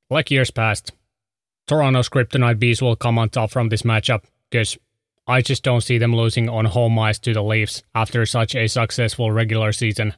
like 0.10 0.30
years 0.30 0.52
past, 0.52 0.92
Toronto's 1.68 2.10
Kryptonite 2.10 2.60
B's 2.60 2.82
will 2.82 2.98
come 2.98 3.18
on 3.18 3.30
top 3.30 3.50
from 3.50 3.70
this 3.70 3.84
matchup 3.84 4.24
because 4.50 4.78
I 5.26 5.42
just 5.42 5.64
don't 5.64 5.82
see 5.82 5.98
them 5.98 6.16
losing 6.16 6.50
on 6.50 6.66
home 6.66 7.00
ice 7.00 7.20
to 7.20 7.34
the 7.34 7.44
Leafs 7.44 7.82
after 7.96 8.26
such 8.26 8.56
a 8.56 8.68
successful 8.68 9.32
regular 9.32 9.72
season. 9.72 10.16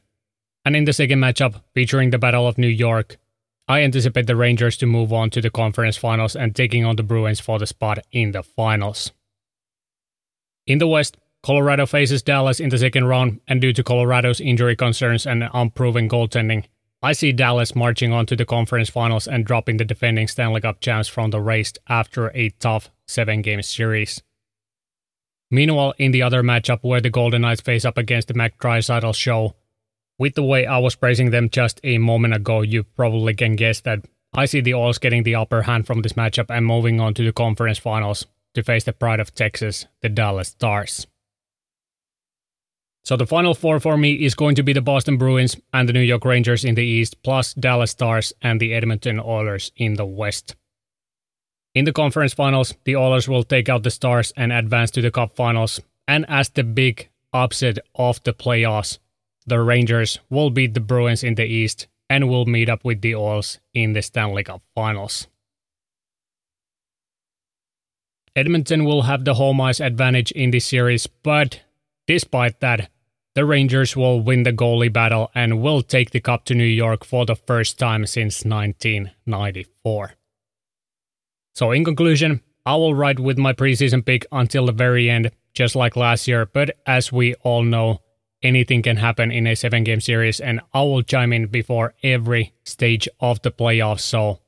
And 0.64 0.74
in 0.74 0.84
the 0.84 0.92
second 0.92 1.20
matchup, 1.20 1.62
featuring 1.74 2.10
the 2.10 2.18
Battle 2.18 2.48
of 2.48 2.58
New 2.58 2.66
York, 2.66 3.16
I 3.68 3.82
anticipate 3.82 4.26
the 4.26 4.36
Rangers 4.36 4.76
to 4.78 4.86
move 4.86 5.12
on 5.12 5.30
to 5.30 5.40
the 5.40 5.50
conference 5.50 5.96
finals 5.96 6.34
and 6.34 6.54
taking 6.54 6.84
on 6.84 6.96
the 6.96 7.02
Bruins 7.02 7.40
for 7.40 7.58
the 7.58 7.66
spot 7.66 8.00
in 8.10 8.32
the 8.32 8.42
finals. 8.42 9.12
In 10.66 10.78
the 10.78 10.88
West, 10.88 11.16
Colorado 11.42 11.86
faces 11.86 12.22
Dallas 12.22 12.58
in 12.58 12.70
the 12.70 12.78
second 12.78 13.04
round, 13.04 13.40
and 13.46 13.60
due 13.60 13.72
to 13.72 13.84
Colorado's 13.84 14.40
injury 14.40 14.74
concerns 14.74 15.26
and 15.26 15.48
unproven 15.54 16.08
goaltending, 16.08 16.64
I 17.02 17.12
see 17.12 17.30
Dallas 17.30 17.76
marching 17.76 18.12
on 18.12 18.26
to 18.26 18.34
the 18.34 18.44
conference 18.44 18.90
finals 18.90 19.28
and 19.28 19.44
dropping 19.44 19.76
the 19.76 19.84
defending 19.84 20.26
Stanley 20.26 20.60
Cup 20.60 20.80
champs 20.80 21.06
from 21.06 21.30
the 21.30 21.40
race 21.40 21.72
after 21.88 22.32
a 22.34 22.50
tough 22.58 22.90
seven 23.06 23.42
game 23.42 23.62
series. 23.62 24.22
Meanwhile, 25.50 25.94
in 25.98 26.10
the 26.10 26.22
other 26.22 26.42
matchup 26.42 26.80
where 26.82 27.00
the 27.00 27.10
Golden 27.10 27.42
Knights 27.42 27.60
face 27.60 27.84
up 27.84 27.98
against 27.98 28.28
the 28.28 28.34
Mac 28.34 28.58
Draisaitl 28.58 29.14
show, 29.14 29.54
with 30.18 30.34
the 30.34 30.42
way 30.42 30.66
I 30.66 30.78
was 30.78 30.94
praising 30.96 31.30
them 31.30 31.50
just 31.50 31.80
a 31.84 31.98
moment 31.98 32.34
ago, 32.34 32.62
you 32.62 32.82
probably 32.82 33.34
can 33.34 33.54
guess 33.54 33.80
that 33.80 34.04
I 34.32 34.46
see 34.46 34.60
the 34.60 34.74
Oils 34.74 34.98
getting 34.98 35.22
the 35.22 35.34
upper 35.34 35.62
hand 35.62 35.86
from 35.86 36.02
this 36.02 36.14
matchup 36.14 36.46
and 36.48 36.66
moving 36.66 37.00
on 37.00 37.14
to 37.14 37.24
the 37.24 37.32
conference 37.32 37.78
finals 37.78 38.26
to 38.54 38.62
face 38.62 38.84
the 38.84 38.92
pride 38.92 39.20
of 39.20 39.34
Texas, 39.34 39.86
the 40.02 40.08
Dallas 40.08 40.48
Stars. 40.48 41.06
So 43.04 43.16
the 43.16 43.26
final 43.26 43.54
four 43.54 43.78
for 43.78 43.96
me 43.96 44.14
is 44.14 44.34
going 44.34 44.56
to 44.56 44.64
be 44.64 44.72
the 44.72 44.80
Boston 44.80 45.16
Bruins 45.16 45.56
and 45.72 45.88
the 45.88 45.92
New 45.92 46.00
York 46.00 46.24
Rangers 46.24 46.64
in 46.64 46.74
the 46.74 46.84
East, 46.84 47.22
plus 47.22 47.54
Dallas 47.54 47.92
Stars 47.92 48.32
and 48.42 48.58
the 48.58 48.74
Edmonton 48.74 49.20
Oilers 49.20 49.70
in 49.76 49.94
the 49.94 50.04
West. 50.04 50.56
In 51.76 51.84
the 51.84 51.92
conference 51.92 52.32
finals, 52.32 52.72
the 52.84 52.96
Oilers 52.96 53.28
will 53.28 53.44
take 53.44 53.68
out 53.68 53.82
the 53.82 53.90
Stars 53.90 54.32
and 54.34 54.50
advance 54.50 54.90
to 54.92 55.02
the 55.02 55.10
Cup 55.10 55.36
finals. 55.36 55.78
And 56.08 56.24
as 56.26 56.48
the 56.48 56.64
big 56.64 57.10
upset 57.34 57.78
of 57.94 58.22
the 58.22 58.32
playoffs, 58.32 58.98
the 59.46 59.60
Rangers 59.60 60.18
will 60.30 60.48
beat 60.48 60.72
the 60.72 60.80
Bruins 60.80 61.22
in 61.22 61.34
the 61.34 61.44
East 61.44 61.86
and 62.08 62.30
will 62.30 62.46
meet 62.46 62.70
up 62.70 62.82
with 62.82 63.02
the 63.02 63.14
Oils 63.14 63.60
in 63.74 63.92
the 63.92 64.00
Stanley 64.00 64.42
Cup 64.42 64.62
finals. 64.74 65.26
Edmonton 68.34 68.86
will 68.86 69.02
have 69.02 69.26
the 69.26 69.34
home 69.34 69.60
ice 69.60 69.78
advantage 69.78 70.30
in 70.30 70.52
this 70.52 70.64
series, 70.64 71.06
but 71.06 71.60
despite 72.06 72.60
that, 72.60 72.88
the 73.34 73.44
Rangers 73.44 73.94
will 73.94 74.22
win 74.22 74.44
the 74.44 74.52
goalie 74.52 74.90
battle 74.90 75.30
and 75.34 75.60
will 75.60 75.82
take 75.82 76.12
the 76.12 76.20
cup 76.20 76.46
to 76.46 76.54
New 76.54 76.64
York 76.64 77.04
for 77.04 77.26
the 77.26 77.36
first 77.36 77.78
time 77.78 78.06
since 78.06 78.46
1994. 78.46 80.15
So, 81.56 81.70
in 81.70 81.86
conclusion, 81.86 82.42
I 82.66 82.76
will 82.76 82.94
ride 82.94 83.18
with 83.18 83.38
my 83.38 83.54
preseason 83.54 84.04
pick 84.04 84.26
until 84.30 84.66
the 84.66 84.72
very 84.72 85.08
end, 85.08 85.30
just 85.54 85.74
like 85.74 85.96
last 85.96 86.28
year. 86.28 86.44
But 86.44 86.76
as 86.84 87.10
we 87.10 87.32
all 87.36 87.62
know, 87.62 88.02
anything 88.42 88.82
can 88.82 88.98
happen 88.98 89.30
in 89.30 89.46
a 89.46 89.56
seven 89.56 89.82
game 89.82 90.02
series, 90.02 90.38
and 90.38 90.60
I 90.74 90.82
will 90.82 91.02
chime 91.02 91.32
in 91.32 91.46
before 91.46 91.94
every 92.02 92.52
stage 92.64 93.08
of 93.20 93.40
the 93.40 93.50
playoffs. 93.50 94.00
So, 94.00 94.40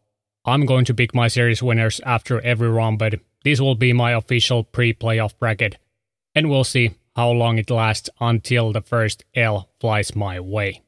I'm 0.45 0.67
going 0.67 0.85
to 0.85 0.93
pick 0.93 1.15
my 1.15 1.29
series 1.29 1.63
winners 1.63 1.99
after 2.05 2.43
every 2.43 2.69
round, 2.69 2.99
but 2.99 3.21
this 3.43 3.59
will 3.59 3.75
be 3.75 3.95
my 3.95 4.13
official 4.13 4.63
pre 4.63 4.93
playoff 4.93 5.33
bracket. 5.39 5.79
And 6.35 6.51
we'll 6.51 6.63
see 6.65 6.91
how 7.17 7.31
long 7.31 7.57
it 7.57 7.71
lasts 7.71 8.11
until 8.21 8.71
the 8.71 8.83
first 8.83 9.25
L 9.35 9.71
flies 9.81 10.15
my 10.15 10.41
way. 10.41 10.83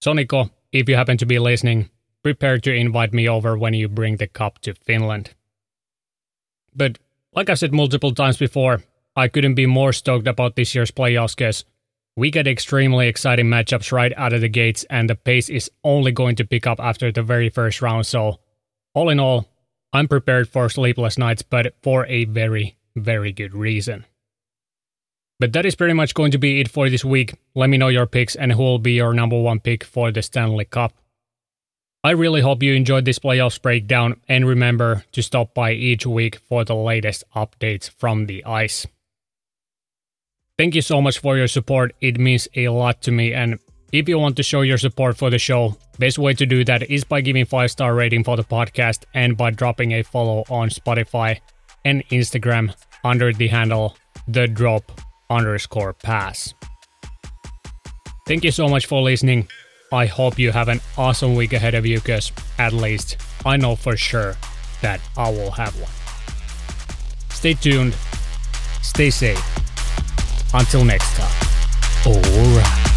So, 0.00 0.12
Nico, 0.12 0.50
if 0.70 0.88
you 0.88 0.94
happen 0.94 1.18
to 1.18 1.26
be 1.26 1.40
listening, 1.40 1.90
prepare 2.24 2.58
to 2.58 2.74
invite 2.74 3.12
me 3.12 3.28
over 3.28 3.56
when 3.56 3.74
you 3.74 3.88
bring 3.88 4.16
the 4.16 4.26
cup 4.26 4.58
to 4.60 4.74
Finland. 4.74 5.34
But 6.74 6.98
like 7.34 7.50
I 7.50 7.54
said 7.54 7.72
multiple 7.72 8.12
times 8.12 8.38
before, 8.38 8.82
I 9.14 9.28
couldn't 9.28 9.54
be 9.54 9.66
more 9.66 9.92
stoked 9.92 10.26
about 10.26 10.56
this 10.56 10.74
year's 10.74 10.90
playoffs 10.90 11.36
because 11.36 11.64
we 12.16 12.30
get 12.30 12.46
extremely 12.46 13.08
exciting 13.08 13.46
matchups 13.46 13.92
right 13.92 14.12
out 14.16 14.32
of 14.32 14.40
the 14.40 14.48
gates, 14.48 14.84
and 14.88 15.10
the 15.10 15.14
pace 15.14 15.48
is 15.48 15.70
only 15.82 16.12
going 16.12 16.36
to 16.36 16.46
pick 16.46 16.66
up 16.66 16.80
after 16.80 17.12
the 17.12 17.22
very 17.22 17.50
first 17.50 17.82
round. 17.82 18.06
So, 18.06 18.38
all 18.94 19.10
in 19.10 19.20
all, 19.20 19.46
I'm 19.92 20.08
prepared 20.08 20.48
for 20.48 20.68
sleepless 20.68 21.18
nights, 21.18 21.42
but 21.42 21.74
for 21.82 22.06
a 22.06 22.24
very, 22.24 22.76
very 22.96 23.32
good 23.32 23.52
reason. 23.54 24.06
But 25.40 25.52
that 25.52 25.66
is 25.66 25.74
pretty 25.74 25.94
much 25.94 26.14
going 26.14 26.30
to 26.30 26.38
be 26.38 26.60
it 26.60 26.70
for 26.70 26.88
this 26.88 27.04
week. 27.04 27.34
Let 27.54 27.68
me 27.68 27.78
know 27.78 27.88
your 27.88 28.06
picks 28.06 28.36
and 28.36 28.52
who 28.52 28.62
will 28.62 28.78
be 28.78 28.92
your 28.92 29.12
number 29.12 29.40
one 29.40 29.60
pick 29.60 29.82
for 29.84 30.12
the 30.12 30.22
Stanley 30.22 30.64
Cup. 30.64 30.94
I 32.04 32.10
really 32.10 32.42
hope 32.42 32.62
you 32.62 32.74
enjoyed 32.74 33.06
this 33.06 33.18
playoffs 33.18 33.60
breakdown 33.60 34.20
and 34.28 34.46
remember 34.46 35.04
to 35.12 35.22
stop 35.22 35.54
by 35.54 35.72
each 35.72 36.04
week 36.04 36.36
for 36.36 36.62
the 36.62 36.76
latest 36.76 37.24
updates 37.34 37.88
from 37.88 38.26
the 38.26 38.44
ice. 38.44 38.86
Thank 40.58 40.74
you 40.74 40.82
so 40.82 41.00
much 41.00 41.18
for 41.18 41.38
your 41.38 41.48
support. 41.48 41.94
It 42.02 42.20
means 42.20 42.46
a 42.54 42.68
lot 42.68 43.00
to 43.02 43.10
me 43.10 43.32
and 43.32 43.58
if 43.90 44.06
you 44.06 44.18
want 44.18 44.36
to 44.36 44.42
show 44.42 44.60
your 44.60 44.76
support 44.76 45.16
for 45.16 45.30
the 45.30 45.38
show, 45.38 45.78
best 45.98 46.18
way 46.18 46.34
to 46.34 46.44
do 46.44 46.62
that 46.64 46.82
is 46.90 47.04
by 47.04 47.22
giving 47.22 47.46
5 47.46 47.70
star 47.70 47.94
rating 47.94 48.22
for 48.22 48.36
the 48.36 48.44
podcast 48.44 49.04
and 49.14 49.34
by 49.34 49.50
dropping 49.50 49.92
a 49.92 50.02
follow 50.02 50.44
on 50.50 50.68
Spotify 50.68 51.40
and 51.86 52.06
Instagram 52.08 52.74
under 53.02 53.32
the 53.32 53.48
handle 53.48 53.96
the 54.28 54.46
drop 54.46 55.00
underscore 55.30 55.94
pass. 55.94 56.52
Thank 58.26 58.44
you 58.44 58.50
so 58.50 58.68
much 58.68 58.84
for 58.84 59.00
listening. 59.00 59.48
I 59.94 60.06
hope 60.06 60.40
you 60.40 60.50
have 60.50 60.66
an 60.66 60.80
awesome 60.98 61.36
week 61.36 61.52
ahead 61.52 61.76
of 61.76 61.86
you 61.86 62.00
because 62.00 62.32
at 62.58 62.72
least 62.72 63.16
I 63.46 63.56
know 63.56 63.76
for 63.76 63.96
sure 63.96 64.34
that 64.82 65.00
I 65.16 65.30
will 65.30 65.52
have 65.52 65.72
one. 65.80 65.90
Stay 67.30 67.54
tuned, 67.54 67.94
stay 68.82 69.10
safe. 69.10 69.40
Until 70.52 70.84
next 70.84 71.14
time. 71.14 71.30
Alright. 72.06 72.93